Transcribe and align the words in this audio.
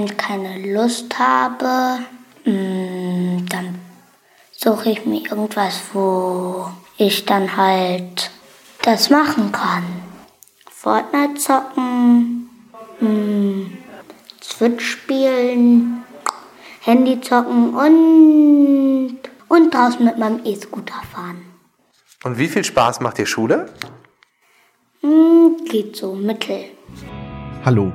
wenn 0.00 0.06
ich 0.06 0.16
keine 0.16 0.72
Lust 0.72 1.18
habe, 1.18 1.98
mm, 2.46 3.46
dann 3.48 3.78
suche 4.50 4.90
ich 4.90 5.04
mir 5.04 5.30
irgendwas, 5.30 5.82
wo 5.92 6.70
ich 6.96 7.26
dann 7.26 7.54
halt 7.54 8.30
das 8.82 9.10
machen 9.10 9.52
kann. 9.52 9.84
Fortnite 10.70 11.34
zocken, 11.34 12.48
mm, 13.00 13.76
Switch 14.42 14.86
spielen, 14.86 16.02
Handy 16.80 17.20
zocken 17.20 17.74
und, 17.74 19.18
und 19.48 19.74
draußen 19.74 20.02
mit 20.02 20.16
meinem 20.16 20.40
E-Scooter 20.46 21.02
fahren. 21.12 21.44
Und 22.24 22.38
wie 22.38 22.48
viel 22.48 22.64
Spaß 22.64 23.00
macht 23.00 23.18
dir 23.18 23.26
Schule? 23.26 23.70
Mm, 25.02 25.62
geht 25.66 25.94
so, 25.94 26.14
mittel. 26.14 26.70
Hallo, 27.66 27.92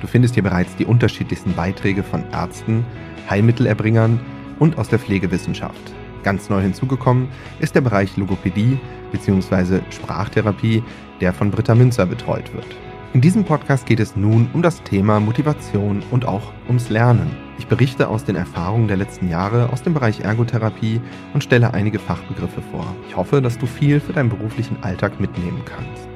Du 0.00 0.06
findest 0.06 0.34
hier 0.34 0.44
bereits 0.44 0.76
die 0.76 0.86
unterschiedlichsten 0.86 1.54
Beiträge 1.54 2.04
von 2.04 2.22
Ärzten, 2.30 2.86
Heilmittelerbringern 3.28 4.20
und 4.60 4.78
aus 4.78 4.88
der 4.88 5.00
Pflegewissenschaft. 5.00 5.92
Ganz 6.24 6.50
neu 6.50 6.60
hinzugekommen 6.60 7.28
ist 7.60 7.74
der 7.74 7.82
Bereich 7.82 8.16
Logopädie 8.16 8.80
bzw. 9.12 9.80
Sprachtherapie, 9.90 10.82
der 11.20 11.32
von 11.32 11.50
Britta 11.50 11.74
Münzer 11.74 12.06
betreut 12.06 12.52
wird. 12.54 12.66
In 13.12 13.20
diesem 13.20 13.44
Podcast 13.44 13.86
geht 13.86 14.00
es 14.00 14.16
nun 14.16 14.48
um 14.54 14.62
das 14.62 14.82
Thema 14.82 15.20
Motivation 15.20 16.02
und 16.10 16.26
auch 16.26 16.52
ums 16.66 16.88
Lernen. 16.88 17.30
Ich 17.58 17.66
berichte 17.68 18.08
aus 18.08 18.24
den 18.24 18.34
Erfahrungen 18.36 18.88
der 18.88 18.96
letzten 18.96 19.28
Jahre 19.28 19.70
aus 19.72 19.82
dem 19.82 19.94
Bereich 19.94 20.20
Ergotherapie 20.20 21.00
und 21.32 21.44
stelle 21.44 21.74
einige 21.74 22.00
Fachbegriffe 22.00 22.62
vor. 22.72 22.86
Ich 23.08 23.16
hoffe, 23.16 23.40
dass 23.40 23.58
du 23.58 23.66
viel 23.66 24.00
für 24.00 24.12
deinen 24.12 24.30
beruflichen 24.30 24.82
Alltag 24.82 25.20
mitnehmen 25.20 25.62
kannst. 25.64 26.08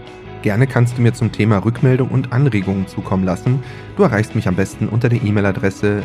Gerne 0.43 0.67
kannst 0.67 0.99
du 0.99 1.03
mir 1.03 1.13
zum 1.13 1.33
Thema 1.33 1.59
Rückmeldung 1.59 2.09
und 2.09 2.33
Anregungen 2.33 2.87
zukommen 2.87 3.25
lassen. 3.25 3.63
Du 3.97 4.05
erreichst 4.05 4.35
mich 4.35 4.49
am 4.49 4.57
besten 4.57 4.89
unter 4.89 5.09
der 5.09 5.23
E-Mail-Adresse 5.23 6.03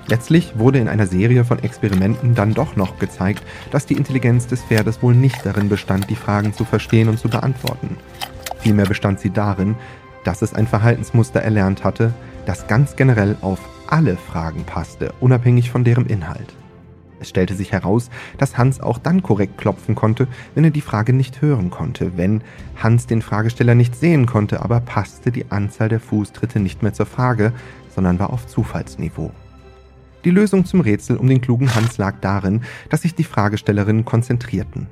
Letztlich 0.06 0.58
wurde 0.58 0.78
in 0.78 0.88
einer 0.88 1.06
Serie 1.06 1.44
von 1.44 1.62
Experimenten 1.62 2.34
dann 2.34 2.52
doch 2.52 2.76
noch 2.76 2.98
gezeigt, 2.98 3.42
dass 3.70 3.86
die 3.86 3.94
Intelligenz 3.94 4.46
des 4.46 4.62
Pferdes 4.62 5.02
wohl 5.02 5.14
nicht 5.14 5.46
darin 5.46 5.68
bestand, 5.68 6.10
die 6.10 6.16
Fragen 6.16 6.52
zu 6.52 6.64
verstehen 6.64 7.08
und 7.08 7.18
zu 7.18 7.28
beantworten. 7.28 7.96
Vielmehr 8.58 8.86
bestand 8.86 9.20
sie 9.20 9.30
darin, 9.30 9.76
dass 10.24 10.42
es 10.42 10.54
ein 10.54 10.66
Verhaltensmuster 10.66 11.40
erlernt 11.40 11.84
hatte, 11.84 12.12
das 12.44 12.66
ganz 12.66 12.96
generell 12.96 13.36
auf 13.40 13.60
alle 13.86 14.16
Fragen 14.16 14.64
passte, 14.64 15.12
unabhängig 15.20 15.70
von 15.70 15.84
deren 15.84 16.06
Inhalt. 16.06 16.54
Es 17.24 17.30
stellte 17.30 17.54
sich 17.54 17.72
heraus, 17.72 18.10
dass 18.36 18.58
Hans 18.58 18.80
auch 18.80 18.98
dann 18.98 19.22
korrekt 19.22 19.56
klopfen 19.56 19.94
konnte, 19.94 20.28
wenn 20.54 20.64
er 20.64 20.70
die 20.70 20.82
Frage 20.82 21.14
nicht 21.14 21.40
hören 21.40 21.70
konnte, 21.70 22.18
wenn 22.18 22.42
Hans 22.76 23.06
den 23.06 23.22
Fragesteller 23.22 23.74
nicht 23.74 23.96
sehen 23.96 24.26
konnte, 24.26 24.60
aber 24.60 24.80
passte 24.80 25.32
die 25.32 25.50
Anzahl 25.50 25.88
der 25.88 26.00
Fußtritte 26.00 26.60
nicht 26.60 26.82
mehr 26.82 26.92
zur 26.92 27.06
Frage, 27.06 27.54
sondern 27.88 28.18
war 28.18 28.30
auf 28.30 28.46
Zufallsniveau. 28.46 29.30
Die 30.26 30.30
Lösung 30.30 30.66
zum 30.66 30.82
Rätsel 30.82 31.16
um 31.16 31.26
den 31.26 31.40
klugen 31.40 31.74
Hans 31.74 31.96
lag 31.96 32.16
darin, 32.20 32.60
dass 32.90 33.02
sich 33.02 33.14
die 33.14 33.24
Fragestellerinnen 33.24 34.04
konzentrierten. 34.04 34.86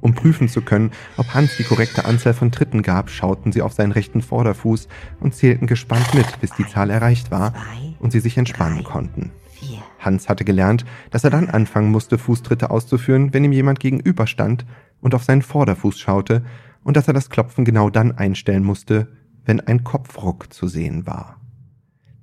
Um 0.00 0.14
prüfen 0.14 0.48
zu 0.48 0.62
können, 0.62 0.92
ob 1.18 1.34
Hans 1.34 1.58
die 1.58 1.64
korrekte 1.64 2.06
Anzahl 2.06 2.32
von 2.32 2.50
Tritten 2.50 2.80
gab, 2.80 3.10
schauten 3.10 3.52
sie 3.52 3.60
auf 3.60 3.74
seinen 3.74 3.92
rechten 3.92 4.22
Vorderfuß 4.22 4.88
und 5.20 5.34
zählten 5.34 5.66
gespannt 5.66 6.14
mit, 6.14 6.40
bis 6.40 6.50
die 6.52 6.66
Zahl 6.66 6.88
erreicht 6.88 7.30
war 7.30 7.52
und 7.98 8.10
sie 8.10 8.20
sich 8.20 8.38
entspannen 8.38 8.84
konnten. 8.84 9.32
Hans 9.98 10.28
hatte 10.28 10.44
gelernt, 10.44 10.84
dass 11.10 11.24
er 11.24 11.30
dann 11.30 11.48
anfangen 11.48 11.90
musste, 11.90 12.18
Fußtritte 12.18 12.70
auszuführen, 12.70 13.34
wenn 13.34 13.44
ihm 13.44 13.52
jemand 13.52 13.80
gegenüberstand 13.80 14.64
und 15.00 15.14
auf 15.14 15.24
seinen 15.24 15.42
Vorderfuß 15.42 15.98
schaute, 15.98 16.44
und 16.84 16.96
dass 16.96 17.08
er 17.08 17.14
das 17.14 17.28
Klopfen 17.28 17.64
genau 17.64 17.90
dann 17.90 18.12
einstellen 18.12 18.64
musste, 18.64 19.08
wenn 19.44 19.60
ein 19.60 19.84
Kopfruck 19.84 20.52
zu 20.52 20.68
sehen 20.68 21.06
war. 21.06 21.40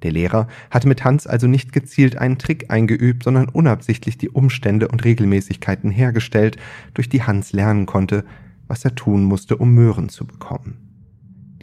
Der 0.03 0.11
Lehrer 0.11 0.47
hatte 0.69 0.87
mit 0.87 1.03
Hans 1.03 1.27
also 1.27 1.47
nicht 1.47 1.73
gezielt 1.73 2.17
einen 2.17 2.37
Trick 2.37 2.71
eingeübt, 2.71 3.23
sondern 3.23 3.49
unabsichtlich 3.49 4.17
die 4.17 4.29
Umstände 4.29 4.87
und 4.87 5.03
Regelmäßigkeiten 5.03 5.91
hergestellt, 5.91 6.57
durch 6.93 7.09
die 7.09 7.23
Hans 7.23 7.53
lernen 7.53 7.85
konnte, 7.85 8.23
was 8.67 8.85
er 8.85 8.95
tun 8.95 9.23
musste, 9.23 9.57
um 9.57 9.73
Möhren 9.73 10.09
zu 10.09 10.25
bekommen. 10.25 10.84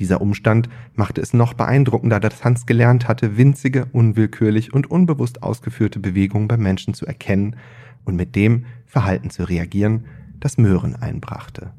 Dieser 0.02 0.20
Umstand 0.20 0.68
machte 0.96 1.20
es 1.20 1.32
noch 1.32 1.54
beeindruckender, 1.54 2.18
dass 2.18 2.42
Hans 2.42 2.66
gelernt 2.66 3.06
hatte, 3.06 3.36
winzige, 3.36 3.84
unwillkürlich 3.92 4.72
und 4.72 4.90
unbewusst 4.90 5.44
ausgeführte 5.44 6.00
Bewegungen 6.00 6.48
beim 6.48 6.60
Menschen 6.60 6.92
zu 6.92 7.06
erkennen 7.06 7.54
und 8.04 8.16
mit 8.16 8.34
dem 8.34 8.64
Verhalten 8.84 9.30
zu 9.30 9.44
reagieren, 9.48 10.06
das 10.40 10.58
Möhren 10.58 10.96
einbrachte. 10.96 11.70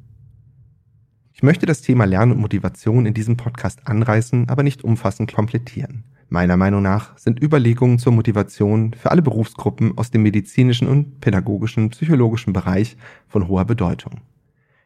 Ich 1.33 1.43
möchte 1.43 1.65
das 1.65 1.81
Thema 1.81 2.05
Lernen 2.05 2.31
und 2.31 2.39
Motivation 2.39 3.05
in 3.05 3.13
diesem 3.13 3.35
Podcast 3.35 3.85
anreißen, 3.89 4.47
aber 4.47 4.63
nicht 4.63 4.85
umfassend 4.85 5.33
komplettieren. 5.33 6.05
Meiner 6.29 6.55
Meinung 6.55 6.81
nach 6.81 7.17
sind 7.17 7.43
Überlegungen 7.43 7.99
zur 7.99 8.13
Motivation 8.13 8.93
für 8.93 9.11
alle 9.11 9.21
Berufsgruppen 9.21 9.97
aus 9.97 10.11
dem 10.11 10.23
medizinischen 10.23 10.87
und 10.87 11.19
pädagogischen, 11.19 11.89
psychologischen 11.89 12.53
Bereich 12.53 12.95
von 13.27 13.49
hoher 13.49 13.65
Bedeutung. 13.65 14.21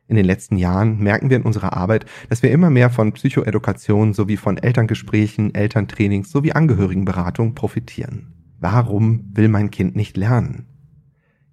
In 0.07 0.15
den 0.15 0.25
letzten 0.25 0.57
Jahren 0.57 0.99
merken 0.99 1.29
wir 1.29 1.37
in 1.37 1.43
unserer 1.43 1.75
Arbeit, 1.75 2.05
dass 2.29 2.41
wir 2.41 2.51
immer 2.51 2.69
mehr 2.69 2.89
von 2.89 3.11
Psychoedukation 3.11 4.13
sowie 4.13 4.37
von 4.37 4.57
Elterngesprächen, 4.57 5.53
Elterntrainings 5.53 6.31
sowie 6.31 6.53
Angehörigenberatung 6.53 7.55
profitieren. 7.55 8.33
Warum 8.59 9.25
will 9.33 9.49
mein 9.49 9.69
Kind 9.69 9.95
nicht 9.95 10.15
lernen? 10.15 10.65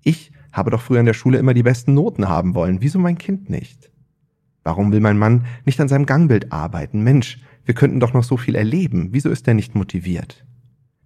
Ich 0.02 0.32
habe 0.52 0.70
doch 0.70 0.80
früher 0.80 1.00
in 1.00 1.06
der 1.06 1.14
Schule 1.14 1.38
immer 1.38 1.52
die 1.52 1.64
besten 1.64 1.94
Noten 1.94 2.28
haben 2.28 2.54
wollen. 2.54 2.80
Wieso 2.80 3.00
mein 3.00 3.18
Kind 3.18 3.50
nicht? 3.50 3.90
Warum 4.62 4.92
will 4.92 5.00
mein 5.00 5.18
Mann 5.18 5.46
nicht 5.64 5.80
an 5.80 5.88
seinem 5.88 6.06
Gangbild 6.06 6.52
arbeiten? 6.52 7.02
Mensch, 7.02 7.40
wir 7.64 7.74
könnten 7.74 7.98
doch 8.00 8.12
noch 8.12 8.24
so 8.24 8.36
viel 8.36 8.54
erleben. 8.54 9.08
Wieso 9.10 9.30
ist 9.30 9.48
er 9.48 9.54
nicht 9.54 9.74
motiviert? 9.74 10.46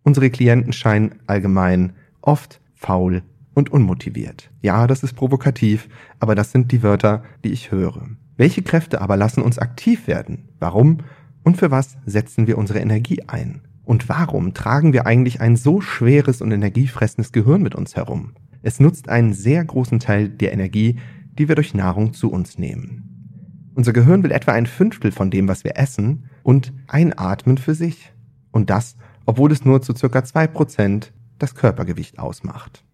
Unsere 0.02 0.30
Klienten 0.30 0.72
scheinen 0.72 1.14
allgemein 1.26 1.94
oft 2.20 2.60
faul 2.74 3.22
und 3.58 3.70
unmotiviert. 3.70 4.50
Ja, 4.62 4.86
das 4.86 5.02
ist 5.02 5.14
provokativ, 5.14 5.88
aber 6.20 6.34
das 6.34 6.52
sind 6.52 6.72
die 6.72 6.82
Wörter, 6.82 7.22
die 7.44 7.50
ich 7.50 7.70
höre. 7.70 8.08
Welche 8.36 8.62
Kräfte 8.62 9.00
aber 9.00 9.16
lassen 9.16 9.42
uns 9.42 9.58
aktiv 9.58 10.06
werden? 10.06 10.48
Warum? 10.60 10.98
Und 11.42 11.56
für 11.56 11.70
was 11.70 11.98
setzen 12.06 12.46
wir 12.46 12.56
unsere 12.56 12.78
Energie 12.78 13.24
ein? 13.26 13.62
Und 13.84 14.08
warum 14.08 14.54
tragen 14.54 14.92
wir 14.92 15.06
eigentlich 15.06 15.40
ein 15.40 15.56
so 15.56 15.80
schweres 15.80 16.40
und 16.40 16.52
energiefressendes 16.52 17.32
Gehirn 17.32 17.62
mit 17.62 17.74
uns 17.74 17.96
herum? 17.96 18.34
Es 18.62 18.80
nutzt 18.80 19.08
einen 19.08 19.32
sehr 19.32 19.64
großen 19.64 19.98
Teil 19.98 20.28
der 20.28 20.52
Energie, 20.52 20.96
die 21.38 21.48
wir 21.48 21.54
durch 21.54 21.74
Nahrung 21.74 22.12
zu 22.12 22.30
uns 22.30 22.58
nehmen. 22.58 23.72
Unser 23.74 23.92
Gehirn 23.92 24.22
will 24.22 24.32
etwa 24.32 24.52
ein 24.52 24.66
Fünftel 24.66 25.10
von 25.10 25.30
dem, 25.30 25.48
was 25.48 25.64
wir 25.64 25.76
essen, 25.76 26.28
und 26.42 26.72
einatmen 26.86 27.58
für 27.58 27.74
sich. 27.74 28.12
Und 28.50 28.70
das, 28.70 28.96
obwohl 29.26 29.52
es 29.52 29.64
nur 29.64 29.82
zu 29.82 29.94
circa 29.94 30.24
zwei 30.24 30.46
Prozent 30.46 31.12
das 31.38 31.54
Körpergewicht 31.54 32.18
ausmacht. 32.18 32.84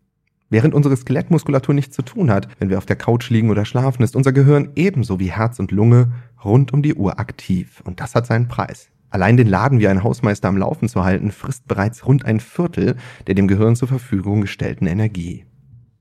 Während 0.51 0.75
unsere 0.75 0.97
Skelettmuskulatur 0.97 1.75
nichts 1.75 1.97
zu 1.97 2.03
tun 2.03 2.31
hat, 2.31 2.49
wenn 2.59 2.71
wir 2.71 2.79
auf 2.79 2.87
der 2.87 2.97
Couch 2.97 3.31
liegen 3.31 3.51
oder 3.51 3.65
schlafen, 3.65 4.03
ist 4.03 4.15
unser 4.15 4.33
Gehirn 4.33 4.71
ebenso 4.77 5.19
wie 5.19 5.33
Herz 5.33 5.59
und 5.59 5.71
Lunge 5.71 6.13
rund 6.45 6.73
um 6.73 6.83
die 6.83 6.95
Uhr 6.95 7.19
aktiv. 7.19 7.83
Und 7.85 8.01
das 8.01 8.15
hat 8.15 8.27
seinen 8.27 8.49
Preis. 8.49 8.91
Allein 9.11 9.37
den 9.37 9.47
Laden 9.47 9.79
wie 9.79 9.89
ein 9.89 10.03
Hausmeister 10.03 10.49
am 10.49 10.57
Laufen 10.57 10.89
zu 10.89 11.05
halten, 11.05 11.31
frisst 11.31 11.69
bereits 11.69 12.07
rund 12.07 12.25
ein 12.25 12.41
Viertel 12.41 12.97
der 13.27 13.35
dem 13.35 13.49
Gehirn 13.49 13.77
zur 13.77 13.89
Verfügung 13.89 14.41
gestellten 14.41 14.87
Energie. 14.87 15.45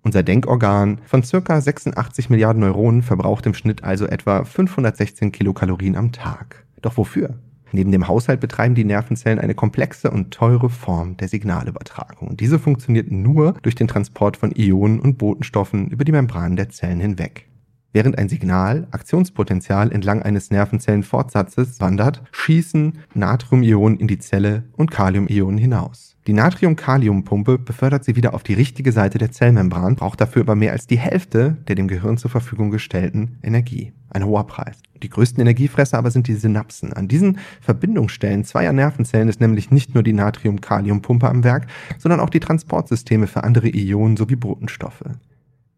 Unser 0.01 0.23
Denkorgan 0.23 0.99
von 1.05 1.23
circa 1.23 1.61
86 1.61 2.29
Milliarden 2.29 2.61
Neuronen 2.61 3.03
verbraucht 3.03 3.45
im 3.45 3.53
Schnitt 3.53 3.83
also 3.83 4.05
etwa 4.05 4.43
516 4.43 5.31
Kilokalorien 5.31 5.95
am 5.95 6.11
Tag. 6.11 6.65
Doch 6.81 6.97
wofür? 6.97 7.39
Neben 7.75 7.91
dem 7.91 8.07
Haushalt 8.07 8.39
betreiben 8.39 8.75
die 8.75 8.85
Nervenzellen 8.85 9.39
eine 9.39 9.55
komplexe 9.55 10.11
und 10.11 10.31
teure 10.31 10.69
Form 10.69 11.17
der 11.17 11.27
Signalübertragung. 11.27 12.27
Und 12.27 12.39
diese 12.39 12.59
funktioniert 12.59 13.11
nur 13.11 13.53
durch 13.63 13.73
den 13.73 13.87
Transport 13.87 14.37
von 14.37 14.53
Ionen 14.55 14.99
und 14.99 15.17
Botenstoffen 15.17 15.87
über 15.87 16.05
die 16.05 16.11
Membranen 16.11 16.55
der 16.55 16.69
Zellen 16.69 16.99
hinweg. 16.99 17.49
Während 17.91 18.19
ein 18.19 18.29
Signal 18.29 18.87
Aktionspotenzial 18.91 19.91
entlang 19.91 20.21
eines 20.21 20.51
Nervenzellenfortsatzes 20.51 21.79
wandert, 21.79 22.21
schießen 22.31 22.99
Natriumionen 23.15 23.99
in 23.99 24.07
die 24.07 24.19
Zelle 24.19 24.65
und 24.73 24.91
Kaliumionen 24.91 25.57
hinaus. 25.57 26.12
Die 26.25 26.31
Natrium-Kalium-Pumpe 26.33 27.59
befördert 27.59 28.05
sie 28.05 28.15
wieder 28.15 28.33
auf 28.33 28.43
die 28.43 28.53
richtige 28.53 28.93
Seite 28.93 29.17
der 29.17 29.33
Zellmembran, 29.33 29.95
braucht 29.95 30.21
dafür 30.21 30.43
aber 30.43 30.55
mehr 30.55 30.71
als 30.71 30.87
die 30.87 30.97
Hälfte 30.97 31.57
der 31.67 31.75
dem 31.75 31.89
Gehirn 31.89 32.17
zur 32.17 32.31
Verfügung 32.31 32.71
gestellten 32.71 33.39
Energie. 33.43 33.91
Ein 34.09 34.25
hoher 34.25 34.47
Preis. 34.47 34.77
Die 35.01 35.09
größten 35.09 35.41
Energiefresser 35.41 35.97
aber 35.97 36.11
sind 36.11 36.29
die 36.29 36.35
Synapsen. 36.35 36.93
An 36.93 37.09
diesen 37.09 37.39
Verbindungsstellen 37.59 38.45
zweier 38.45 38.71
Nervenzellen 38.71 39.27
ist 39.27 39.41
nämlich 39.41 39.69
nicht 39.69 39.95
nur 39.95 40.03
die 40.03 40.13
Natrium-Kalium-Pumpe 40.13 41.27
am 41.27 41.43
Werk, 41.43 41.67
sondern 41.97 42.21
auch 42.21 42.29
die 42.29 42.39
Transportsysteme 42.39 43.27
für 43.27 43.43
andere 43.43 43.67
Ionen 43.67 44.15
sowie 44.15 44.37
Botenstoffe. 44.37 45.03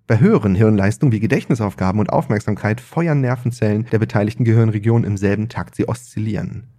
Bei 0.06 0.20
höheren 0.20 0.54
Hirnleistungen 0.54 1.12
wie 1.12 1.20
Gedächtnisaufgaben 1.20 2.00
und 2.00 2.12
Aufmerksamkeit 2.12 2.82
feuern 2.82 3.20
Nervenzellen 3.20 3.88
der 3.92 3.98
beteiligten 3.98 4.44
Gehirnregionen 4.44 5.06
im 5.06 5.18
selben 5.18 5.50
Takt. 5.50 5.74
Sie 5.74 5.88
oszillieren. 5.88 6.75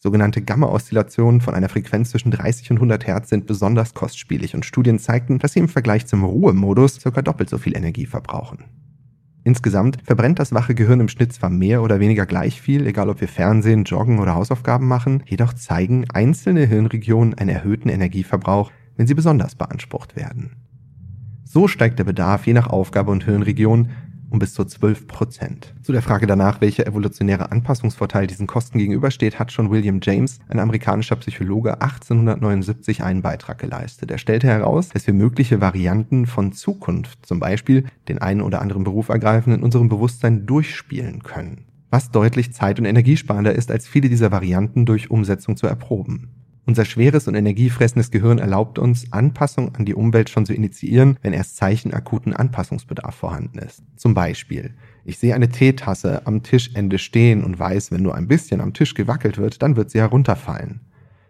Sogenannte 0.00 0.42
Gamma-Oszillationen 0.42 1.40
von 1.40 1.54
einer 1.54 1.68
Frequenz 1.68 2.10
zwischen 2.10 2.30
30 2.30 2.70
und 2.70 2.76
100 2.76 3.04
Hertz 3.04 3.30
sind 3.30 3.46
besonders 3.46 3.94
kostspielig 3.94 4.54
und 4.54 4.64
Studien 4.64 5.00
zeigten, 5.00 5.40
dass 5.40 5.54
sie 5.54 5.58
im 5.58 5.68
Vergleich 5.68 6.06
zum 6.06 6.22
Ruhemodus 6.22 7.00
ca. 7.02 7.20
doppelt 7.20 7.50
so 7.50 7.58
viel 7.58 7.76
Energie 7.76 8.06
verbrauchen. 8.06 8.64
Insgesamt 9.42 9.98
verbrennt 10.04 10.38
das 10.38 10.52
wache 10.52 10.76
Gehirn 10.76 11.00
im 11.00 11.08
Schnitt 11.08 11.32
zwar 11.32 11.50
mehr 11.50 11.82
oder 11.82 11.98
weniger 11.98 12.26
gleich 12.26 12.60
viel, 12.60 12.86
egal 12.86 13.08
ob 13.08 13.20
wir 13.20 13.26
Fernsehen, 13.26 13.82
Joggen 13.84 14.20
oder 14.20 14.36
Hausaufgaben 14.36 14.86
machen, 14.86 15.24
jedoch 15.26 15.52
zeigen 15.54 16.04
einzelne 16.10 16.66
Hirnregionen 16.66 17.34
einen 17.34 17.50
erhöhten 17.50 17.88
Energieverbrauch, 17.88 18.70
wenn 18.96 19.08
sie 19.08 19.14
besonders 19.14 19.56
beansprucht 19.56 20.14
werden. 20.14 20.52
So 21.42 21.66
steigt 21.66 21.98
der 21.98 22.04
Bedarf 22.04 22.46
je 22.46 22.52
nach 22.52 22.68
Aufgabe 22.68 23.10
und 23.10 23.24
Hirnregion 23.24 23.88
um 24.30 24.38
bis 24.38 24.54
zu 24.54 24.64
12 24.64 25.06
Prozent. 25.06 25.74
Zu 25.82 25.92
der 25.92 26.02
Frage 26.02 26.26
danach, 26.26 26.60
welcher 26.60 26.86
evolutionäre 26.86 27.50
Anpassungsvorteil 27.50 28.26
diesen 28.26 28.46
Kosten 28.46 28.78
gegenübersteht, 28.78 29.38
hat 29.38 29.52
schon 29.52 29.70
William 29.70 30.00
James, 30.02 30.40
ein 30.48 30.58
amerikanischer 30.58 31.16
Psychologe, 31.16 31.80
1879 31.80 33.02
einen 33.02 33.22
Beitrag 33.22 33.58
geleistet. 33.58 34.10
Er 34.10 34.18
stellte 34.18 34.46
heraus, 34.46 34.90
dass 34.90 35.06
wir 35.06 35.14
mögliche 35.14 35.60
Varianten 35.60 36.26
von 36.26 36.52
Zukunft, 36.52 37.24
zum 37.26 37.40
Beispiel 37.40 37.86
den 38.08 38.18
einen 38.18 38.42
oder 38.42 38.60
anderen 38.60 38.84
Beruf 38.84 39.08
ergreifen, 39.08 39.52
in 39.52 39.62
unserem 39.62 39.88
Bewusstsein 39.88 40.46
durchspielen 40.46 41.22
können. 41.22 41.64
Was 41.90 42.10
deutlich 42.10 42.52
zeit- 42.52 42.78
und 42.78 42.84
energiesparender 42.84 43.54
ist, 43.54 43.70
als 43.70 43.88
viele 43.88 44.08
dieser 44.08 44.30
Varianten 44.30 44.84
durch 44.84 45.10
Umsetzung 45.10 45.56
zu 45.56 45.66
erproben. 45.66 46.37
Unser 46.68 46.84
schweres 46.84 47.26
und 47.26 47.34
energiefressendes 47.34 48.10
Gehirn 48.10 48.36
erlaubt 48.36 48.78
uns, 48.78 49.10
Anpassung 49.10 49.74
an 49.74 49.86
die 49.86 49.94
Umwelt 49.94 50.28
schon 50.28 50.44
zu 50.44 50.52
initiieren, 50.52 51.16
wenn 51.22 51.32
erst 51.32 51.56
Zeichen 51.56 51.94
akuten 51.94 52.34
Anpassungsbedarf 52.34 53.14
vorhanden 53.14 53.56
ist. 53.56 53.82
Zum 53.96 54.12
Beispiel, 54.12 54.74
ich 55.06 55.16
sehe 55.16 55.34
eine 55.34 55.48
Teetasse 55.48 56.26
am 56.26 56.42
Tischende 56.42 56.98
stehen 56.98 57.42
und 57.42 57.58
weiß, 57.58 57.90
wenn 57.90 58.02
nur 58.02 58.14
ein 58.14 58.28
bisschen 58.28 58.60
am 58.60 58.74
Tisch 58.74 58.92
gewackelt 58.92 59.38
wird, 59.38 59.62
dann 59.62 59.76
wird 59.76 59.88
sie 59.88 60.00
herunterfallen. 60.00 60.80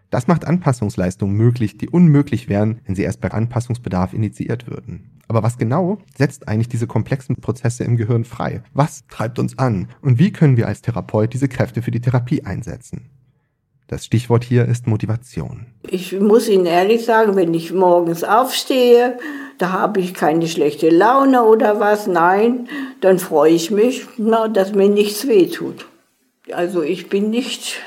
Das 0.09 0.27
macht 0.27 0.43
Anpassungsleistungen 0.43 1.37
möglich, 1.37 1.77
die 1.77 1.87
unmöglich 1.87 2.49
wären, 2.49 2.81
wenn 2.83 2.95
sie 2.95 3.03
erst 3.03 3.21
bei 3.21 3.31
Anpassungsbedarf 3.31 4.11
initiiert 4.11 4.67
würden. 4.67 5.21
Aber 5.29 5.41
was 5.41 5.57
genau 5.57 5.99
setzt 6.17 6.49
eigentlich 6.49 6.67
diese 6.67 6.85
komplexen 6.85 7.37
Prozesse 7.37 7.85
im 7.85 7.95
Gehirn 7.95 8.25
frei? 8.25 8.61
Was 8.73 9.07
treibt 9.07 9.39
uns 9.39 9.57
an? 9.57 9.87
Und 10.01 10.19
wie 10.19 10.33
können 10.33 10.57
wir 10.57 10.67
als 10.67 10.81
Therapeut 10.81 11.33
diese 11.33 11.47
Kräfte 11.47 11.81
für 11.81 11.91
die 11.91 12.01
Therapie 12.01 12.43
einsetzen? 12.43 13.09
Das 13.89 14.05
Stichwort 14.05 14.43
hier 14.43 14.65
ist 14.65 14.85
Motivation. 14.85 15.65
Ich 15.89 16.13
muss 16.19 16.47
Ihnen 16.47 16.67
ehrlich 16.67 17.05
sagen, 17.05 17.35
wenn 17.35 17.55
ich 17.55 17.73
morgens 17.73 18.23
aufstehe, 18.23 19.17
da 19.57 19.71
habe 19.71 19.99
ich 19.99 20.13
keine 20.13 20.47
schlechte 20.47 20.91
Laune 20.91 21.43
oder 21.43 21.79
was. 21.79 22.05
Nein, 22.05 22.69
dann 23.01 23.17
freue 23.17 23.51
ich 23.51 23.71
mich, 23.71 24.05
na, 24.17 24.47
dass 24.47 24.75
mir 24.75 24.89
nichts 24.89 25.27
wehtut. 25.27 25.87
Also 26.51 26.83
ich 26.83 27.09
bin 27.09 27.31
nicht, 27.31 27.81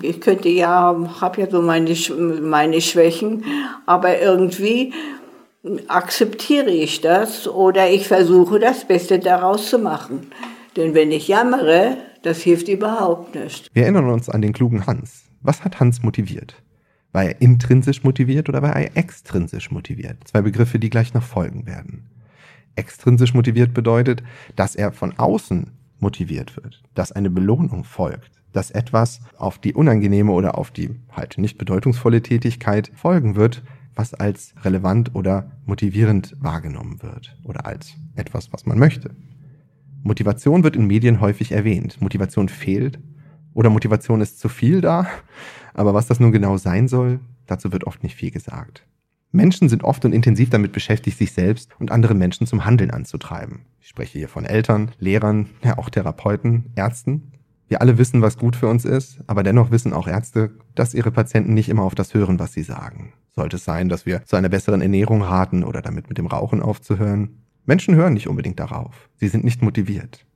ich 0.00 0.22
könnte 0.22 0.48
ja, 0.48 0.96
habe 1.20 1.42
ja 1.42 1.50
so 1.50 1.60
meine, 1.60 1.94
meine 2.40 2.80
Schwächen, 2.80 3.44
aber 3.84 4.22
irgendwie 4.22 4.94
akzeptiere 5.86 6.70
ich 6.70 7.02
das 7.02 7.46
oder 7.46 7.90
ich 7.90 8.08
versuche 8.08 8.58
das 8.58 8.86
Beste 8.86 9.18
daraus 9.18 9.68
zu 9.68 9.78
machen. 9.78 10.28
Denn 10.76 10.94
wenn 10.94 11.12
ich 11.12 11.28
jammere, 11.28 11.98
das 12.22 12.40
hilft 12.40 12.68
überhaupt 12.68 13.34
nicht. 13.34 13.68
Wir 13.74 13.82
erinnern 13.82 14.08
uns 14.08 14.30
an 14.30 14.40
den 14.40 14.54
klugen 14.54 14.86
Hans. 14.86 15.24
Was 15.42 15.64
hat 15.64 15.80
Hans 15.80 16.02
motiviert? 16.02 16.62
War 17.12 17.24
er 17.24 17.40
intrinsisch 17.42 18.04
motiviert 18.04 18.48
oder 18.48 18.62
war 18.62 18.74
er 18.74 18.96
extrinsisch 18.96 19.70
motiviert? 19.70 20.16
Zwei 20.26 20.42
Begriffe, 20.42 20.78
die 20.78 20.90
gleich 20.90 21.12
noch 21.14 21.22
folgen 21.22 21.66
werden. 21.66 22.04
Extrinsisch 22.74 23.34
motiviert 23.34 23.74
bedeutet, 23.74 24.22
dass 24.56 24.74
er 24.74 24.92
von 24.92 25.18
außen 25.18 25.70
motiviert 25.98 26.56
wird, 26.56 26.82
dass 26.94 27.12
eine 27.12 27.28
Belohnung 27.28 27.84
folgt, 27.84 28.30
dass 28.52 28.70
etwas 28.70 29.20
auf 29.36 29.58
die 29.58 29.74
unangenehme 29.74 30.32
oder 30.32 30.56
auf 30.56 30.70
die 30.70 30.90
halt 31.10 31.38
nicht 31.38 31.58
bedeutungsvolle 31.58 32.22
Tätigkeit 32.22 32.90
folgen 32.94 33.36
wird, 33.36 33.62
was 33.94 34.14
als 34.14 34.54
relevant 34.62 35.14
oder 35.14 35.50
motivierend 35.66 36.34
wahrgenommen 36.40 37.02
wird 37.02 37.36
oder 37.44 37.66
als 37.66 37.94
etwas, 38.14 38.52
was 38.52 38.64
man 38.64 38.78
möchte. 38.78 39.14
Motivation 40.02 40.64
wird 40.64 40.76
in 40.76 40.86
Medien 40.86 41.20
häufig 41.20 41.52
erwähnt. 41.52 42.00
Motivation 42.00 42.48
fehlt, 42.48 42.98
oder 43.54 43.70
Motivation 43.70 44.20
ist 44.20 44.38
zu 44.40 44.48
viel 44.48 44.80
da. 44.80 45.06
Aber 45.74 45.94
was 45.94 46.06
das 46.06 46.20
nun 46.20 46.32
genau 46.32 46.56
sein 46.56 46.88
soll, 46.88 47.20
dazu 47.46 47.72
wird 47.72 47.84
oft 47.84 48.02
nicht 48.02 48.16
viel 48.16 48.30
gesagt. 48.30 48.86
Menschen 49.30 49.70
sind 49.70 49.82
oft 49.82 50.04
und 50.04 50.12
intensiv 50.12 50.50
damit 50.50 50.72
beschäftigt, 50.72 51.16
sich 51.16 51.32
selbst 51.32 51.70
und 51.78 51.90
andere 51.90 52.14
Menschen 52.14 52.46
zum 52.46 52.66
Handeln 52.66 52.90
anzutreiben. 52.90 53.60
Ich 53.80 53.88
spreche 53.88 54.18
hier 54.18 54.28
von 54.28 54.44
Eltern, 54.44 54.90
Lehrern, 54.98 55.48
ja 55.64 55.78
auch 55.78 55.88
Therapeuten, 55.88 56.70
Ärzten. 56.76 57.32
Wir 57.66 57.80
alle 57.80 57.96
wissen, 57.96 58.20
was 58.20 58.36
gut 58.36 58.56
für 58.56 58.68
uns 58.68 58.84
ist, 58.84 59.20
aber 59.26 59.42
dennoch 59.42 59.70
wissen 59.70 59.94
auch 59.94 60.06
Ärzte, 60.06 60.50
dass 60.74 60.92
ihre 60.92 61.10
Patienten 61.10 61.54
nicht 61.54 61.70
immer 61.70 61.82
auf 61.82 61.94
das 61.94 62.12
hören, 62.12 62.38
was 62.38 62.52
sie 62.52 62.62
sagen. 62.62 63.14
Sollte 63.34 63.56
es 63.56 63.64
sein, 63.64 63.88
dass 63.88 64.04
wir 64.04 64.26
zu 64.26 64.36
einer 64.36 64.50
besseren 64.50 64.82
Ernährung 64.82 65.22
raten 65.22 65.64
oder 65.64 65.80
damit 65.80 66.10
mit 66.10 66.18
dem 66.18 66.26
Rauchen 66.26 66.60
aufzuhören? 66.60 67.42
Menschen 67.64 67.94
hören 67.94 68.12
nicht 68.12 68.28
unbedingt 68.28 68.60
darauf. 68.60 69.08
Sie 69.16 69.28
sind 69.28 69.44
nicht 69.44 69.62
motiviert. 69.62 70.26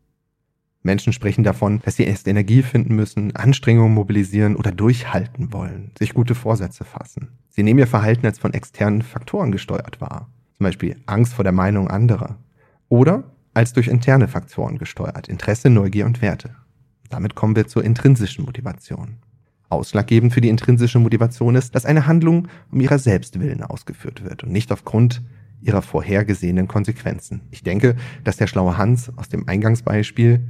Menschen 0.87 1.13
sprechen 1.13 1.45
davon, 1.45 1.81
dass 1.85 1.97
sie 1.97 2.05
erst 2.05 2.27
Energie 2.27 2.63
finden 2.63 2.95
müssen, 2.95 3.37
Anstrengungen 3.37 3.93
mobilisieren 3.93 4.57
oder 4.57 4.73
durchhalten 4.73 5.53
wollen, 5.53 5.91
sich 5.99 6.15
gute 6.15 6.35
Vorsätze 6.35 6.85
fassen. 6.85 7.29
Sie 7.51 7.63
nehmen 7.63 7.81
ihr 7.81 7.87
Verhalten 7.87 8.25
als 8.25 8.39
von 8.39 8.55
externen 8.55 9.03
Faktoren 9.03 9.53
gesteuert 9.53 10.01
wahr, 10.01 10.31
zum 10.57 10.65
Beispiel 10.65 10.97
Angst 11.05 11.35
vor 11.35 11.43
der 11.43 11.53
Meinung 11.53 11.89
anderer, 11.89 12.39
oder 12.89 13.25
als 13.53 13.75
durch 13.75 13.89
interne 13.89 14.29
Faktoren 14.29 14.79
gesteuert, 14.79 15.29
Interesse, 15.29 15.69
Neugier 15.69 16.07
und 16.07 16.23
Werte. 16.23 16.55
Damit 17.11 17.35
kommen 17.35 17.57
wir 17.57 17.67
zur 17.67 17.85
intrinsischen 17.85 18.45
Motivation. 18.45 19.17
Ausschlaggebend 19.69 20.33
für 20.33 20.41
die 20.41 20.49
intrinsische 20.49 20.99
Motivation 20.99 21.57
ist, 21.57 21.75
dass 21.75 21.85
eine 21.85 22.07
Handlung 22.07 22.49
um 22.71 22.81
ihrer 22.81 22.99
Selbstwillen 22.99 23.63
ausgeführt 23.63 24.25
wird 24.25 24.45
und 24.45 24.53
nicht 24.53 24.71
aufgrund 24.71 25.23
ihrer 25.61 25.83
vorhergesehenen 25.83 26.69
Konsequenzen. 26.69 27.41
Ich 27.51 27.63
denke, 27.63 27.97
dass 28.23 28.37
der 28.37 28.47
schlaue 28.47 28.77
Hans 28.77 29.11
aus 29.17 29.29
dem 29.29 29.49
Eingangsbeispiel 29.49 30.47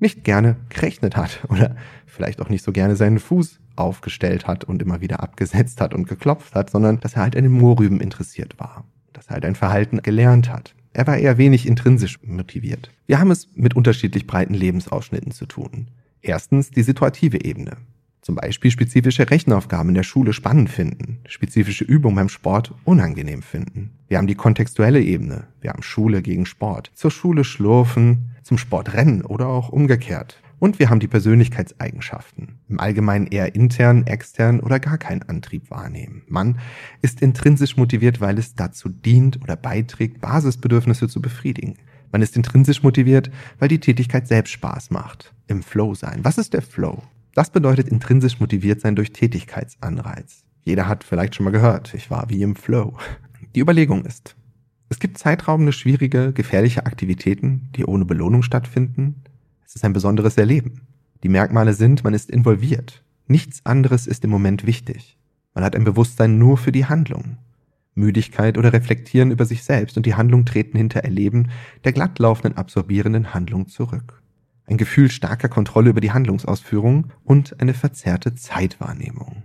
nicht 0.00 0.24
gerne 0.24 0.56
gerechnet 0.68 1.16
hat 1.16 1.40
oder 1.48 1.76
vielleicht 2.06 2.40
auch 2.40 2.48
nicht 2.48 2.64
so 2.64 2.72
gerne 2.72 2.96
seinen 2.96 3.18
Fuß 3.18 3.60
aufgestellt 3.76 4.46
hat 4.46 4.64
und 4.64 4.82
immer 4.82 5.00
wieder 5.00 5.22
abgesetzt 5.22 5.80
hat 5.80 5.94
und 5.94 6.08
geklopft 6.08 6.54
hat, 6.54 6.70
sondern 6.70 7.00
dass 7.00 7.14
er 7.14 7.22
halt 7.22 7.36
an 7.36 7.44
den 7.44 7.52
Moorrüben 7.52 8.00
interessiert 8.00 8.58
war. 8.58 8.84
das 9.12 9.30
halt 9.30 9.44
ein 9.44 9.56
Verhalten 9.56 10.00
gelernt 10.02 10.48
hat. 10.48 10.74
Er 10.92 11.06
war 11.06 11.16
eher 11.16 11.38
wenig 11.38 11.66
intrinsisch 11.66 12.18
motiviert. 12.22 12.90
Wir 13.06 13.18
haben 13.18 13.30
es 13.30 13.48
mit 13.54 13.74
unterschiedlich 13.74 14.26
breiten 14.26 14.54
Lebensausschnitten 14.54 15.32
zu 15.32 15.46
tun. 15.46 15.88
Erstens 16.22 16.70
die 16.70 16.82
situative 16.82 17.44
Ebene. 17.44 17.76
Zum 18.20 18.34
Beispiel 18.34 18.70
spezifische 18.70 19.30
Rechenaufgaben 19.30 19.90
in 19.90 19.94
der 19.94 20.02
Schule 20.02 20.32
spannend 20.32 20.68
finden, 20.68 21.20
spezifische 21.26 21.84
Übungen 21.84 22.16
beim 22.16 22.28
Sport 22.28 22.74
unangenehm 22.84 23.42
finden. 23.42 23.92
Wir 24.08 24.18
haben 24.18 24.26
die 24.26 24.34
kontextuelle 24.34 25.00
Ebene. 25.00 25.46
Wir 25.60 25.70
haben 25.70 25.82
Schule 25.82 26.20
gegen 26.20 26.44
Sport. 26.44 26.90
Zur 26.94 27.10
Schule 27.10 27.44
schlurfen, 27.44 28.32
zum 28.48 28.58
Sport 28.58 28.94
rennen 28.94 29.22
oder 29.22 29.46
auch 29.46 29.68
umgekehrt. 29.68 30.40
Und 30.58 30.78
wir 30.78 30.88
haben 30.88 31.00
die 31.00 31.06
Persönlichkeitseigenschaften. 31.06 32.58
Im 32.68 32.80
Allgemeinen 32.80 33.26
eher 33.26 33.54
intern, 33.54 34.06
extern 34.06 34.60
oder 34.60 34.80
gar 34.80 34.96
keinen 34.96 35.22
Antrieb 35.22 35.70
wahrnehmen. 35.70 36.22
Man 36.28 36.58
ist 37.02 37.20
intrinsisch 37.20 37.76
motiviert, 37.76 38.20
weil 38.22 38.38
es 38.38 38.54
dazu 38.54 38.88
dient 38.88 39.40
oder 39.42 39.54
beiträgt, 39.54 40.20
Basisbedürfnisse 40.22 41.08
zu 41.08 41.20
befriedigen. 41.20 41.74
Man 42.10 42.22
ist 42.22 42.36
intrinsisch 42.36 42.82
motiviert, 42.82 43.30
weil 43.58 43.68
die 43.68 43.80
Tätigkeit 43.80 44.26
selbst 44.26 44.52
Spaß 44.52 44.90
macht. 44.90 45.34
Im 45.46 45.62
Flow 45.62 45.94
sein. 45.94 46.20
Was 46.22 46.38
ist 46.38 46.54
der 46.54 46.62
Flow? 46.62 47.02
Das 47.34 47.50
bedeutet 47.50 47.88
intrinsisch 47.88 48.40
motiviert 48.40 48.80
sein 48.80 48.96
durch 48.96 49.12
Tätigkeitsanreiz. 49.12 50.44
Jeder 50.64 50.88
hat 50.88 51.04
vielleicht 51.04 51.34
schon 51.34 51.44
mal 51.44 51.50
gehört, 51.50 51.92
ich 51.92 52.10
war 52.10 52.30
wie 52.30 52.42
im 52.42 52.56
Flow. 52.56 52.96
Die 53.54 53.60
Überlegung 53.60 54.06
ist, 54.06 54.36
es 54.88 54.98
gibt 54.98 55.18
zeitraubende, 55.18 55.72
schwierige, 55.72 56.32
gefährliche 56.32 56.86
Aktivitäten, 56.86 57.68
die 57.76 57.84
ohne 57.84 58.04
Belohnung 58.04 58.42
stattfinden. 58.42 59.22
Es 59.66 59.76
ist 59.76 59.84
ein 59.84 59.92
besonderes 59.92 60.36
Erleben. 60.38 60.82
Die 61.22 61.28
Merkmale 61.28 61.74
sind, 61.74 62.04
man 62.04 62.14
ist 62.14 62.30
involviert. 62.30 63.04
Nichts 63.26 63.66
anderes 63.66 64.06
ist 64.06 64.24
im 64.24 64.30
Moment 64.30 64.66
wichtig. 64.66 65.18
Man 65.54 65.64
hat 65.64 65.76
ein 65.76 65.84
Bewusstsein 65.84 66.38
nur 66.38 66.56
für 66.56 66.72
die 66.72 66.86
Handlung. 66.86 67.36
Müdigkeit 67.94 68.56
oder 68.56 68.72
Reflektieren 68.72 69.30
über 69.30 69.44
sich 69.44 69.64
selbst 69.64 69.96
und 69.96 70.06
die 70.06 70.14
Handlung 70.14 70.44
treten 70.44 70.78
hinter 70.78 71.00
Erleben 71.00 71.50
der 71.84 71.92
glattlaufenden, 71.92 72.56
absorbierenden 72.56 73.34
Handlung 73.34 73.66
zurück. 73.66 74.22
Ein 74.66 74.78
Gefühl 74.78 75.10
starker 75.10 75.48
Kontrolle 75.48 75.90
über 75.90 76.00
die 76.00 76.12
Handlungsausführung 76.12 77.08
und 77.24 77.60
eine 77.60 77.74
verzerrte 77.74 78.34
Zeitwahrnehmung. 78.34 79.37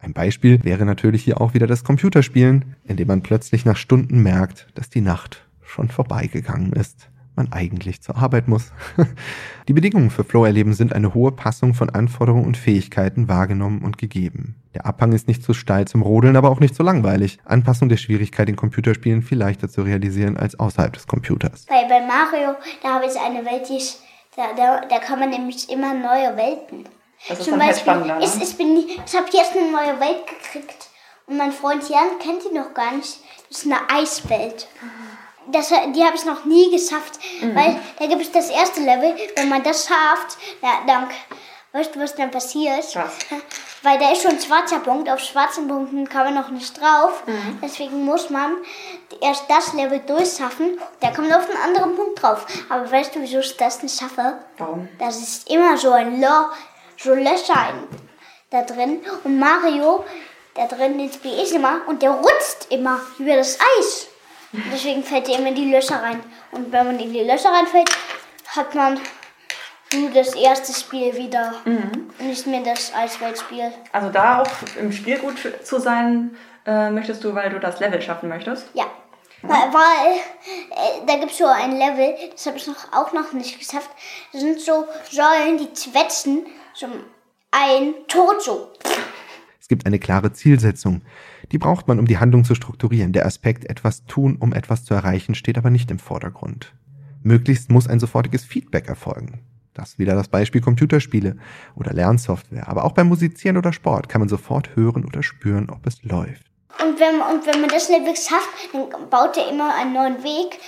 Ein 0.00 0.12
Beispiel 0.12 0.62
wäre 0.64 0.84
natürlich 0.84 1.24
hier 1.24 1.40
auch 1.40 1.54
wieder 1.54 1.66
das 1.66 1.82
Computerspielen, 1.82 2.76
in 2.84 2.96
dem 2.96 3.08
man 3.08 3.22
plötzlich 3.22 3.64
nach 3.64 3.76
Stunden 3.76 4.22
merkt, 4.22 4.68
dass 4.74 4.90
die 4.90 5.00
Nacht 5.00 5.44
schon 5.62 5.88
vorbeigegangen 5.88 6.72
ist, 6.72 7.08
man 7.34 7.52
eigentlich 7.52 8.00
zur 8.00 8.16
Arbeit 8.16 8.48
muss. 8.48 8.72
die 9.68 9.72
Bedingungen 9.72 10.10
für 10.10 10.24
Flow-Erleben 10.24 10.72
sind 10.72 10.92
eine 10.92 11.14
hohe 11.14 11.32
Passung 11.32 11.74
von 11.74 11.90
Anforderungen 11.90 12.44
und 12.44 12.56
Fähigkeiten 12.56 13.28
wahrgenommen 13.28 13.82
und 13.82 13.98
gegeben. 13.98 14.56
Der 14.74 14.86
Abhang 14.86 15.12
ist 15.12 15.26
nicht 15.26 15.42
zu 15.42 15.52
steil 15.52 15.86
zum 15.86 16.02
Rodeln, 16.02 16.36
aber 16.36 16.50
auch 16.50 16.60
nicht 16.60 16.74
zu 16.74 16.82
langweilig. 16.82 17.38
Anpassung 17.44 17.88
der 17.88 17.96
Schwierigkeit 17.96 18.48
in 18.48 18.56
Computerspielen 18.56 19.22
viel 19.22 19.38
leichter 19.38 19.68
zu 19.68 19.82
realisieren 19.82 20.36
als 20.36 20.58
außerhalb 20.58 20.92
des 20.92 21.06
Computers. 21.06 21.66
Bei, 21.68 21.88
bei 21.88 22.06
Mario, 22.06 22.56
da 22.82 22.94
habe 22.94 23.06
ich 23.06 23.18
eine 23.18 23.44
Welt, 23.44 23.68
die 23.68 23.78
ich, 23.78 23.96
da, 24.36 24.54
da, 24.56 24.82
da 24.88 24.98
kann 24.98 25.18
man 25.18 25.30
nämlich 25.30 25.70
immer 25.70 25.94
neue 25.94 26.36
Welten. 26.36 26.84
Das 27.26 27.38
ist 27.38 27.44
Zum 27.44 27.54
dann 27.54 27.62
halt 27.62 27.72
Beispiel, 27.72 27.92
spannender, 27.92 28.14
ne? 28.16 28.24
ich, 28.24 28.42
ich, 28.42 28.56
bin, 28.56 28.76
ich 28.78 29.16
habe 29.16 29.26
jetzt 29.32 29.56
eine 29.56 29.70
neue 29.70 29.98
Welt 30.00 30.26
gekriegt. 30.26 30.88
Und 31.26 31.36
mein 31.36 31.52
Freund 31.52 31.88
Jan 31.88 32.18
kennt 32.18 32.44
die 32.44 32.54
noch 32.54 32.72
gar 32.72 32.92
nicht. 32.92 33.18
Das 33.48 33.58
ist 33.58 33.66
eine 33.66 33.78
Eiswelt. 33.90 34.66
Das, 35.48 35.68
die 35.68 36.04
habe 36.04 36.16
ich 36.16 36.24
noch 36.24 36.44
nie 36.44 36.70
geschafft. 36.70 37.18
Mhm. 37.40 37.54
Weil 37.54 37.80
da 37.98 38.06
gibt 38.06 38.22
es 38.22 38.32
das 38.32 38.50
erste 38.50 38.80
Level. 38.80 39.14
Wenn 39.36 39.48
man 39.48 39.62
das 39.62 39.86
schafft, 39.86 40.38
da, 40.62 40.68
dann, 40.86 41.08
weißt 41.72 41.94
du, 41.94 42.00
was 42.00 42.14
dann 42.14 42.30
passiert? 42.30 42.84
Was? 42.94 42.94
Weil 43.82 43.98
da 43.98 44.10
ist 44.10 44.22
schon 44.22 44.32
ein 44.32 44.40
schwarzer 44.40 44.80
Punkt. 44.80 45.08
Auf 45.08 45.20
schwarzen 45.20 45.68
Punkten 45.68 46.08
kann 46.08 46.24
man 46.24 46.34
noch 46.34 46.50
nicht 46.50 46.80
drauf. 46.80 47.22
Mhm. 47.26 47.58
Deswegen 47.62 48.04
muss 48.04 48.28
man 48.28 48.56
erst 49.20 49.44
das 49.48 49.72
Level 49.72 50.00
durchschaffen. 50.00 50.78
Da 51.00 51.10
kommt 51.10 51.32
auf 51.32 51.48
einen 51.48 51.62
anderen 51.62 51.94
Punkt 51.94 52.20
drauf. 52.22 52.44
Aber 52.68 52.90
weißt 52.90 53.14
du, 53.14 53.20
wieso 53.20 53.38
ich 53.38 53.56
das 53.56 53.82
nicht 53.82 53.98
schaffe? 53.98 54.38
Warum? 54.58 54.88
Das 54.98 55.18
ist 55.20 55.48
immer 55.50 55.76
so 55.76 55.92
ein 55.92 56.20
Loch, 56.20 56.50
so 56.98 57.14
Löcher 57.14 57.70
in, 57.70 57.98
da 58.50 58.62
drin. 58.62 59.00
Und 59.24 59.38
Mario, 59.38 60.04
da 60.54 60.66
drin 60.66 60.98
ist 61.00 61.22
wie 61.24 61.42
ich 61.42 61.54
immer 61.54 61.80
und 61.86 62.02
der 62.02 62.10
rutscht 62.10 62.70
immer 62.70 63.00
über 63.18 63.36
das 63.36 63.58
Eis. 63.78 64.08
Und 64.52 64.64
deswegen 64.72 65.02
fällt 65.02 65.28
er 65.28 65.38
immer 65.38 65.48
in 65.48 65.54
die 65.54 65.70
Löcher 65.70 66.02
rein. 66.02 66.22
Und 66.52 66.72
wenn 66.72 66.86
man 66.86 66.98
in 66.98 67.12
die 67.12 67.22
Löcher 67.22 67.50
reinfällt, 67.50 67.90
hat 68.48 68.74
man 68.74 68.98
nur 69.94 70.10
das 70.10 70.34
erste 70.34 70.72
Spiel 70.72 71.14
wieder. 71.14 71.54
Nicht 72.18 72.46
mehr 72.46 72.62
das 72.62 72.92
Eisweltspiel. 72.94 73.72
Also 73.92 74.10
da 74.10 74.42
auch 74.42 74.50
im 74.78 74.92
Spiel 74.92 75.18
gut 75.18 75.36
zu 75.62 75.78
sein, 75.78 76.36
äh, 76.66 76.90
möchtest 76.90 77.22
du, 77.24 77.34
weil 77.34 77.50
du 77.50 77.60
das 77.60 77.80
Level 77.80 78.00
schaffen 78.02 78.28
möchtest? 78.28 78.66
Ja. 78.74 78.86
Weil, 79.42 79.72
weil 79.72 80.16
äh, 80.16 81.06
da 81.06 81.16
gibt 81.16 81.30
es 81.30 81.38
so 81.38 81.46
ein 81.46 81.78
Level, 81.78 82.16
das 82.32 82.46
habe 82.46 82.56
ich 82.56 82.66
noch, 82.66 82.92
auch 82.92 83.12
noch 83.12 83.32
nicht 83.32 83.58
geschafft. 83.58 83.90
Das 84.32 84.40
sind 84.40 84.60
so 84.60 84.86
Säulen, 85.10 85.58
die 85.58 85.72
zwetschen 85.72 86.44
so 86.78 86.86
ein 87.50 87.94
Tod 88.06 88.40
so. 88.40 88.68
Es 89.60 89.68
gibt 89.68 89.86
eine 89.86 89.98
klare 89.98 90.32
Zielsetzung. 90.32 91.02
Die 91.50 91.58
braucht 91.58 91.88
man, 91.88 91.98
um 91.98 92.06
die 92.06 92.18
Handlung 92.18 92.44
zu 92.44 92.54
strukturieren. 92.54 93.12
Der 93.12 93.26
Aspekt 93.26 93.68
etwas 93.68 94.04
tun, 94.06 94.36
um 94.38 94.52
etwas 94.52 94.84
zu 94.84 94.94
erreichen, 94.94 95.34
steht 95.34 95.58
aber 95.58 95.70
nicht 95.70 95.90
im 95.90 95.98
Vordergrund. 95.98 96.72
Möglichst 97.22 97.70
muss 97.70 97.88
ein 97.88 98.00
sofortiges 98.00 98.44
Feedback 98.44 98.88
erfolgen. 98.88 99.40
Das 99.74 99.98
wieder 99.98 100.14
das 100.14 100.28
Beispiel 100.28 100.60
Computerspiele 100.60 101.36
oder 101.74 101.92
Lernsoftware. 101.92 102.68
Aber 102.68 102.84
auch 102.84 102.92
beim 102.92 103.08
Musizieren 103.08 103.56
oder 103.56 103.72
Sport 103.72 104.08
kann 104.08 104.20
man 104.20 104.28
sofort 104.28 104.76
hören 104.76 105.04
oder 105.04 105.22
spüren, 105.22 105.70
ob 105.70 105.86
es 105.86 106.02
läuft. 106.04 106.44
Und 106.80 107.00
wenn, 107.00 107.20
und 107.20 107.46
wenn 107.46 107.60
man 107.60 107.70
das 107.70 107.88
Level 107.88 108.14
schafft, 108.14 108.72
dann 108.72 109.10
baut 109.10 109.36
er 109.36 109.50
immer 109.50 109.74
einen 109.74 109.92
neuen 109.92 110.22
Weg. 110.22 110.58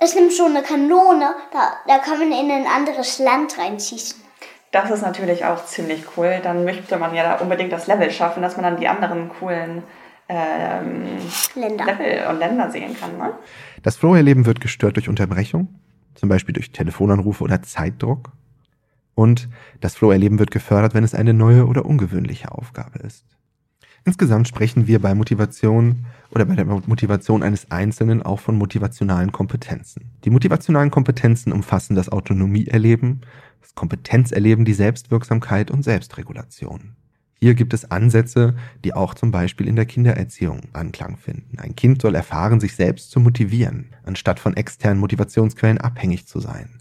Es 0.00 0.14
nimmt 0.14 0.32
schon 0.32 0.56
eine 0.56 0.62
Kanone, 0.62 1.34
da, 1.52 1.74
da 1.86 1.98
kann 1.98 2.18
man 2.18 2.32
in 2.32 2.50
ein 2.50 2.66
anderes 2.66 3.18
Land 3.18 3.58
reinschießen. 3.58 4.22
Das 4.72 4.90
ist 4.90 5.02
natürlich 5.02 5.44
auch 5.44 5.64
ziemlich 5.64 6.04
cool. 6.16 6.40
Dann 6.42 6.64
möchte 6.64 6.96
man 6.96 7.14
ja 7.14 7.22
da 7.22 7.34
unbedingt 7.36 7.72
das 7.72 7.86
Level 7.86 8.10
schaffen, 8.10 8.42
dass 8.42 8.56
man 8.56 8.64
dann 8.64 8.80
die 8.80 8.88
anderen 8.88 9.28
coolen 9.28 9.82
ähm, 10.28 11.18
Länder. 11.54 11.84
Level 11.84 12.26
und 12.30 12.38
Länder 12.38 12.70
sehen 12.70 12.96
kann. 12.98 13.18
Ne? 13.18 13.32
Das 13.82 13.96
Flow-Erleben 13.96 14.46
wird 14.46 14.60
gestört 14.60 14.96
durch 14.96 15.08
Unterbrechung, 15.08 15.68
zum 16.14 16.28
Beispiel 16.28 16.54
durch 16.54 16.72
Telefonanrufe 16.72 17.44
oder 17.44 17.62
Zeitdruck. 17.62 18.32
Und 19.14 19.50
das 19.80 19.94
Flow-Erleben 19.94 20.38
wird 20.38 20.50
gefördert, 20.50 20.94
wenn 20.94 21.04
es 21.04 21.14
eine 21.14 21.34
neue 21.34 21.66
oder 21.66 21.84
ungewöhnliche 21.84 22.50
Aufgabe 22.50 22.98
ist. 23.00 23.26
Insgesamt 24.04 24.48
sprechen 24.48 24.88
wir 24.88 25.00
bei 25.00 25.14
Motivation 25.14 26.06
oder 26.30 26.44
bei 26.44 26.56
der 26.56 26.64
Motivation 26.64 27.42
eines 27.42 27.70
Einzelnen 27.70 28.22
auch 28.22 28.40
von 28.40 28.56
motivationalen 28.56 29.30
Kompetenzen. 29.30 30.10
Die 30.24 30.30
motivationalen 30.30 30.90
Kompetenzen 30.90 31.52
umfassen 31.52 31.94
das 31.94 32.08
Autonomieerleben, 32.08 33.20
das 33.60 33.74
Kompetenzerleben, 33.74 34.64
die 34.64 34.74
Selbstwirksamkeit 34.74 35.70
und 35.70 35.84
Selbstregulation. 35.84 36.96
Hier 37.40 37.54
gibt 37.54 37.74
es 37.74 37.90
Ansätze, 37.90 38.54
die 38.84 38.94
auch 38.94 39.14
zum 39.14 39.30
Beispiel 39.30 39.68
in 39.68 39.76
der 39.76 39.86
Kindererziehung 39.86 40.60
Anklang 40.72 41.16
finden. 41.16 41.58
Ein 41.58 41.76
Kind 41.76 42.00
soll 42.00 42.14
erfahren, 42.14 42.60
sich 42.60 42.74
selbst 42.74 43.10
zu 43.10 43.20
motivieren, 43.20 43.90
anstatt 44.04 44.40
von 44.40 44.56
externen 44.56 45.00
Motivationsquellen 45.00 45.78
abhängig 45.78 46.26
zu 46.26 46.40
sein. 46.40 46.78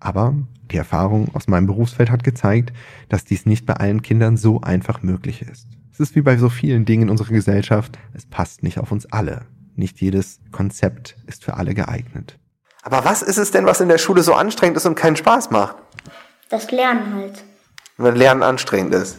Aber 0.00 0.34
die 0.70 0.76
Erfahrung 0.76 1.32
aus 1.34 1.46
meinem 1.46 1.66
Berufsfeld 1.66 2.10
hat 2.10 2.24
gezeigt, 2.24 2.72
dass 3.08 3.24
dies 3.24 3.46
nicht 3.46 3.66
bei 3.66 3.74
allen 3.74 4.02
Kindern 4.02 4.36
so 4.36 4.60
einfach 4.60 5.02
möglich 5.02 5.42
ist. 5.42 5.68
Es 5.92 6.00
ist 6.00 6.14
wie 6.14 6.22
bei 6.22 6.38
so 6.38 6.48
vielen 6.48 6.86
Dingen 6.86 7.02
in 7.02 7.10
unserer 7.10 7.32
Gesellschaft, 7.32 7.98
es 8.14 8.24
passt 8.24 8.62
nicht 8.62 8.78
auf 8.78 8.92
uns 8.92 9.12
alle. 9.12 9.42
Nicht 9.76 10.00
jedes 10.00 10.40
Konzept 10.50 11.16
ist 11.26 11.44
für 11.44 11.54
alle 11.54 11.74
geeignet. 11.74 12.38
Aber 12.82 13.04
was 13.04 13.20
ist 13.20 13.36
es 13.36 13.50
denn, 13.50 13.66
was 13.66 13.80
in 13.82 13.88
der 13.88 13.98
Schule 13.98 14.22
so 14.22 14.32
anstrengend 14.32 14.78
ist 14.78 14.86
und 14.86 14.94
keinen 14.94 15.16
Spaß 15.16 15.50
macht? 15.50 15.76
Das 16.48 16.70
Lernen 16.70 17.14
halt. 17.14 17.44
Wenn 17.98 18.16
Lernen 18.16 18.42
anstrengend 18.42 18.94
ist. 18.94 19.18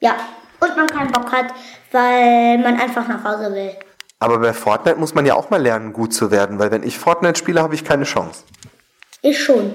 Ja. 0.00 0.14
Und 0.60 0.74
man 0.76 0.86
keinen 0.86 1.12
Bock 1.12 1.30
hat, 1.30 1.52
weil 1.92 2.58
man 2.58 2.80
einfach 2.80 3.06
nach 3.06 3.22
Hause 3.22 3.52
will. 3.52 3.72
Aber 4.18 4.38
bei 4.38 4.54
Fortnite 4.54 4.98
muss 4.98 5.14
man 5.14 5.26
ja 5.26 5.34
auch 5.34 5.50
mal 5.50 5.60
lernen, 5.60 5.92
gut 5.92 6.14
zu 6.14 6.30
werden, 6.30 6.58
weil 6.58 6.70
wenn 6.70 6.82
ich 6.82 6.98
Fortnite 6.98 7.38
spiele, 7.38 7.60
habe 7.60 7.74
ich 7.74 7.84
keine 7.84 8.04
Chance. 8.04 8.44
Ich 9.20 9.42
schon. 9.42 9.74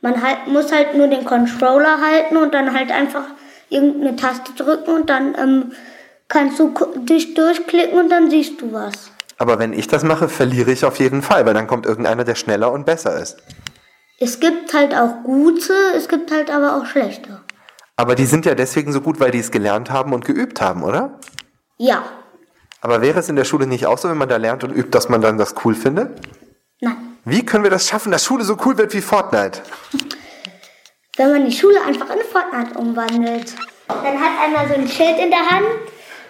Man 0.00 0.20
halt, 0.20 0.48
muss 0.48 0.72
halt 0.72 0.96
nur 0.96 1.06
den 1.06 1.24
Controller 1.24 2.00
halten 2.00 2.36
und 2.36 2.52
dann 2.52 2.74
halt 2.74 2.90
einfach 2.90 3.24
irgendeine 3.74 4.16
Taste 4.16 4.52
drücken 4.56 4.90
und 4.90 5.10
dann 5.10 5.34
ähm, 5.36 5.72
kannst 6.28 6.58
du 6.58 6.72
dich 6.96 7.34
durchklicken 7.34 7.98
und 7.98 8.08
dann 8.08 8.30
siehst 8.30 8.60
du 8.60 8.72
was. 8.72 9.10
Aber 9.36 9.58
wenn 9.58 9.72
ich 9.72 9.88
das 9.88 10.04
mache, 10.04 10.28
verliere 10.28 10.70
ich 10.70 10.84
auf 10.84 10.98
jeden 10.98 11.22
Fall, 11.22 11.44
weil 11.44 11.54
dann 11.54 11.66
kommt 11.66 11.86
irgendeiner, 11.86 12.24
der 12.24 12.36
schneller 12.36 12.72
und 12.72 12.86
besser 12.86 13.20
ist. 13.20 13.38
Es 14.20 14.38
gibt 14.40 14.72
halt 14.72 14.94
auch 14.94 15.24
gute, 15.24 15.72
es 15.96 16.08
gibt 16.08 16.30
halt 16.30 16.50
aber 16.50 16.76
auch 16.76 16.86
schlechte. 16.86 17.40
Aber 17.96 18.14
die 18.14 18.26
sind 18.26 18.46
ja 18.46 18.54
deswegen 18.54 18.92
so 18.92 19.00
gut, 19.00 19.20
weil 19.20 19.30
die 19.30 19.38
es 19.38 19.50
gelernt 19.50 19.90
haben 19.90 20.12
und 20.12 20.24
geübt 20.24 20.60
haben, 20.60 20.82
oder? 20.82 21.18
Ja. 21.78 22.04
Aber 22.80 23.00
wäre 23.02 23.20
es 23.20 23.28
in 23.28 23.36
der 23.36 23.44
Schule 23.44 23.66
nicht 23.66 23.86
auch 23.86 23.98
so, 23.98 24.08
wenn 24.08 24.18
man 24.18 24.28
da 24.28 24.36
lernt 24.36 24.62
und 24.64 24.70
übt, 24.70 24.90
dass 24.90 25.08
man 25.08 25.20
dann 25.20 25.38
das 25.38 25.54
cool 25.64 25.74
findet? 25.74 26.20
Nein. 26.80 26.96
Wie 27.24 27.44
können 27.44 27.64
wir 27.64 27.70
das 27.70 27.88
schaffen, 27.88 28.12
dass 28.12 28.24
Schule 28.24 28.44
so 28.44 28.56
cool 28.64 28.78
wird 28.78 28.92
wie 28.94 29.00
Fortnite? 29.00 29.62
Wenn 31.16 31.30
man 31.30 31.44
die 31.44 31.52
Schule 31.52 31.76
einfach 31.86 32.10
in 32.10 32.20
Fortnite 32.22 32.76
umwandelt. 32.78 33.54
Dann 33.86 34.18
hat 34.18 34.32
einer 34.42 34.68
so 34.68 34.74
ein 34.74 34.88
Schild 34.88 35.18
in 35.22 35.30
der 35.30 35.48
Hand, 35.48 35.66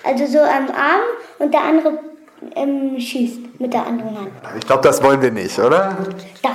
also 0.03 0.27
so 0.27 0.41
am 0.41 0.69
Arm 0.71 1.01
und 1.39 1.55
der 1.55 1.63
andere 1.63 1.99
ähm, 2.55 2.99
schießt. 2.99 3.61
mit 3.61 3.73
der 3.73 3.87
anderen 3.87 4.19
Hand. 4.19 4.31
Ich 4.59 4.67
glaube, 4.67 4.83
das 4.83 5.03
wollen 5.03 5.23
wir 5.23 5.31
nicht, 5.31 5.59
oder? 5.59 5.97
Doch. 6.43 6.51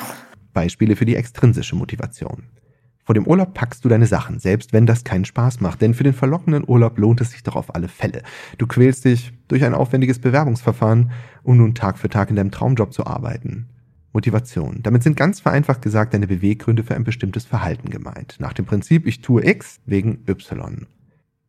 Beispiele 0.53 0.95
für 0.95 1.05
die 1.05 1.15
extrinsische 1.15 1.75
Motivation. 1.75 2.43
Vor 3.03 3.15
dem 3.15 3.25
Urlaub 3.25 3.55
packst 3.55 3.83
du 3.83 3.89
deine 3.89 4.05
Sachen, 4.05 4.39
selbst 4.39 4.73
wenn 4.73 4.85
das 4.85 5.03
keinen 5.03 5.25
Spaß 5.25 5.61
macht, 5.61 5.81
denn 5.81 5.95
für 5.95 6.03
den 6.03 6.13
verlockenden 6.13 6.63
Urlaub 6.67 6.99
lohnt 6.99 7.21
es 7.21 7.31
sich 7.31 7.41
doch 7.41 7.55
auf 7.55 7.73
alle 7.73 7.87
Fälle. 7.87 8.21
Du 8.59 8.67
quälst 8.67 9.05
dich 9.05 9.33
durch 9.47 9.63
ein 9.63 9.73
aufwendiges 9.73 10.19
Bewerbungsverfahren, 10.19 11.11
um 11.41 11.57
nun 11.57 11.73
Tag 11.73 11.97
für 11.97 12.09
Tag 12.09 12.29
in 12.29 12.35
deinem 12.35 12.51
Traumjob 12.51 12.93
zu 12.93 13.07
arbeiten. 13.07 13.67
Motivation. 14.13 14.79
Damit 14.81 15.03
sind 15.03 15.15
ganz 15.15 15.39
vereinfacht 15.39 15.81
gesagt 15.81 16.13
deine 16.13 16.27
Beweggründe 16.27 16.83
für 16.83 16.95
ein 16.95 17.03
bestimmtes 17.03 17.45
Verhalten 17.45 17.89
gemeint. 17.89 18.37
Nach 18.39 18.53
dem 18.53 18.65
Prinzip, 18.65 19.05
ich 19.05 19.21
tue 19.21 19.45
X 19.45 19.79
wegen 19.85 20.23
Y. 20.27 20.87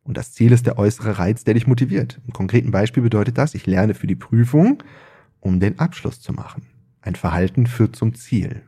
Und 0.03 0.17
das 0.17 0.33
Ziel 0.33 0.53
ist 0.53 0.67
der 0.67 0.79
äußere 0.79 1.19
Reiz, 1.19 1.45
der 1.45 1.55
dich 1.55 1.67
motiviert. 1.67 2.21
Im 2.27 2.33
konkreten 2.33 2.71
Beispiel 2.71 3.03
bedeutet 3.03 3.39
das, 3.39 3.55
ich 3.55 3.67
lerne 3.67 3.95
für 3.95 4.07
die 4.07 4.17
Prüfung, 4.17 4.83
um 5.41 5.61
den 5.61 5.79
Abschluss 5.79 6.21
zu 6.21 6.33
machen. 6.33 6.67
Ein 7.01 7.15
Verhalten 7.15 7.67
führt 7.67 7.97
zum 7.97 8.15
Ziel. 8.15 8.63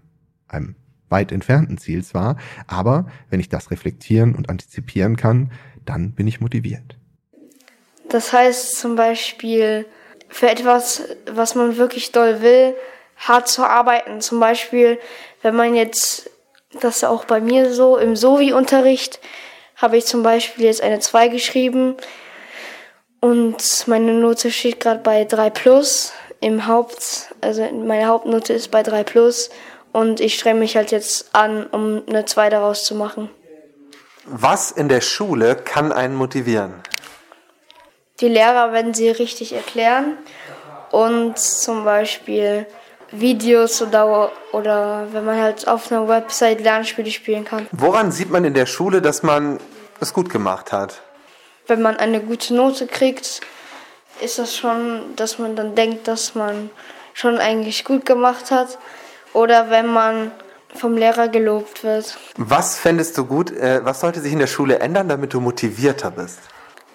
Einem 0.48 0.76
weit 1.08 1.32
entfernten 1.32 1.78
Ziel 1.78 2.02
zwar, 2.04 2.36
aber 2.66 3.06
wenn 3.28 3.40
ich 3.40 3.48
das 3.48 3.70
reflektieren 3.70 4.34
und 4.34 4.48
antizipieren 4.48 5.16
kann, 5.16 5.52
dann 5.84 6.12
bin 6.12 6.26
ich 6.26 6.40
motiviert. 6.40 6.96
Das 8.08 8.32
heißt 8.32 8.78
zum 8.78 8.96
Beispiel 8.96 9.86
für 10.28 10.50
etwas, 10.50 11.02
was 11.30 11.54
man 11.54 11.76
wirklich 11.76 12.12
doll 12.12 12.40
will, 12.40 12.74
hart 13.16 13.48
zu 13.48 13.64
arbeiten. 13.64 14.20
Zum 14.20 14.40
Beispiel, 14.40 14.98
wenn 15.42 15.54
man 15.54 15.74
jetzt, 15.74 16.30
das 16.80 16.98
ist 16.98 17.04
auch 17.04 17.24
bei 17.24 17.40
mir 17.40 17.72
so, 17.72 17.96
im 17.96 18.16
Sovi-Unterricht 18.16 19.20
habe 19.76 19.96
ich 19.96 20.06
zum 20.06 20.22
Beispiel 20.22 20.66
jetzt 20.66 20.82
eine 20.82 21.00
2 21.00 21.28
geschrieben 21.28 21.96
und 23.20 23.84
meine 23.86 24.14
Note 24.14 24.50
steht 24.50 24.80
gerade 24.80 25.00
bei 25.00 25.24
3 25.24 25.50
plus 25.50 26.12
im 26.40 26.66
Haupt, 26.66 27.32
also 27.40 27.62
meine 27.72 28.06
Hauptnote 28.06 28.52
ist 28.52 28.70
bei 28.70 28.82
3 28.82 29.04
plus 29.04 29.50
und 29.92 30.20
ich 30.20 30.38
strenge 30.38 30.60
mich 30.60 30.76
halt 30.76 30.90
jetzt 30.90 31.34
an, 31.34 31.66
um 31.66 32.02
eine 32.08 32.24
2 32.24 32.50
daraus 32.50 32.84
zu 32.84 32.94
machen. 32.94 33.30
Was 34.24 34.70
in 34.70 34.88
der 34.88 35.00
Schule 35.00 35.56
kann 35.56 35.92
einen 35.92 36.14
motivieren? 36.14 36.74
Die 38.20 38.28
Lehrer, 38.28 38.72
wenn 38.72 38.94
sie 38.94 39.10
richtig 39.10 39.52
erklären 39.52 40.16
und 40.92 41.38
zum 41.38 41.84
Beispiel 41.84 42.66
Videos 43.12 43.82
oder, 43.82 44.32
oder 44.52 45.06
wenn 45.12 45.24
man 45.24 45.40
halt 45.40 45.68
auf 45.68 45.92
einer 45.92 46.08
Website 46.08 46.60
Lernspiele 46.60 47.10
spielen 47.10 47.44
kann. 47.44 47.66
Woran 47.72 48.10
sieht 48.10 48.30
man 48.30 48.44
in 48.44 48.54
der 48.54 48.66
Schule, 48.66 49.02
dass 49.02 49.22
man 49.22 49.60
es 50.00 50.12
gut 50.12 50.30
gemacht 50.30 50.72
hat? 50.72 51.02
Wenn 51.66 51.82
man 51.82 51.96
eine 51.96 52.20
gute 52.20 52.54
Note 52.54 52.86
kriegt, 52.86 53.40
ist 54.20 54.38
das 54.38 54.56
schon, 54.56 55.14
dass 55.16 55.38
man 55.38 55.56
dann 55.56 55.74
denkt, 55.74 56.08
dass 56.08 56.34
man 56.34 56.70
schon 57.14 57.38
eigentlich 57.38 57.84
gut 57.84 58.06
gemacht 58.06 58.50
hat. 58.50 58.78
Oder 59.32 59.70
wenn 59.70 59.86
man 59.86 60.32
vom 60.74 60.96
Lehrer 60.96 61.28
gelobt 61.28 61.84
wird. 61.84 62.18
Was 62.36 62.78
fändest 62.78 63.16
du 63.18 63.26
gut, 63.26 63.50
äh, 63.50 63.84
was 63.84 64.00
sollte 64.00 64.20
sich 64.20 64.32
in 64.32 64.38
der 64.38 64.46
Schule 64.46 64.78
ändern, 64.78 65.08
damit 65.08 65.34
du 65.34 65.40
motivierter 65.40 66.10
bist? 66.10 66.38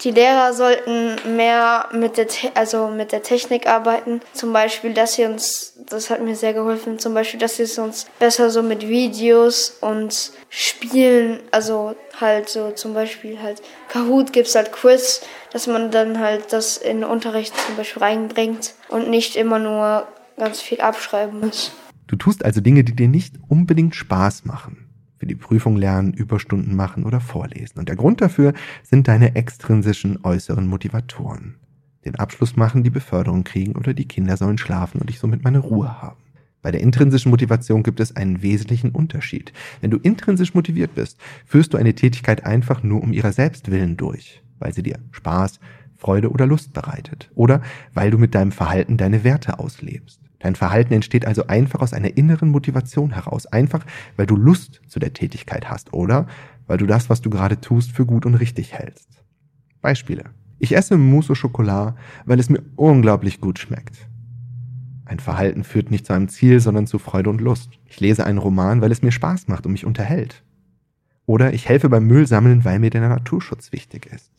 Die 0.03 0.11
Lehrer 0.11 0.53
sollten 0.53 1.35
mehr 1.35 1.89
mit 1.91 2.17
der, 2.17 2.27
also 2.53 2.87
mit 2.87 3.11
der 3.11 3.23
Technik 3.23 3.67
arbeiten. 3.67 4.21
Zum 4.33 4.53
Beispiel, 4.53 4.93
dass 4.93 5.15
sie 5.15 5.25
uns, 5.25 5.73
das 5.89 6.09
hat 6.09 6.21
mir 6.21 6.35
sehr 6.35 6.53
geholfen, 6.53 6.99
zum 6.99 7.13
Beispiel, 7.13 7.39
dass 7.39 7.57
sie 7.57 7.81
uns 7.81 8.05
besser 8.19 8.49
so 8.51 8.61
mit 8.61 8.87
Videos 8.87 9.77
und 9.81 10.31
Spielen, 10.49 11.39
also 11.51 11.95
halt 12.19 12.49
so 12.49 12.71
zum 12.71 12.93
Beispiel 12.93 13.41
halt 13.41 13.61
Kahoot 13.89 14.31
gibt's 14.33 14.55
halt 14.55 14.71
Quiz, 14.71 15.21
dass 15.51 15.67
man 15.67 15.91
dann 15.91 16.19
halt 16.19 16.53
das 16.53 16.77
in 16.77 17.01
den 17.01 17.09
Unterricht 17.09 17.53
zum 17.65 17.75
Beispiel 17.75 18.01
reinbringt 18.01 18.75
und 18.89 19.09
nicht 19.09 19.35
immer 19.35 19.59
nur 19.59 20.07
ganz 20.37 20.61
viel 20.61 20.79
abschreiben 20.79 21.41
muss. 21.41 21.71
Du 22.07 22.15
tust 22.15 22.45
also 22.45 22.61
Dinge, 22.61 22.83
die 22.83 22.95
dir 22.95 23.09
nicht 23.09 23.35
unbedingt 23.49 23.95
Spaß 23.95 24.45
machen 24.45 24.86
für 25.17 25.25
die 25.25 25.35
Prüfung 25.35 25.75
lernen, 25.77 26.13
Überstunden 26.13 26.75
machen 26.75 27.03
oder 27.03 27.19
vorlesen. 27.19 27.79
Und 27.79 27.89
der 27.89 27.95
Grund 27.95 28.21
dafür 28.21 28.53
sind 28.83 29.07
deine 29.07 29.35
extrinsischen 29.35 30.23
äußeren 30.23 30.67
Motivatoren. 30.67 31.55
Den 32.05 32.15
Abschluss 32.15 32.55
machen, 32.55 32.83
die 32.83 32.89
Beförderung 32.89 33.43
kriegen 33.43 33.75
oder 33.75 33.93
die 33.93 34.07
Kinder 34.07 34.37
sollen 34.37 34.57
schlafen 34.57 35.01
und 35.01 35.09
ich 35.09 35.19
somit 35.19 35.43
meine 35.43 35.59
Ruhe 35.59 36.01
haben. 36.01 36.21
Bei 36.61 36.71
der 36.71 36.81
intrinsischen 36.81 37.29
Motivation 37.29 37.83
gibt 37.83 37.99
es 37.99 38.15
einen 38.15 38.41
wesentlichen 38.41 38.91
Unterschied. 38.91 39.53
Wenn 39.81 39.91
du 39.91 39.97
intrinsisch 39.97 40.53
motiviert 40.53 40.95
bist, 40.95 41.17
führst 41.45 41.73
du 41.73 41.77
eine 41.77 41.93
Tätigkeit 41.93 42.45
einfach 42.45 42.83
nur 42.83 43.01
um 43.01 43.13
ihrer 43.13 43.31
selbst 43.31 43.71
willen 43.71 43.95
durch, 43.97 44.41
weil 44.59 44.73
sie 44.73 44.83
dir 44.83 44.99
Spaß, 45.11 45.59
Freude 45.95 46.29
oder 46.29 46.45
Lust 46.45 46.73
bereitet 46.73 47.31
oder 47.35 47.61
weil 47.93 48.11
du 48.11 48.17
mit 48.17 48.35
deinem 48.35 48.51
Verhalten 48.51 48.97
deine 48.97 49.23
Werte 49.23 49.59
auslebst. 49.59 50.26
Dein 50.39 50.55
Verhalten 50.55 50.93
entsteht 50.93 51.25
also 51.25 51.47
einfach 51.47 51.79
aus 51.81 51.93
einer 51.93 52.15
inneren 52.15 52.49
Motivation 52.49 53.11
heraus, 53.11 53.45
einfach 53.47 53.85
weil 54.15 54.27
du 54.27 54.35
Lust 54.35 54.81
zu 54.87 54.99
der 54.99 55.13
Tätigkeit 55.13 55.69
hast 55.69 55.93
oder 55.93 56.27
weil 56.67 56.77
du 56.77 56.85
das, 56.85 57.09
was 57.09 57.21
du 57.21 57.29
gerade 57.29 57.59
tust, 57.59 57.91
für 57.91 58.05
gut 58.05 58.25
und 58.25 58.35
richtig 58.35 58.73
hältst. 58.73 59.23
Beispiele. 59.81 60.25
Ich 60.59 60.75
esse 60.75 60.97
Mousse 60.97 61.33
au 61.33 61.35
Chocolat, 61.35 61.95
weil 62.25 62.39
es 62.39 62.49
mir 62.49 62.61
unglaublich 62.75 63.41
gut 63.41 63.59
schmeckt. 63.59 64.07
Ein 65.05 65.19
Verhalten 65.19 65.63
führt 65.63 65.89
nicht 65.89 66.05
zu 66.05 66.13
einem 66.13 66.27
Ziel, 66.27 66.59
sondern 66.59 66.87
zu 66.87 66.99
Freude 66.99 67.29
und 67.29 67.39
Lust. 67.39 67.71
Ich 67.85 67.99
lese 67.99 68.25
einen 68.25 68.39
Roman, 68.39 68.81
weil 68.81 68.91
es 68.91 69.01
mir 69.01 69.11
Spaß 69.11 69.47
macht 69.47 69.65
und 69.65 69.71
mich 69.71 69.85
unterhält. 69.85 70.43
Oder 71.25 71.53
ich 71.53 71.69
helfe 71.69 71.89
beim 71.89 72.07
Müllsammeln, 72.07 72.65
weil 72.65 72.79
mir 72.79 72.89
der 72.89 73.07
Naturschutz 73.07 73.71
wichtig 73.71 74.07
ist. 74.07 74.31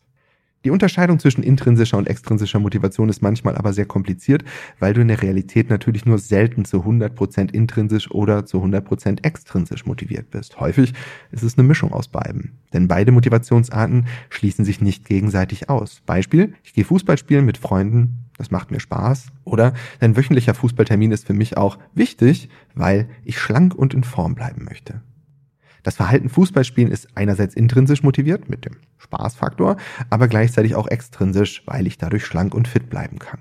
Die 0.68 0.72
Unterscheidung 0.72 1.18
zwischen 1.18 1.42
intrinsischer 1.42 1.96
und 1.96 2.09
extrinsischer 2.09 2.59
Motivation 2.59 3.09
ist 3.09 3.22
manchmal 3.22 3.57
aber 3.57 3.72
sehr 3.72 3.87
kompliziert, 3.87 4.44
weil 4.78 4.92
du 4.92 5.00
in 5.00 5.09
der 5.09 5.22
Realität 5.22 5.70
natürlich 5.70 6.04
nur 6.04 6.18
selten 6.18 6.66
zu 6.66 6.83
100% 6.83 7.54
intrinsisch 7.54 8.11
oder 8.11 8.44
zu 8.44 8.62
100% 8.62 9.24
extrinsisch 9.24 9.87
motiviert 9.87 10.31
bist. 10.31 10.61
Häufig 10.61 10.92
ist 11.31 11.42
es 11.42 11.57
eine 11.57 11.66
Mischung 11.66 11.90
aus 11.94 12.09
beiden. 12.09 12.59
Denn 12.74 12.87
beide 12.87 13.12
Motivationsarten 13.12 14.09
schließen 14.28 14.66
sich 14.66 14.83
nicht 14.83 15.07
gegenseitig 15.07 15.70
aus. 15.70 16.02
Beispiel, 16.04 16.52
ich 16.62 16.74
gehe 16.74 16.85
Fußball 16.85 17.16
spielen 17.16 17.46
mit 17.46 17.57
Freunden, 17.57 18.26
das 18.37 18.50
macht 18.50 18.70
mir 18.70 18.81
Spaß. 18.81 19.28
Oder 19.44 19.72
dein 20.00 20.18
wöchentlicher 20.18 20.52
Fußballtermin 20.52 21.12
ist 21.12 21.26
für 21.26 21.33
mich 21.33 21.57
auch 21.57 21.78
wichtig, 21.94 22.50
weil 22.74 23.09
ich 23.24 23.38
schlank 23.38 23.74
und 23.74 23.94
in 23.94 24.04
Form 24.04 24.35
bleiben 24.35 24.66
möchte. 24.66 25.00
Das 25.82 25.96
Verhalten 25.96 26.28
Fußballspielen 26.28 26.90
ist 26.90 27.08
einerseits 27.14 27.54
intrinsisch 27.54 28.02
motiviert 28.02 28.48
mit 28.48 28.64
dem 28.64 28.76
Spaßfaktor, 28.98 29.76
aber 30.10 30.28
gleichzeitig 30.28 30.74
auch 30.74 30.88
extrinsisch, 30.88 31.62
weil 31.66 31.86
ich 31.86 31.98
dadurch 31.98 32.24
schlank 32.24 32.54
und 32.54 32.68
fit 32.68 32.90
bleiben 32.90 33.18
kann. 33.18 33.40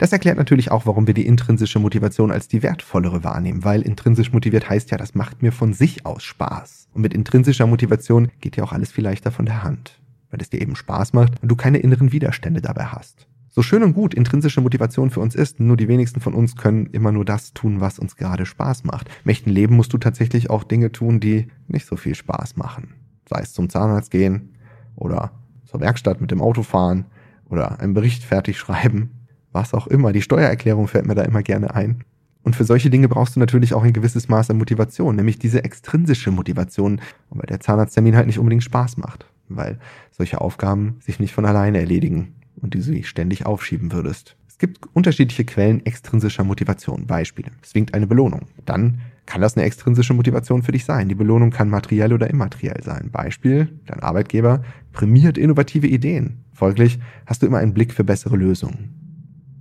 Das 0.00 0.12
erklärt 0.12 0.38
natürlich 0.38 0.70
auch, 0.70 0.86
warum 0.86 1.06
wir 1.06 1.12
die 1.12 1.26
intrinsische 1.26 1.78
Motivation 1.78 2.30
als 2.30 2.48
die 2.48 2.62
wertvollere 2.62 3.22
wahrnehmen, 3.22 3.64
weil 3.64 3.82
intrinsisch 3.82 4.32
motiviert 4.32 4.70
heißt 4.70 4.90
ja, 4.90 4.96
das 4.96 5.14
macht 5.14 5.42
mir 5.42 5.52
von 5.52 5.74
sich 5.74 6.06
aus 6.06 6.22
Spaß. 6.22 6.88
Und 6.94 7.02
mit 7.02 7.12
intrinsischer 7.12 7.66
Motivation 7.66 8.30
geht 8.40 8.56
ja 8.56 8.64
auch 8.64 8.72
alles 8.72 8.92
viel 8.92 9.04
leichter 9.04 9.30
von 9.30 9.44
der 9.44 9.62
Hand, 9.62 10.00
weil 10.30 10.40
es 10.40 10.48
dir 10.48 10.62
eben 10.62 10.74
Spaß 10.74 11.12
macht 11.12 11.42
und 11.42 11.48
du 11.50 11.56
keine 11.56 11.78
inneren 11.78 12.12
Widerstände 12.12 12.62
dabei 12.62 12.86
hast. 12.86 13.26
So 13.52 13.62
schön 13.62 13.82
und 13.82 13.94
gut 13.94 14.14
intrinsische 14.14 14.60
Motivation 14.60 15.10
für 15.10 15.18
uns 15.18 15.34
ist, 15.34 15.58
nur 15.58 15.76
die 15.76 15.88
wenigsten 15.88 16.20
von 16.20 16.34
uns 16.34 16.54
können 16.54 16.86
immer 16.86 17.10
nur 17.10 17.24
das 17.24 17.52
tun, 17.52 17.80
was 17.80 17.98
uns 17.98 18.14
gerade 18.14 18.46
Spaß 18.46 18.84
macht. 18.84 19.08
Im 19.24 19.30
echten 19.30 19.50
Leben 19.50 19.74
musst 19.74 19.92
du 19.92 19.98
tatsächlich 19.98 20.50
auch 20.50 20.62
Dinge 20.62 20.92
tun, 20.92 21.18
die 21.18 21.48
nicht 21.66 21.84
so 21.84 21.96
viel 21.96 22.14
Spaß 22.14 22.56
machen. 22.56 22.94
Sei 23.28 23.40
es 23.40 23.52
zum 23.52 23.68
Zahnarzt 23.68 24.12
gehen 24.12 24.50
oder 24.94 25.32
zur 25.64 25.80
Werkstatt 25.80 26.20
mit 26.20 26.30
dem 26.30 26.40
Auto 26.40 26.62
fahren 26.62 27.06
oder 27.48 27.80
einen 27.80 27.92
Bericht 27.92 28.22
fertig 28.22 28.56
schreiben, 28.56 29.26
was 29.50 29.74
auch 29.74 29.88
immer. 29.88 30.12
Die 30.12 30.22
Steuererklärung 30.22 30.86
fällt 30.86 31.06
mir 31.06 31.16
da 31.16 31.22
immer 31.22 31.42
gerne 31.42 31.74
ein. 31.74 32.04
Und 32.44 32.54
für 32.54 32.64
solche 32.64 32.88
Dinge 32.88 33.08
brauchst 33.08 33.34
du 33.34 33.40
natürlich 33.40 33.74
auch 33.74 33.82
ein 33.82 33.92
gewisses 33.92 34.28
Maß 34.28 34.50
an 34.50 34.58
Motivation, 34.58 35.16
nämlich 35.16 35.40
diese 35.40 35.64
extrinsische 35.64 36.30
Motivation, 36.30 37.00
weil 37.30 37.46
der 37.46 37.58
Zahnarzttermin 37.58 38.14
halt 38.14 38.28
nicht 38.28 38.38
unbedingt 38.38 38.62
Spaß 38.62 38.96
macht, 38.96 39.26
weil 39.48 39.80
solche 40.12 40.40
Aufgaben 40.40 40.98
sich 41.00 41.18
nicht 41.18 41.34
von 41.34 41.44
alleine 41.44 41.80
erledigen 41.80 42.36
und 42.62 42.74
die 42.74 42.82
du 42.82 43.02
ständig 43.02 43.46
aufschieben 43.46 43.92
würdest. 43.92 44.36
Es 44.48 44.58
gibt 44.58 44.78
unterschiedliche 44.92 45.44
Quellen 45.44 45.84
extrinsischer 45.86 46.44
Motivation. 46.44 47.06
Beispiele. 47.06 47.50
Zwingt 47.62 47.94
eine 47.94 48.06
Belohnung. 48.06 48.46
Dann 48.66 49.00
kann 49.24 49.40
das 49.40 49.56
eine 49.56 49.64
extrinsische 49.64 50.12
Motivation 50.12 50.62
für 50.62 50.72
dich 50.72 50.84
sein. 50.84 51.08
Die 51.08 51.14
Belohnung 51.14 51.50
kann 51.50 51.70
materiell 51.70 52.12
oder 52.12 52.28
immateriell 52.28 52.82
sein. 52.82 53.10
Beispiel, 53.10 53.68
dein 53.86 54.00
Arbeitgeber 54.00 54.62
prämiert 54.92 55.38
innovative 55.38 55.86
Ideen. 55.86 56.44
Folglich 56.52 56.98
hast 57.26 57.42
du 57.42 57.46
immer 57.46 57.58
einen 57.58 57.72
Blick 57.72 57.94
für 57.94 58.04
bessere 58.04 58.36
Lösungen. 58.36 59.00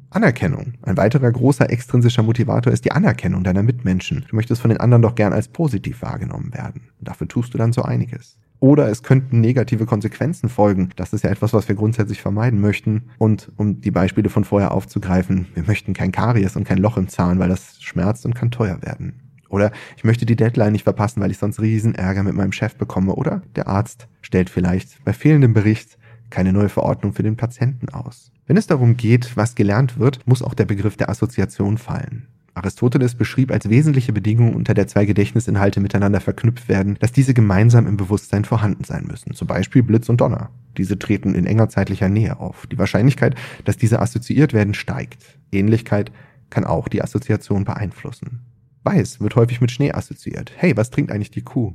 Anerkennung. 0.10 0.74
Ein 0.82 0.98
weiterer 0.98 1.32
großer 1.32 1.70
extrinsischer 1.70 2.24
Motivator 2.24 2.74
ist 2.74 2.84
die 2.84 2.92
Anerkennung 2.92 3.44
deiner 3.44 3.62
Mitmenschen. 3.62 4.26
Du 4.28 4.36
möchtest 4.36 4.60
von 4.60 4.70
den 4.70 4.80
anderen 4.80 5.04
doch 5.04 5.14
gern 5.14 5.34
als 5.34 5.48
positiv 5.48 6.02
wahrgenommen 6.02 6.54
werden. 6.54 6.90
Und 6.98 7.08
dafür 7.08 7.28
tust 7.28 7.54
du 7.54 7.60
dann 7.60 7.74
so 7.74 7.84
einiges. 7.84 8.40
Oder 8.60 8.90
es 8.90 9.04
könnten 9.04 9.40
negative 9.40 9.86
Konsequenzen 9.86 10.50
folgen. 10.50 10.90
Das 10.96 11.14
ist 11.14 11.24
ja 11.24 11.30
etwas, 11.30 11.54
was 11.54 11.68
wir 11.70 11.76
grundsätzlich 11.76 12.22
vermeiden 12.22 12.60
möchten. 12.60 13.04
Und 13.18 13.52
um 13.56 13.80
die 13.80 13.92
Beispiele 13.92 14.30
von 14.30 14.44
vorher 14.44 14.74
aufzugreifen, 14.74 15.48
wir 15.54 15.64
möchten 15.64 15.94
kein 15.94 16.12
Karies 16.12 16.56
und 16.56 16.66
kein 16.66 16.78
Loch 16.78 16.98
im 16.98 17.08
Zahn, 17.08 17.40
weil 17.40 17.50
das 17.50 17.82
schmerzt 17.82 18.26
und 18.26 18.36
kann 18.36 18.52
teuer 18.52 18.82
werden. 18.82 19.22
Oder 19.50 19.72
ich 19.98 20.04
möchte 20.04 20.26
die 20.26 20.36
Deadline 20.36 20.74
nicht 20.74 20.84
verpassen, 20.84 21.22
weil 21.22 21.32
ich 21.32 21.38
sonst 21.38 21.60
riesen 21.60 21.96
Ärger 21.96 22.24
mit 22.24 22.36
meinem 22.36 22.52
Chef 22.52 22.76
bekomme. 22.76 23.16
Oder 23.16 23.42
der 23.56 23.68
Arzt 23.68 24.08
stellt 24.22 24.50
vielleicht 24.50 25.04
bei 25.06 25.14
fehlendem 25.14 25.54
Bericht 25.54 25.98
keine 26.30 26.54
neue 26.54 26.70
Verordnung 26.70 27.14
für 27.14 27.24
den 27.24 27.38
Patienten 27.38 27.90
aus. 27.90 28.32
Wenn 28.46 28.58
es 28.58 28.68
darum 28.68 28.98
geht, 28.98 29.36
was 29.36 29.56
gelernt 29.56 30.00
wird, 30.00 30.26
muss 30.28 30.44
auch 30.44 30.54
der 30.54 30.66
Begriff 30.66 30.98
der 30.98 31.10
Assoziation 31.10 31.78
fallen. 31.78 32.28
Aristoteles 32.60 33.16
beschrieb 33.16 33.52
als 33.52 33.70
wesentliche 33.70 34.14
Bedingung, 34.14 34.54
unter 34.54 34.74
der 34.74 34.88
zwei 34.88 35.06
Gedächtnisinhalte 35.06 35.80
miteinander 35.80 36.22
verknüpft 36.22 36.70
werden, 36.70 36.98
dass 37.00 37.12
diese 37.12 37.34
gemeinsam 37.34 37.88
im 37.88 37.98
Bewusstsein 37.98 38.46
vorhanden 38.46 38.84
sein 38.84 39.06
müssen. 39.08 39.34
Zum 39.34 39.48
Beispiel 39.48 39.84
Blitz 39.84 40.10
und 40.10 40.22
Donner. 40.22 40.50
Diese 40.78 41.00
treten 41.00 41.36
in 41.36 41.46
enger 41.46 41.70
zeitlicher 41.70 42.10
Nähe 42.10 42.40
auf. 42.40 42.68
Die 42.68 42.78
Wahrscheinlichkeit, 42.78 43.36
dass 43.66 43.78
diese 43.78 44.00
assoziiert 44.00 44.54
werden, 44.54 44.74
steigt. 44.74 45.40
Ähnlichkeit 45.52 46.12
kann 46.50 46.66
auch 46.66 46.88
die 46.88 47.02
Assoziation 47.02 47.66
beeinflussen. 47.66 48.42
Weiß 48.84 49.20
wird 49.20 49.36
häufig 49.36 49.62
mit 49.62 49.72
Schnee 49.72 49.92
assoziiert. 49.92 50.52
Hey, 50.56 50.76
was 50.78 50.90
trinkt 50.90 51.12
eigentlich 51.12 51.32
die 51.32 51.44
Kuh? 51.44 51.74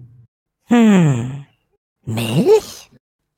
Hm. 0.66 1.44
Milch? 2.06 2.90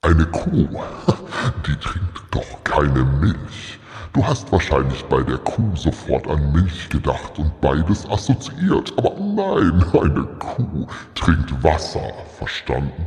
Eine 0.02 0.26
Kuh, 0.26 0.68
die 1.66 1.76
trinkt 1.76 2.22
doch 2.30 2.64
keine 2.64 3.04
Milch. 3.04 3.75
Du 4.16 4.26
hast 4.26 4.50
wahrscheinlich 4.50 5.04
bei 5.04 5.22
der 5.22 5.36
Kuh 5.36 5.76
sofort 5.76 6.26
an 6.26 6.50
Milch 6.50 6.88
gedacht 6.88 7.38
und 7.38 7.60
beides 7.60 8.08
assoziiert. 8.08 8.94
Aber 8.96 9.14
nein, 9.20 9.84
eine 9.92 10.24
Kuh 10.38 10.86
trinkt 11.14 11.62
Wasser, 11.62 12.14
verstanden? 12.38 13.04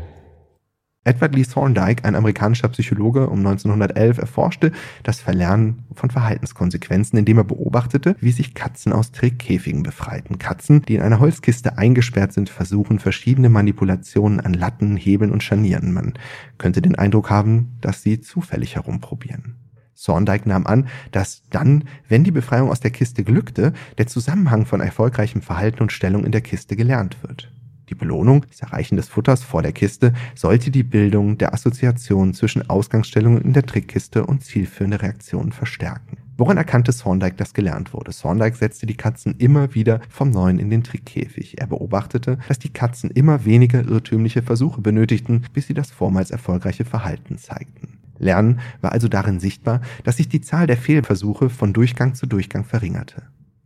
Edward 1.06 1.34
Lee 1.34 1.46
Thorndike, 1.46 2.06
ein 2.06 2.14
amerikanischer 2.14 2.68
Psychologe 2.68 3.28
um 3.28 3.40
1911, 3.40 4.20
erforschte 4.20 4.72
das 5.02 5.20
Verlernen 5.20 5.88
von 5.96 6.12
Verhaltenskonsequenzen, 6.12 7.18
indem 7.18 7.40
er 7.40 7.44
beobachtete, 7.44 8.16
wie 8.20 8.32
sich 8.32 8.54
Katzen 8.54 8.94
aus 8.94 9.12
Trickkäfigen 9.12 9.82
befreiten. 9.82 10.38
Katzen, 10.38 10.84
die 10.84 10.94
in 10.94 11.02
einer 11.02 11.20
Holzkiste 11.20 11.80
eingesperrt 11.80 12.34
sind, 12.34 12.52
versuchen 12.52 13.00
verschiedene 13.00 13.50
Manipulationen 13.50 14.42
an 14.42 14.54
Latten, 14.54 14.96
Hebeln 14.96 15.32
und 15.32 15.42
Scharnieren. 15.42 15.92
Man 15.92 16.14
könnte 16.60 16.84
den 16.84 17.00
Eindruck 17.00 17.32
haben, 17.32 17.80
dass 17.82 18.04
sie 18.04 18.22
zufällig 18.22 18.76
herumprobieren. 18.76 19.56
Thorndike 20.04 20.48
nahm 20.48 20.66
an, 20.66 20.88
dass 21.12 21.44
dann, 21.50 21.84
wenn 22.08 22.24
die 22.24 22.32
Befreiung 22.32 22.70
aus 22.70 22.80
der 22.80 22.92
Kiste 22.92 23.24
glückte, 23.24 23.74
der 23.98 24.08
Zusammenhang 24.08 24.66
von 24.66 24.82
erfolgreichem 24.82 25.42
Verhalten 25.42 25.82
und 25.82 25.92
Stellung 25.92 26.26
in 26.26 26.32
der 26.32 26.42
Kiste 26.42 26.76
gelernt 26.76 27.18
wird. 27.22 27.52
Die 27.90 27.96
Belohnung, 27.96 28.46
das 28.48 28.62
Erreichen 28.62 28.98
des 28.98 29.08
Futters 29.08 29.44
vor 29.44 29.64
der 29.64 29.72
Kiste, 29.72 30.14
sollte 30.36 30.70
die 30.70 30.84
Bildung 30.84 31.40
der 31.40 31.54
Assoziation 31.54 32.36
zwischen 32.36 32.70
Ausgangsstellungen 32.70 33.42
in 33.42 33.54
der 33.54 33.66
Trickkiste 33.66 34.26
und 34.26 34.44
zielführende 34.44 35.02
Reaktionen 35.02 35.52
verstärken. 35.52 36.18
Woran 36.38 36.58
erkannte 36.58 36.96
Thorndike, 36.96 37.36
dass 37.36 37.54
gelernt 37.54 37.94
wurde? 37.94 38.12
Thorndike 38.12 38.56
setzte 38.56 38.86
die 38.86 38.96
Katzen 38.96 39.36
immer 39.40 39.74
wieder 39.74 40.00
vom 40.08 40.30
Neuen 40.30 40.60
in 40.60 40.70
den 40.70 40.84
Trickkäfig. 40.84 41.60
Er 41.60 41.68
beobachtete, 41.68 42.38
dass 42.48 42.60
die 42.60 42.72
Katzen 42.72 43.10
immer 43.10 43.44
weniger 43.44 43.84
irrtümliche 43.84 44.44
Versuche 44.44 44.80
benötigten, 44.80 45.44
bis 45.52 45.68
sie 45.68 45.74
das 45.74 45.92
vormals 45.92 46.32
erfolgreiche 46.32 46.86
Verhalten 46.86 47.38
zeigten. 47.38 47.99
Lernen 48.20 48.60
war 48.82 48.92
also 48.92 49.08
darin 49.08 49.40
sichtbar, 49.40 49.82
dass 50.04 50.18
sich 50.18 50.30
die 50.30 50.42
Zahl 50.42 50.68
der 50.68 50.78
Fehlversuche 50.78 51.50
von 51.50 51.74
Durchgang 51.74 52.14
zu 52.14 52.28
Durchgang 52.28 52.66
verringerte. 52.66 53.24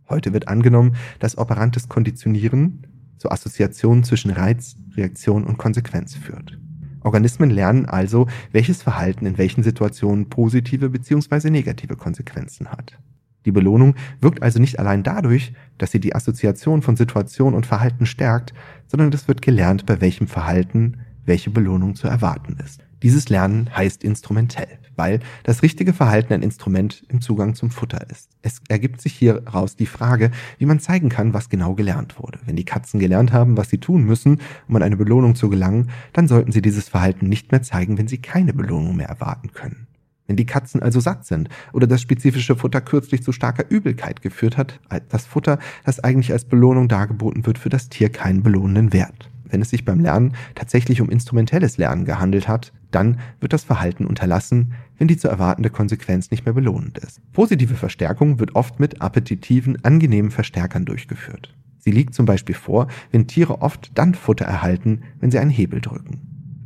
Heute 0.09 0.31
wird 0.31 0.47
angenommen, 0.47 0.95
dass 1.19 1.37
operantes 1.37 1.89
Konditionieren 1.89 2.87
zur 3.17 3.31
Assoziation 3.31 4.03
zwischen 4.03 4.31
Reiz, 4.31 4.75
Reaktion 4.95 5.43
und 5.43 5.57
Konsequenz 5.57 6.15
führt. 6.15 6.59
Organismen 7.01 7.49
lernen 7.49 7.85
also, 7.85 8.27
welches 8.51 8.81
Verhalten 8.81 9.25
in 9.25 9.37
welchen 9.37 9.63
Situationen 9.63 10.29
positive 10.29 10.89
bzw. 10.89 11.49
negative 11.49 11.95
Konsequenzen 11.95 12.69
hat. 12.69 12.97
Die 13.45 13.51
Belohnung 13.51 13.95
wirkt 14.21 14.41
also 14.41 14.59
nicht 14.59 14.79
allein 14.79 15.03
dadurch, 15.03 15.53
dass 15.77 15.91
sie 15.91 15.99
die 15.99 16.15
Assoziation 16.15 16.81
von 16.81 16.95
Situation 16.95 17.53
und 17.53 17.65
Verhalten 17.65 18.05
stärkt, 18.05 18.53
sondern 18.87 19.11
es 19.11 19.27
wird 19.27 19.41
gelernt, 19.41 19.85
bei 19.85 19.99
welchem 19.99 20.27
Verhalten 20.27 20.99
welche 21.25 21.49
Belohnung 21.49 21.95
zu 21.95 22.07
erwarten 22.07 22.57
ist. 22.63 22.82
Dieses 23.03 23.27
Lernen 23.27 23.69
heißt 23.75 24.01
instrumentell, 24.05 24.79
weil 24.95 25.19
das 25.43 25.61
richtige 25.61 25.91
Verhalten 25.91 26.31
ein 26.31 26.41
Instrument 26.41 27.03
im 27.09 27.19
Zugang 27.19 27.53
zum 27.53 27.69
Futter 27.69 28.09
ist. 28.09 28.29
Es 28.41 28.61
ergibt 28.69 29.01
sich 29.01 29.13
hieraus 29.13 29.75
die 29.75 29.87
Frage, 29.87 30.31
wie 30.57 30.65
man 30.65 30.79
zeigen 30.79 31.09
kann, 31.09 31.33
was 31.33 31.49
genau 31.49 31.75
gelernt 31.75 32.17
wurde. 32.17 32.39
Wenn 32.45 32.55
die 32.55 32.63
Katzen 32.63 33.01
gelernt 33.01 33.33
haben, 33.33 33.57
was 33.57 33.69
sie 33.69 33.79
tun 33.79 34.05
müssen, 34.05 34.39
um 34.69 34.77
an 34.77 34.83
eine 34.83 34.95
Belohnung 34.95 35.35
zu 35.35 35.49
gelangen, 35.49 35.89
dann 36.13 36.29
sollten 36.29 36.53
sie 36.53 36.61
dieses 36.61 36.87
Verhalten 36.87 37.27
nicht 37.27 37.51
mehr 37.51 37.61
zeigen, 37.61 37.97
wenn 37.97 38.07
sie 38.07 38.19
keine 38.19 38.53
Belohnung 38.53 38.95
mehr 38.95 39.09
erwarten 39.09 39.51
können. 39.51 39.87
Wenn 40.25 40.37
die 40.37 40.45
Katzen 40.45 40.81
also 40.81 41.01
satt 41.01 41.25
sind 41.25 41.49
oder 41.73 41.87
das 41.87 42.01
spezifische 42.01 42.55
Futter 42.55 42.79
kürzlich 42.79 43.21
zu 43.21 43.33
starker 43.33 43.69
Übelkeit 43.69 44.21
geführt 44.21 44.55
hat, 44.55 44.79
das 45.09 45.25
Futter, 45.25 45.59
das 45.83 45.99
eigentlich 45.99 46.31
als 46.31 46.45
Belohnung 46.45 46.87
dargeboten 46.87 47.45
wird, 47.45 47.57
für 47.57 47.67
das 47.67 47.89
Tier 47.89 48.07
keinen 48.07 48.43
belohnenden 48.43 48.93
Wert. 48.93 49.29
Wenn 49.45 49.61
es 49.61 49.69
sich 49.69 49.85
beim 49.85 49.99
Lernen 49.99 50.33
tatsächlich 50.55 51.01
um 51.01 51.09
instrumentelles 51.09 51.77
Lernen 51.77 52.05
gehandelt 52.05 52.47
hat, 52.47 52.71
dann 52.91 53.19
wird 53.39 53.53
das 53.53 53.63
Verhalten 53.63 54.05
unterlassen, 54.05 54.73
wenn 54.97 55.07
die 55.07 55.17
zu 55.17 55.27
erwartende 55.27 55.69
Konsequenz 55.69 56.31
nicht 56.31 56.45
mehr 56.45 56.53
belohnend 56.53 56.97
ist. 56.99 57.19
Positive 57.33 57.75
Verstärkung 57.75 58.39
wird 58.39 58.55
oft 58.55 58.79
mit 58.79 59.01
appetitiven, 59.01 59.83
angenehmen 59.83 60.31
Verstärkern 60.31 60.85
durchgeführt. 60.85 61.53
Sie 61.79 61.91
liegt 61.91 62.13
zum 62.15 62.25
Beispiel 62.25 62.55
vor, 62.55 62.87
wenn 63.11 63.27
Tiere 63.27 63.61
oft 63.61 63.91
dann 63.95 64.15
Futter 64.15 64.45
erhalten, 64.45 65.01
wenn 65.19 65.31
sie 65.31 65.39
einen 65.39 65.51
Hebel 65.51 65.81
drücken. 65.81 66.21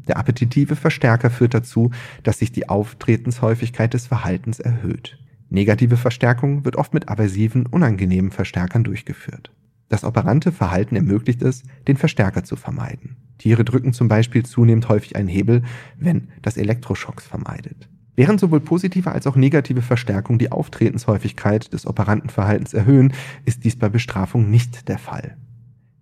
Der 0.07 0.17
appetitive 0.17 0.75
Verstärker 0.75 1.29
führt 1.29 1.53
dazu, 1.53 1.91
dass 2.23 2.39
sich 2.39 2.51
die 2.51 2.69
Auftretenshäufigkeit 2.69 3.93
des 3.93 4.07
Verhaltens 4.07 4.59
erhöht. 4.59 5.17
Negative 5.49 5.97
Verstärkung 5.97 6.65
wird 6.65 6.75
oft 6.75 6.93
mit 6.93 7.09
aversiven, 7.09 7.65
unangenehmen 7.65 8.31
Verstärkern 8.31 8.83
durchgeführt. 8.83 9.51
Das 9.89 10.03
operante 10.03 10.51
Verhalten 10.51 10.95
ermöglicht 10.95 11.41
es, 11.41 11.63
den 11.87 11.97
Verstärker 11.97 12.43
zu 12.43 12.55
vermeiden. 12.55 13.17
Tiere 13.37 13.63
drücken 13.63 13.93
zum 13.93 14.07
Beispiel 14.07 14.45
zunehmend 14.45 14.89
häufig 14.89 15.15
einen 15.15 15.29
Hebel, 15.29 15.63
wenn 15.97 16.29
das 16.41 16.57
Elektroschocks 16.57 17.25
vermeidet. 17.25 17.89
Während 18.15 18.39
sowohl 18.39 18.61
positive 18.61 19.11
als 19.11 19.27
auch 19.27 19.35
negative 19.35 19.83
Verstärkung 19.83 20.39
die 20.39 20.51
Auftretenshäufigkeit 20.51 21.71
des 21.71 21.85
operanten 21.85 22.29
Verhaltens 22.29 22.73
erhöhen, 22.73 23.13
ist 23.45 23.63
dies 23.63 23.75
bei 23.75 23.89
Bestrafung 23.89 24.49
nicht 24.49 24.89
der 24.89 24.97
Fall. 24.97 25.37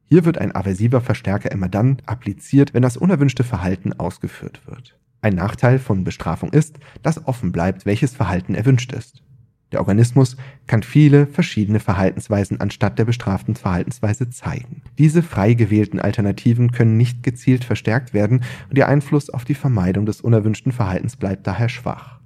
Hier 0.05 0.23
wird 0.23 0.37
ein 0.37 0.55
aversiver 0.55 1.01
Verstärker 1.01 1.51
immer 1.51 1.67
dann 1.67 1.97
appliziert, 2.05 2.73
wenn 2.73 2.83
das 2.83 2.95
unerwünschte 2.95 3.43
Verhalten 3.43 3.91
ausgeführt 3.91 4.61
wird. 4.65 4.97
Ein 5.21 5.35
Nachteil 5.35 5.77
von 5.77 6.05
Bestrafung 6.05 6.51
ist, 6.53 6.77
dass 7.01 7.27
offen 7.27 7.51
bleibt, 7.51 7.85
welches 7.85 8.15
Verhalten 8.15 8.55
erwünscht 8.55 8.93
ist. 8.93 9.24
Der 9.71 9.79
Organismus 9.79 10.37
kann 10.67 10.83
viele 10.83 11.27
verschiedene 11.27 11.79
Verhaltensweisen 11.79 12.61
anstatt 12.61 12.99
der 12.99 13.05
bestraften 13.05 13.55
Verhaltensweise 13.55 14.29
zeigen. 14.29 14.81
Diese 14.97 15.23
frei 15.23 15.53
gewählten 15.53 15.99
Alternativen 15.99 16.71
können 16.71 16.97
nicht 16.97 17.23
gezielt 17.23 17.63
verstärkt 17.63 18.13
werden 18.13 18.43
und 18.69 18.77
ihr 18.77 18.87
Einfluss 18.87 19.29
auf 19.29 19.43
die 19.43 19.55
Vermeidung 19.55 20.05
des 20.05 20.21
unerwünschten 20.21 20.71
Verhaltens 20.71 21.15
bleibt 21.15 21.47
daher 21.47 21.69
schwach. 21.69 22.19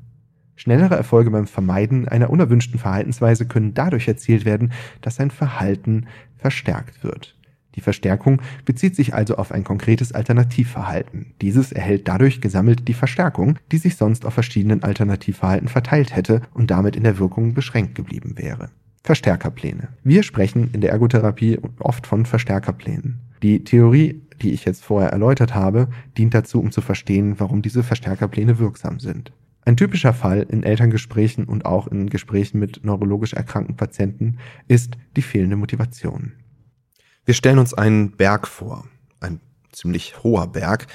Schnellere 0.58 0.96
Erfolge 0.96 1.32
beim 1.32 1.48
Vermeiden 1.48 2.10
einer 2.10 2.30
unerwünschten 2.30 2.80
Verhaltensweise 2.80 3.48
können 3.48 3.74
dadurch 3.74 4.10
erzielt 4.10 4.44
werden, 4.44 4.74
dass 5.00 5.20
ein 5.22 5.32
Verhalten 5.32 6.08
verstärkt 6.36 7.02
wird. 7.02 7.39
Die 7.80 7.84
Verstärkung 7.84 8.42
bezieht 8.66 8.98
sich 8.98 9.14
also 9.14 9.38
auf 9.38 9.54
ein 9.54 9.64
konkretes 9.64 10.12
Alternativverhalten. 10.12 11.28
Dieses 11.42 11.72
erhält 11.72 12.10
dadurch 12.10 12.42
gesammelt 12.42 12.90
die 12.90 12.94
Verstärkung, 12.94 13.58
die 13.72 13.78
sich 13.78 13.96
sonst 13.96 14.26
auf 14.26 14.34
verschiedenen 14.34 14.84
Alternativverhalten 14.84 15.70
verteilt 15.70 16.14
hätte 16.14 16.42
und 16.54 16.72
damit 16.72 16.98
in 16.98 17.06
der 17.06 17.20
Wirkung 17.20 17.54
beschränkt 17.54 17.96
geblieben 17.96 18.34
wäre. 18.36 18.70
Verstärkerpläne. 19.06 19.88
Wir 20.04 20.24
sprechen 20.24 20.72
in 20.74 20.82
der 20.82 20.92
Ergotherapie 20.92 21.58
oft 21.80 22.06
von 22.06 22.26
Verstärkerplänen. 22.26 23.22
Die 23.44 23.64
Theorie, 23.64 24.24
die 24.42 24.52
ich 24.52 24.66
jetzt 24.66 24.84
vorher 24.84 25.14
erläutert 25.14 25.56
habe, 25.56 25.88
dient 26.18 26.34
dazu, 26.34 26.60
um 26.60 26.74
zu 26.74 26.82
verstehen, 26.82 27.40
warum 27.40 27.62
diese 27.62 27.84
Verstärkerpläne 27.84 28.60
wirksam 28.60 29.00
sind. 29.00 29.32
Ein 29.64 29.78
typischer 29.78 30.14
Fall 30.14 30.46
in 30.50 30.64
Elterngesprächen 30.64 31.46
und 31.46 31.64
auch 31.64 31.88
in 31.88 32.10
Gesprächen 32.10 32.60
mit 32.60 32.84
neurologisch 32.84 33.32
erkrankten 33.32 33.78
Patienten 33.78 34.38
ist 34.68 34.98
die 35.16 35.22
fehlende 35.22 35.56
Motivation. 35.56 36.34
Wir 37.30 37.36
stellen 37.36 37.60
uns 37.60 37.76
einen 37.76 38.10
Berg 38.18 38.48
vor, 38.48 38.88
ein 39.20 39.40
ziemlich 39.72 40.24
hoher 40.24 40.48
Berg. 40.48 40.88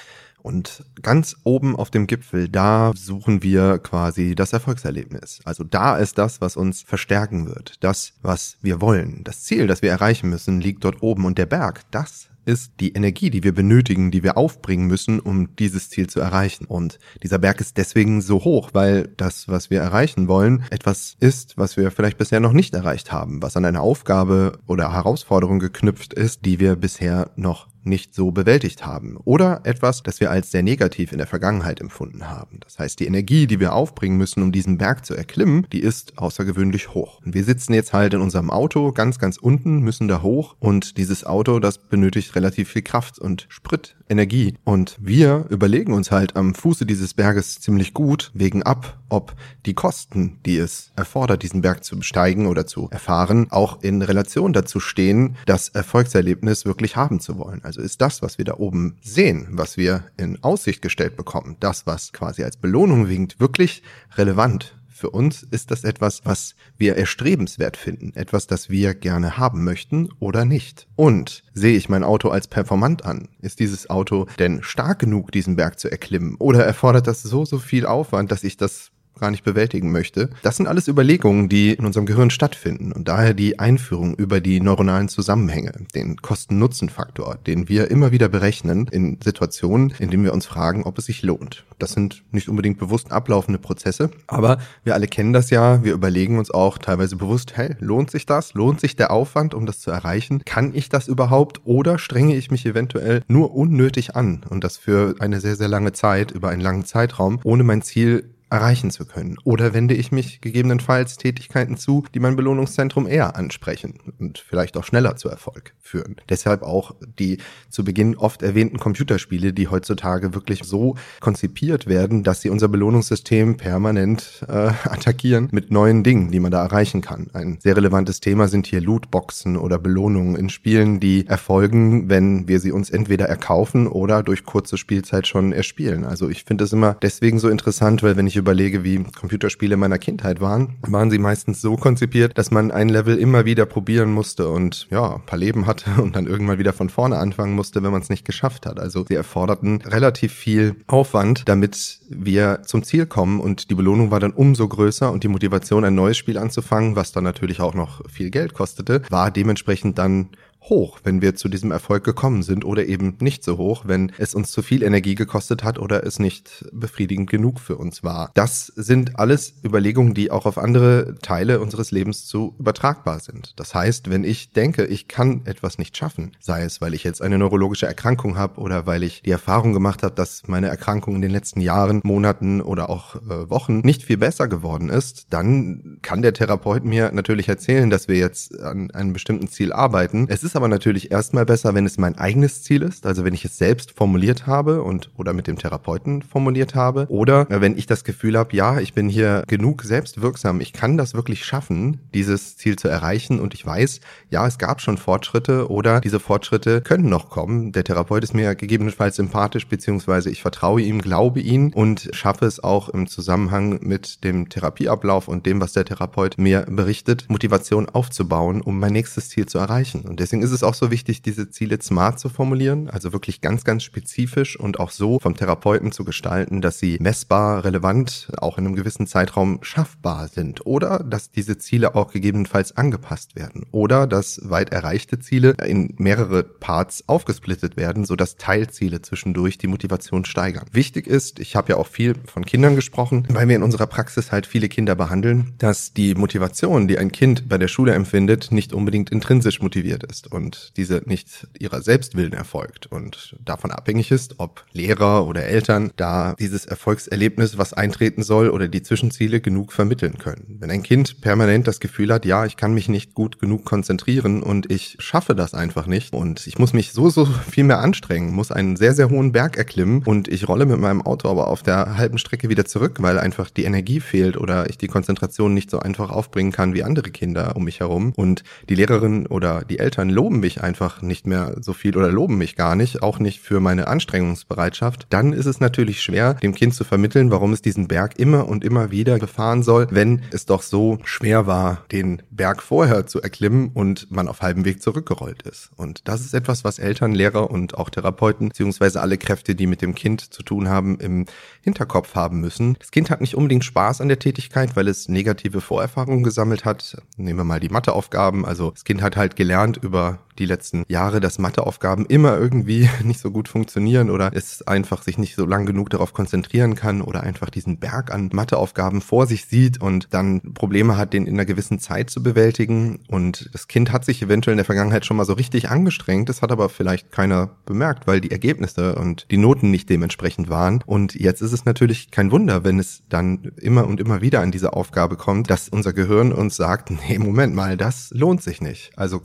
Und 0.43 0.83
ganz 1.01 1.37
oben 1.45 1.77
auf 1.77 1.93
dem 1.93 2.09
Gipfel, 2.09 2.49
da 2.49 2.91
suchen 2.97 3.45
wir 3.45 3.79
quasi 3.79 4.35
das 4.35 4.53
Erfolgserlebnis. 4.53 5.39
Also 5.45 5.63
da 5.63 5.97
ist 5.97 6.19
das, 6.19 6.41
was 6.41 6.57
uns 6.57 6.83
verstärken 6.83 7.47
wird. 7.47 7.77
Das, 7.85 8.15
was 8.23 8.57
wir 8.63 8.81
wollen. 8.81 9.23
Das 9.23 9.45
Ziel, 9.45 9.69
das 9.69 9.81
wir 9.81 9.93
erreichen 9.93 10.29
müssen, 10.29 10.61
liegt 10.61 10.83
dort 10.83 11.05
oben. 11.05 11.25
Und 11.25 11.39
der 11.39 11.47
Berg, 11.47 11.83
das 11.93 12.27
ist 12.45 12.73
die 12.81 12.93
Energie, 12.93 13.31
die 13.31 13.43
wir 13.43 13.55
benötigen, 13.55 14.11
die 14.11 14.23
wir 14.23 14.37
aufbringen 14.37 14.87
müssen, 14.87 15.21
um 15.21 15.55
dieses 15.57 15.91
Ziel 15.91 16.09
zu 16.09 16.21
erreichen. 16.21 16.65
Und 16.65 16.99
dieser 17.23 17.39
Berg 17.39 17.61
ist 17.61 17.77
deswegen 17.77 18.21
so 18.21 18.45
hoch, 18.45 18.71
weil 18.73 19.09
das, 19.17 19.49
was 19.49 19.71
wir 19.71 19.81
erreichen 19.81 20.29
wollen, 20.29 20.65
etwas 20.71 21.17
ist, 21.21 21.57
was 21.57 21.77
wir 21.77 21.91
vielleicht 21.91 22.19
bisher 22.19 22.41
noch 22.41 22.53
nicht 22.53 22.75
erreicht 22.75 23.13
haben, 23.13 23.43
was 23.43 23.57
an 23.57 23.65
eine 23.65 23.81
Aufgabe 23.81 24.59
oder 24.67 24.93
Herausforderung 24.93 25.59
geknüpft 25.59 26.15
ist, 26.15 26.45
die 26.45 26.61
wir 26.61 26.77
bisher 26.77 27.31
noch 27.37 27.69
nicht 27.87 28.15
so 28.15 28.31
bewältigt 28.31 28.87
haben 28.87 29.17
oder 29.25 29.61
etwas, 29.65 30.03
das 30.03 30.21
wir 30.21 30.31
als 30.31 30.51
sehr 30.51 30.63
negativ 30.63 31.13
in 31.13 31.19
der 31.19 31.27
Vergangenheit 31.27 31.81
empfunden 31.81 32.29
haben. 32.29 32.61
Das 32.61 32.79
heißt, 32.79 33.01
die 33.01 33.07
Energie, 33.07 33.47
die 33.47 33.61
wir 33.61 33.75
aufbringen 33.75 34.17
müssen, 34.17 34.43
um 34.43 34.53
diesen 34.53 34.79
Berg 34.79 35.05
zu 35.05 35.15
erklimmen, 35.15 35.67
die 35.73 35.81
ist 35.81 36.19
außergewöhnlich 36.19 36.95
hoch. 36.95 37.21
Und 37.25 37.35
wir 37.35 37.45
sitzen 37.45 37.75
jetzt 37.75 37.93
halt 37.93 38.15
in 38.15 38.21
unserem 38.21 38.51
Auto 38.51 38.93
ganz, 38.93 39.19
ganz 39.19 39.37
unten, 39.37 39.81
müssen 39.81 40.09
da 40.09 40.23
hoch 40.23 40.57
und 40.59 40.97
dieses 40.99 41.25
Auto, 41.25 41.59
das 41.59 41.79
benötigt 41.79 42.35
relativ 42.35 42.71
viel 42.71 42.83
Kraft 42.83 43.19
und 43.19 43.47
Sprit, 43.49 43.97
Energie. 44.09 44.55
Und 44.65 44.97
wir 45.01 45.47
überlegen 45.51 45.93
uns 45.93 46.11
halt 46.11 46.37
am 46.37 46.55
Fuße 46.55 46.87
dieses 46.87 47.15
Berges 47.15 47.61
ziemlich 47.61 47.95
gut, 47.95 48.31
wegen 48.35 48.63
ab, 48.63 48.99
ob 49.15 49.35
die 49.65 49.75
Kosten, 49.75 50.41
die 50.45 50.59
es 50.59 50.91
erfordert, 50.97 51.43
diesen 51.45 51.63
Berg 51.63 51.85
zu 51.85 51.97
besteigen 51.97 52.47
oder 52.47 52.67
zu 52.67 52.89
erfahren, 52.91 53.47
auch 53.51 53.81
in 53.83 54.03
Relation 54.03 54.53
dazu 54.53 54.81
stehen, 54.81 55.37
das 55.47 55.69
Erfolgserlebnis 55.69 56.65
wirklich 56.65 56.97
haben 56.97 57.21
zu 57.21 57.39
wollen. 57.39 57.63
Also 57.63 57.81
ist 57.81 58.01
das, 58.01 58.23
was 58.23 58.39
wir 58.39 58.45
da 58.45 58.55
oben 58.55 58.97
sehen, 59.03 59.47
was 59.53 59.77
wir 59.77 60.05
in 60.17 60.43
Aussicht 60.43 60.83
gestellt 60.83 61.17
bekommen, 61.17 61.57
das, 61.61 61.87
was 61.87 62.13
quasi 62.13 62.43
als 62.43 62.57
Belohnung 62.57 63.09
winkt, 63.09 63.39
wirklich 63.39 63.83
relevant 64.17 64.75
für 65.05 65.11
uns 65.11 65.43
ist 65.43 65.71
das 65.71 65.85
etwas, 65.85 66.23
was 66.25 66.55
wir 66.79 66.97
erstrebenswert 66.97 67.77
finden, 67.77 68.13
etwas, 68.15 68.47
das 68.47 68.71
wir 68.71 68.95
gerne 68.95 69.37
haben 69.37 69.65
möchten 69.65 70.09
oder 70.21 70.45
nicht. 70.45 70.87
Und 70.97 71.43
sehe 71.53 71.77
ich 71.77 71.89
mein 71.89 72.05
Auto 72.05 72.31
als 72.31 72.47
performant 72.47 73.05
an? 73.05 73.29
Ist 73.41 73.59
dieses 73.59 73.91
Auto 73.91 74.27
denn 74.39 74.63
stark 74.63 75.01
genug, 75.01 75.33
diesen 75.33 75.57
Berg 75.57 75.79
zu 75.79 75.91
erklimmen? 75.91 76.37
Oder 76.37 76.65
erfordert 76.65 77.07
das 77.07 77.23
so, 77.23 77.45
so 77.45 77.59
viel 77.59 77.85
Aufwand, 77.85 78.33
dass 78.33 78.45
ich 78.45 78.57
das 78.57 78.93
gar 79.19 79.31
nicht 79.31 79.45
bewältigen 79.45 79.93
möchte. 79.93 80.31
Das 80.43 80.57
sind 80.57 80.67
alles 80.67 80.89
Überlegungen, 80.89 81.49
die 81.49 81.73
in 81.73 81.85
unserem 81.85 82.07
Gehirn 82.07 82.31
stattfinden 82.31 82.93
und 82.93 83.09
daher 83.09 83.35
die 83.35 83.59
Einführung 83.59 84.15
über 84.15 84.41
die 84.41 84.61
neuronalen 84.61 85.09
Zusammenhänge, 85.09 85.73
den 85.95 86.17
Kosten-Nutzen-Faktor, 86.17 87.39
den 87.47 87.69
wir 87.69 87.91
immer 87.91 88.13
wieder 88.13 88.29
berechnen 88.29 88.89
in 88.91 89.19
Situationen, 89.23 89.95
in 89.99 90.11
denen 90.11 90.25
wir 90.25 90.33
uns 90.33 90.47
fragen, 90.47 90.85
ob 90.85 90.99
es 90.99 91.07
sich 91.07 91.23
lohnt. 91.23 91.65
Das 91.79 91.93
sind 91.93 92.23
nicht 92.33 92.49
unbedingt 92.49 92.79
bewusst 92.79 93.13
ablaufende 93.13 93.59
Prozesse, 93.59 94.11
aber 94.27 94.59
wir 94.85 94.95
alle 94.95 95.07
kennen 95.07 95.33
das 95.33 95.51
ja. 95.51 95.83
Wir 95.85 95.93
überlegen 95.93 96.39
uns 96.39 96.51
auch 96.51 96.79
teilweise 96.79 97.17
bewusst, 97.17 97.57
hey, 97.57 97.77
lohnt 97.81 98.11
sich 98.11 98.27
das? 98.27 98.55
Lohnt 98.55 98.81
sich 98.81 98.97
der 98.97 99.11
Aufwand, 99.11 99.55
um 99.55 99.67
das 99.67 99.81
zu 99.81 99.91
erreichen? 99.91 100.43
Kann 100.45 100.75
ich 100.75 100.89
das 100.89 101.09
überhaupt 101.09 101.61
oder 101.65 101.99
strenge 101.99 102.37
ich 102.37 102.51
mich 102.51 102.67
eventuell 102.67 103.23
nur 103.29 103.55
unnötig 103.55 104.17
an 104.17 104.43
und 104.49 104.65
das 104.65 104.77
für 104.77 105.15
eine 105.21 105.41
sehr, 105.41 105.57
sehr 105.57 105.69
lange 105.69 105.93
Zeit, 105.93 106.31
über 106.31 106.49
einen 106.49 106.61
langen 106.61 106.85
Zeitraum, 106.85 107.41
ohne 107.45 107.65
mein 107.65 107.83
Ziel 107.83 108.34
erreichen 108.55 108.91
zu 108.91 109.05
können? 109.05 109.37
Oder 109.45 109.75
wende 109.75 109.95
ich 109.95 110.13
mich 110.13 110.41
gegebenenfalls 110.41 111.17
Tätigkeiten 111.17 111.77
zu, 111.77 112.05
die 112.15 112.21
mein 112.21 112.37
Belohnungszentrum 112.37 113.07
eher 113.07 113.37
ansprechen 113.37 113.99
und 114.21 114.39
vielleicht 114.39 114.77
auch 114.77 114.85
schneller 114.85 115.17
zu 115.17 115.29
Erfolg 115.29 115.75
führen? 115.81 116.17
Deshalb 116.29 116.63
auch 116.63 116.95
die 117.19 117.39
zu 117.69 117.85
Beginn 117.85 118.17
oft 118.17 118.43
erwähnten 118.43 118.79
Computerspiele, 118.79 119.53
die 119.53 119.69
heutzutage 119.69 120.35
wirklich 120.35 120.63
so 120.63 120.95
konzipiert 121.21 121.89
werden, 121.89 122.23
dass 122.23 122.43
sie 122.43 122.51
unser 122.51 122.69
Belohnungssystem 122.69 123.57
permanent 123.57 124.45
äh, 124.49 124.71
attackieren 124.85 125.49
mit 125.51 125.73
neuen 125.73 126.05
Dingen, 126.05 126.31
die 126.31 126.41
man 126.41 126.53
da 126.53 126.63
erreichen 126.63 127.01
kann. 127.01 127.27
Ein 127.33 127.59
sehr 127.61 127.77
relevantes 127.77 128.21
Thema 128.21 128.47
sind 128.47 128.67
hier 128.67 128.81
Lootboxen 128.81 129.57
oder 129.57 129.79
Belohnungen 129.79 130.37
in 130.37 130.49
Spielen, 130.49 131.01
die 131.01 131.27
erfolgen, 131.27 132.09
wenn 132.09 132.47
wir 132.47 132.61
sie 132.61 132.71
uns 132.71 132.91
entweder 132.91 133.27
erkaufen 133.27 133.89
oder 133.89 134.23
durch 134.23 134.45
kurze 134.45 134.79
Spielzeit 134.79 135.27
schon 135.27 135.53
erspielen. 135.53 136.05
Also 136.05 136.29
ich 136.29 136.45
finde 136.45 136.65
es 136.65 136.73
immer 136.73 136.97
deswegen 137.03 137.41
so 137.41 137.49
interessant, 137.49 138.03
weil 138.05 138.17
wenn 138.17 138.29
ich 138.29 138.37
überlege, 138.45 138.85
wie 138.85 139.03
Computerspiele 139.03 139.79
meiner 139.79 139.99
Kindheit 139.99 140.43
waren, 140.43 140.77
waren 140.83 141.11
sie 141.11 141.19
meistens 141.19 141.63
so 141.63 141.77
konzipiert, 141.77 142.37
dass 142.37 142.51
man 142.51 142.71
ein 142.71 142.91
Level 142.91 143.17
immer 143.17 143.47
wieder 143.47 143.65
probieren 143.65 144.13
musste 144.13 144.51
und 144.51 144.87
ja, 144.91 145.15
ein 145.15 145.25
paar 145.25 145.39
Leben 145.39 145.67
hatte 145.67 146.03
und 146.03 146.15
dann 146.15 146.27
irgendwann 146.27 146.59
wieder 146.59 146.75
von 146.75 146.91
vorne 146.91 147.17
anfangen 147.17 147.55
musste, 147.55 147.83
wenn 147.83 147.91
man 147.91 148.03
es 148.03 148.11
nicht 148.11 148.27
geschafft 148.27 148.67
hat. 148.67 148.79
Also 148.79 149.07
sie 149.09 149.15
erforderten 149.15 149.81
relativ 149.81 150.35
viel 150.35 150.77
Aufwand, 150.87 151.49
damit 151.49 152.01
wir 152.11 152.61
zum 152.67 152.83
Ziel 152.83 153.07
kommen 153.07 153.41
und 153.41 153.71
die 153.71 153.75
Belohnung 153.75 154.11
war 154.11 154.21
dann 154.21 154.33
umso 154.33 154.69
größer 154.69 155.11
und 155.11 155.25
die 155.25 155.29
Motivation, 155.29 155.85
ein 155.85 155.95
neues 155.95 156.19
Spiel 156.19 156.37
anzufangen, 156.37 156.97
was 156.97 157.13
dann 157.13 157.25
natürlich 157.25 157.61
auch 157.61 157.75
noch 157.75 158.03
viel 158.11 158.31
Geld 158.31 158.53
kostete, 158.53 159.01
war 159.09 159.31
dementsprechend 159.31 159.97
dann 159.97 160.29
hoch, 160.69 161.01
wenn 161.05 161.21
wir 161.23 161.35
zu 161.35 161.49
diesem 161.49 161.71
Erfolg 161.71 162.05
gekommen 162.05 162.43
sind 162.43 162.65
oder 162.65 162.87
eben 162.87 163.17
nicht 163.21 163.45
so 163.45 163.59
hoch, 163.59 163.85
wenn 163.87 164.13
es 164.19 164.35
uns 164.35 164.51
zu 164.51 164.63
viel 164.63 164.83
Energie 164.83 165.15
gekostet 165.15 165.63
hat 165.63 165.79
oder 165.79 166.05
es 166.05 166.19
nicht 166.19 166.65
befriedigend 166.73 167.31
genug 167.31 167.61
für 167.61 167.77
uns 167.77 168.03
war. 168.03 168.31
Das 168.35 168.67
sind 168.67 169.19
alles 169.19 169.55
Überlegungen, 169.65 170.15
die 170.15 170.31
auch 170.31 170.47
auf 170.47 170.59
andere 170.59 171.17
Teile 171.21 171.61
unseres 171.61 171.91
Lebens 171.91 172.27
zu 172.27 172.55
übertragbar 172.59 173.21
sind. 173.21 173.53
Das 173.57 173.75
heißt, 173.75 174.11
wenn 174.11 174.25
ich 174.25 174.53
denke, 174.53 174.85
ich 174.87 175.09
kann 175.09 175.43
etwas 175.45 175.79
nicht 175.79 175.97
schaffen, 175.97 176.33
sei 176.41 176.63
es, 176.63 176.81
weil 176.81 176.95
ich 176.95 177.05
jetzt 177.05 177.23
eine 177.23 177.39
neurologische 177.39 177.87
Erkrankung 177.87 178.37
habe 178.37 178.61
oder 178.61 178.87
weil 178.87 179.03
ich 179.03 179.23
die 179.23 179.31
Erfahrung 179.31 179.73
gemacht 179.73 180.03
habe, 180.03 180.15
dass 180.15 180.43
meine 180.47 180.69
Erkrankung 180.69 181.17
in 181.17 181.23
den 181.23 181.31
letzten 181.31 181.61
Jahren, 181.61 182.01
Monaten 182.05 182.61
oder 182.61 182.89
auch 182.89 183.17
äh, 183.17 183.51
Wochen 183.51 183.81
nicht 183.81 184.03
viel 184.03 184.17
besser 184.17 184.49
geworden 184.49 184.89
ist, 184.89 185.27
dann 185.31 185.99
kann 186.03 186.23
der 186.23 186.33
Therapeut 186.33 186.85
mir 186.85 187.13
natürlich 187.13 187.49
erzählen, 187.49 187.91
dass 187.91 188.09
wir 188.09 188.17
jetzt 188.17 188.59
an 188.61 188.91
einem 188.93 189.13
bestimmten 189.13 189.49
Ziel 189.49 189.73
arbeiten. 189.73 190.27
Es 190.29 190.43
ist 190.43 190.54
ist 190.55 190.59
aber 190.59 190.69
natürlich 190.69 191.11
erstmal 191.11 191.45
besser, 191.45 191.75
wenn 191.75 191.85
es 191.85 191.99
mein 191.99 192.17
eigenes 192.17 192.63
Ziel 192.63 192.83
ist, 192.83 193.07
also 193.07 193.25
wenn 193.25 193.35
ich 193.35 193.45
es 193.45 193.59
selbst 193.59 193.91
formuliert 193.91 194.47
habe 194.47 194.83
und 194.83 195.11
oder 195.17 195.33
mit 195.33 195.49
dem 195.49 195.59
Therapeuten 195.59 196.23
formuliert 196.23 196.77
habe 196.77 197.07
oder 197.09 197.49
wenn 197.49 197.77
ich 197.77 197.87
das 197.87 198.05
Gefühl 198.05 198.39
habe, 198.39 198.55
ja, 198.55 198.79
ich 198.79 198.95
bin 198.95 199.09
hier 199.09 199.43
genug 199.49 199.83
selbstwirksam, 199.83 200.61
ich 200.61 200.73
kann 200.73 200.97
das 200.97 201.13
wirklich 201.13 201.45
schaffen, 201.45 201.99
dieses 202.15 202.57
Ziel 202.57 202.77
zu 202.77 202.87
erreichen 202.87 203.41
und 203.41 203.53
ich 203.53 203.67
weiß, 203.67 203.99
ja, 204.31 204.47
es 204.47 204.59
gab 204.59 204.81
schon 204.81 204.97
Fortschritte 204.97 205.73
oder 205.73 206.01
diese 206.01 206.21
Fortschritte 206.21 206.83
können 206.83 207.09
noch 207.09 207.31
kommen. 207.31 207.73
Der 207.73 207.83
Therapeut 207.83 208.23
ist 208.23 208.33
mir 208.33 208.55
gegebenenfalls 208.55 209.17
sympathisch, 209.17 209.67
beziehungsweise 209.67 210.31
ich 210.31 210.41
vertraue 210.41 210.83
ihm, 210.83 211.01
glaube 211.01 211.41
ihn 211.41 211.73
und 211.73 212.11
schaffe 212.13 212.47
es 212.47 212.63
auch 212.63 212.91
im 212.91 213.09
Zusammenhang 213.09 213.81
mit 213.83 214.23
dem 214.23 214.49
Therapieablauf 214.49 215.27
und 215.27 215.47
dem, 215.47 215.61
was 215.61 215.73
der 215.73 215.85
Therapeut 215.85 216.39
mir 216.39 216.65
berichtet, 216.69 217.27
Motivation 217.29 217.89
aufzubauen, 217.89 218.61
um 218.61 218.79
mein 218.79 218.93
nächstes 218.93 219.31
Ziel 219.31 219.47
zu 219.47 219.59
erreichen. 219.59 220.03
Und 220.03 220.21
deswegen 220.21 220.44
ist 220.45 220.53
es 220.53 220.63
auch 220.63 220.75
so 220.75 220.91
wichtig, 220.91 221.23
diese 221.23 221.49
Ziele 221.49 221.81
smart 221.81 222.21
zu 222.21 222.29
formulieren, 222.29 222.91
also 222.91 223.13
wirklich 223.13 223.41
ganz, 223.41 223.65
ganz 223.65 223.83
spezifisch 223.83 224.61
und 224.61 224.79
auch 224.79 224.91
so 224.91 225.19
vom 225.19 225.37
Therapeuten 225.37 225.91
zu 225.91 226.05
gestalten, 226.05 226.61
dass 226.61 226.79
sie 226.79 226.99
messbar, 227.01 227.65
relevant, 227.65 228.31
auch 228.37 228.59
in 228.59 228.67
einem 228.67 228.77
gewissen 228.77 229.07
Zeitraum 229.07 229.59
schaffbar 229.63 230.29
sind 230.29 230.67
oder 230.67 230.99
dass 230.99 231.31
diese 231.31 231.57
Ziele 231.57 231.95
auch 231.95 232.13
gegebenenfalls 232.13 232.77
angepasst 232.77 233.37
werden 233.37 233.65
oder 233.73 234.07
dass 234.07 234.39
weit 234.45 234.71
erreichte 234.73 235.19
Ziele 235.19 235.55
in 235.65 235.95
mehrere 235.97 236.43
Parts 236.43 237.05
aufgesplittet 237.09 237.79
werden, 237.79 238.05
sodass 238.05 238.37
Teilziele 238.37 239.01
zwischendurch 239.01 239.57
die 239.57 239.67
Motivation 239.67 240.27
steigern. 240.27 240.67
Wichtig 240.73 241.07
ist, 241.07 241.39
ich 241.39 241.57
habe 241.57 241.71
ja 241.71 241.77
auch 241.79 241.87
viel 241.87 242.17
von 242.27 242.45
Kindern 242.45 242.77
gesprochen, 242.77 243.27
weil 243.31 243.49
wir 243.49 243.57
in 243.57 243.63
unserer 243.63 243.87
Praxis 243.87 244.31
halt 244.31 244.47
viele 244.47 244.69
Kinder 244.69 244.95
behandeln, 244.95 245.55
dass 245.57 245.95
die 245.95 246.15
Motivation, 246.15 246.87
die 246.87 246.99
ein 246.99 247.13
Kind 247.13 247.49
bei 247.49 247.57
der 247.57 247.69
Schule 247.69 247.95
empfindet, 247.95 248.53
nicht 248.53 248.75
unbedingt 248.75 249.09
intrinsisch 249.09 249.63
motiviert 249.63 250.05
ist 250.05 250.34
und 250.35 250.73
diese 250.77 251.03
nicht 251.07 251.47
ihrer 251.59 251.81
Selbstwillen 251.81 252.33
erfolgt 252.33 252.87
und 252.87 253.37
davon 253.45 253.71
abhängig 253.71 254.11
ist, 254.11 254.35
ob 254.39 254.65
Lehrer 254.73 255.27
oder 255.27 255.45
Eltern 255.45 255.93
da 255.97 256.35
dieses 256.39 256.67
Erfolgserlebnis, 256.67 257.57
was 257.57 257.73
eintreten 257.73 258.23
soll 258.23 258.51
oder 258.51 258.69
die 258.69 258.83
Zwischenziele 258.83 259.41
genug 259.41 259.73
vermitteln 259.73 260.19
können. 260.19 260.57
Wenn 260.61 260.71
ein 260.71 260.83
Kind 260.83 261.21
permanent 261.21 261.67
das 261.67 261.81
Gefühl 261.81 262.13
hat, 262.13 262.25
ja, 262.25 262.45
ich 262.45 262.57
kann 262.57 262.75
mich 262.75 262.89
nicht 262.89 263.15
gut 263.15 263.39
genug 263.39 263.65
konzentrieren 263.65 264.43
und 264.43 264.71
ich 264.71 264.97
schaffe 264.99 265.35
das 265.35 265.55
einfach 265.55 265.87
nicht 265.87 266.13
und 266.13 266.47
ich 266.47 266.59
muss 266.59 266.73
mich 266.73 266.93
so, 266.93 267.09
so 267.09 267.25
viel 267.25 267.65
mehr 267.65 267.79
anstrengen, 267.79 268.33
muss 268.33 268.51
einen 268.51 268.77
sehr, 268.77 268.95
sehr 268.95 269.11
hohen 269.11 269.33
Berg 269.33 269.57
erklimmen 269.57 270.03
und 270.05 270.29
ich 270.29 270.49
rolle 270.49 270.67
mit 270.67 270.79
meinem 270.79 271.03
Auto 271.03 271.29
aber 271.29 271.49
auf 271.49 271.63
der 271.63 271.97
halben 271.97 272.19
Strecke 272.19 272.49
wieder 272.49 272.65
zurück, 272.65 272.97
weil 273.01 273.19
einfach 273.19 273.51
die 273.51 273.65
Energie 273.65 274.01
fehlt 274.01 274.37
oder 274.37 274.69
ich 274.69 274.79
die 274.79 274.89
Konzentration 274.89 275.55
nicht 275.55 275.71
so 275.71 275.79
einfach 275.79 276.11
aufbringen 276.11 276.53
kann 276.53 276.75
wie 276.75 276.83
andere 276.83 277.11
Kinder 277.11 277.57
um 277.57 277.65
mich 277.65 277.81
herum 277.81 278.13
und 278.17 278.43
die 278.69 278.75
Lehrerin 278.75 279.27
oder 279.27 279.65
die 279.65 279.79
Eltern 279.79 280.11
loben 280.15 280.41
mich 280.41 280.63
einfach 280.63 281.03
nicht 281.03 281.27
mehr 281.27 281.57
so 281.61 281.73
viel 281.73 281.97
oder 281.97 282.11
loben 282.11 282.39
mich 282.39 282.57
gar 282.57 282.77
nicht, 282.77 283.03
auch 283.03 283.19
nicht 283.19 283.41
für 283.41 283.61
meine 283.61 283.89
Anstrengungsbereitschaft, 283.89 285.07
dann 285.11 285.33
ist 285.33 285.47
es 285.47 285.61
natürlich 285.61 286.03
schwer, 286.03 286.35
dem 286.35 286.55
Kind 286.55 286.75
zu 286.75 286.85
vermitteln, 286.85 287.31
warum 287.31 287.53
es 287.53 287.61
diesen 287.61 287.89
Berg 287.89 288.19
immer 288.19 288.49
und 288.49 288.65
immer 288.65 288.91
wieder 288.91 289.19
befahren 289.19 289.63
soll, 289.63 289.89
wenn 289.91 290.23
es 290.31 290.47
doch 290.47 290.63
so 290.63 290.99
schwer 291.05 291.47
war, 291.47 291.85
den 291.91 292.23
Berg 292.31 292.63
vorher 292.63 293.07
zu 293.07 293.21
erklimmen 293.21 293.71
und 293.75 294.11
man 294.11 294.29
auf 294.29 294.41
halbem 294.41 294.65
Weg 294.65 294.81
zurückgerollt 294.83 295.43
ist. 295.43 295.71
Und 295.77 296.09
das 296.09 296.21
ist 296.21 296.33
etwas, 296.33 296.65
was 296.65 296.79
Eltern, 296.79 297.13
Lehrer 297.13 297.51
und 297.51 297.77
auch 297.77 297.91
Therapeuten 297.91 298.51
beziehungsweise 298.51 299.01
alle 299.01 299.19
Kräfte, 299.19 299.55
die 299.55 299.67
mit 299.67 299.83
dem 299.83 299.95
Kind 299.95 300.33
zu 300.33 300.43
tun 300.43 300.69
haben, 300.69 300.99
im 301.01 301.27
Hinterkopf 301.63 302.15
haben 302.15 302.41
müssen. 302.41 302.77
Das 302.79 302.91
Kind 302.93 303.11
hat 303.11 303.21
nicht 303.21 303.35
unbedingt 303.35 303.65
Spaß 303.65 304.01
an 304.01 304.09
der 304.09 304.19
Tätigkeit, 304.19 304.77
weil 304.77 304.87
es 304.87 305.09
negative 305.09 305.61
Vorerfahrungen 305.61 306.23
gesammelt 306.23 306.65
hat. 306.65 306.97
Nehmen 307.17 307.41
wir 307.41 307.45
mal 307.45 307.61
die 307.61 307.69
Matheaufgaben. 307.69 308.45
Also 308.45 308.71
das 308.71 308.85
Kind 308.85 309.03
hat 309.03 309.17
halt 309.17 309.35
gelernt 309.35 309.79
über 309.83 310.04
über 310.05 310.19
die 310.39 310.47
letzten 310.47 310.85
Jahre, 310.89 311.21
dass 311.21 311.39
Matheaufgaben 311.39 312.07
immer 312.07 312.37
irgendwie 312.37 312.89
nicht 313.05 313.21
so 313.21 313.31
gut 313.31 313.49
funktionieren 313.49 314.11
oder 314.11 314.33
es 314.35 314.67
einfach 314.67 315.03
sich 315.03 315.17
nicht 315.17 315.37
so 315.37 315.47
lang 315.47 315.65
genug 315.65 315.91
darauf 315.91 316.13
konzentrieren 316.13 316.75
kann 316.75 317.03
oder 317.03 317.23
einfach 317.23 317.51
diesen 317.51 317.79
Berg 317.79 318.13
an 318.13 318.31
Matheaufgaben 318.33 319.01
vor 319.01 319.27
sich 319.27 319.47
sieht 319.47 319.81
und 319.81 320.09
dann 320.13 320.55
Probleme 320.55 320.97
hat, 320.97 321.13
den 321.13 321.27
in 321.27 321.35
einer 321.35 321.45
gewissen 321.45 321.79
Zeit 321.79 322.11
zu 322.11 322.23
bewältigen. 322.23 322.99
Und 323.07 323.49
das 323.53 323.69
Kind 323.69 323.93
hat 323.93 324.05
sich 324.05 324.23
eventuell 324.23 324.55
in 324.55 324.59
der 324.59 324.65
Vergangenheit 324.65 325.07
schon 325.07 325.17
mal 325.17 325.25
so 325.25 325.35
richtig 325.35 325.71
angestrengt, 325.71 326.29
das 326.29 326.43
hat 326.43 326.51
aber 326.51 326.69
vielleicht 326.69 327.13
keiner 327.13 327.51
bemerkt, 327.65 328.07
weil 328.07 328.21
die 328.21 328.33
Ergebnisse 328.33 328.97
und 328.97 329.27
die 329.31 329.37
Noten 329.37 329.71
nicht 329.71 329.89
dementsprechend 329.89 330.49
waren. 330.49 330.83
Und 330.85 331.15
jetzt 331.15 331.43
ist 331.43 331.53
es 331.53 331.65
natürlich 331.65 332.11
kein 332.11 332.33
Wunder, 332.33 332.65
wenn 332.65 332.81
es 332.81 333.03
dann 333.09 333.53
immer 333.61 333.87
und 333.87 334.01
immer 334.01 334.21
wieder 334.21 334.41
an 334.41 334.51
diese 334.51 334.73
Aufgabe 334.73 335.17
kommt, 335.17 335.49
dass 335.49 335.69
unser 335.69 335.93
Gehirn 335.93 336.33
uns 336.33 336.57
sagt, 336.57 336.91
nee, 337.09 337.19
Moment 337.19 337.55
mal, 337.55 337.77
das 337.77 338.11
lohnt 338.13 338.43
sich 338.43 338.61
nicht. 338.61 338.91
Also 338.97 339.21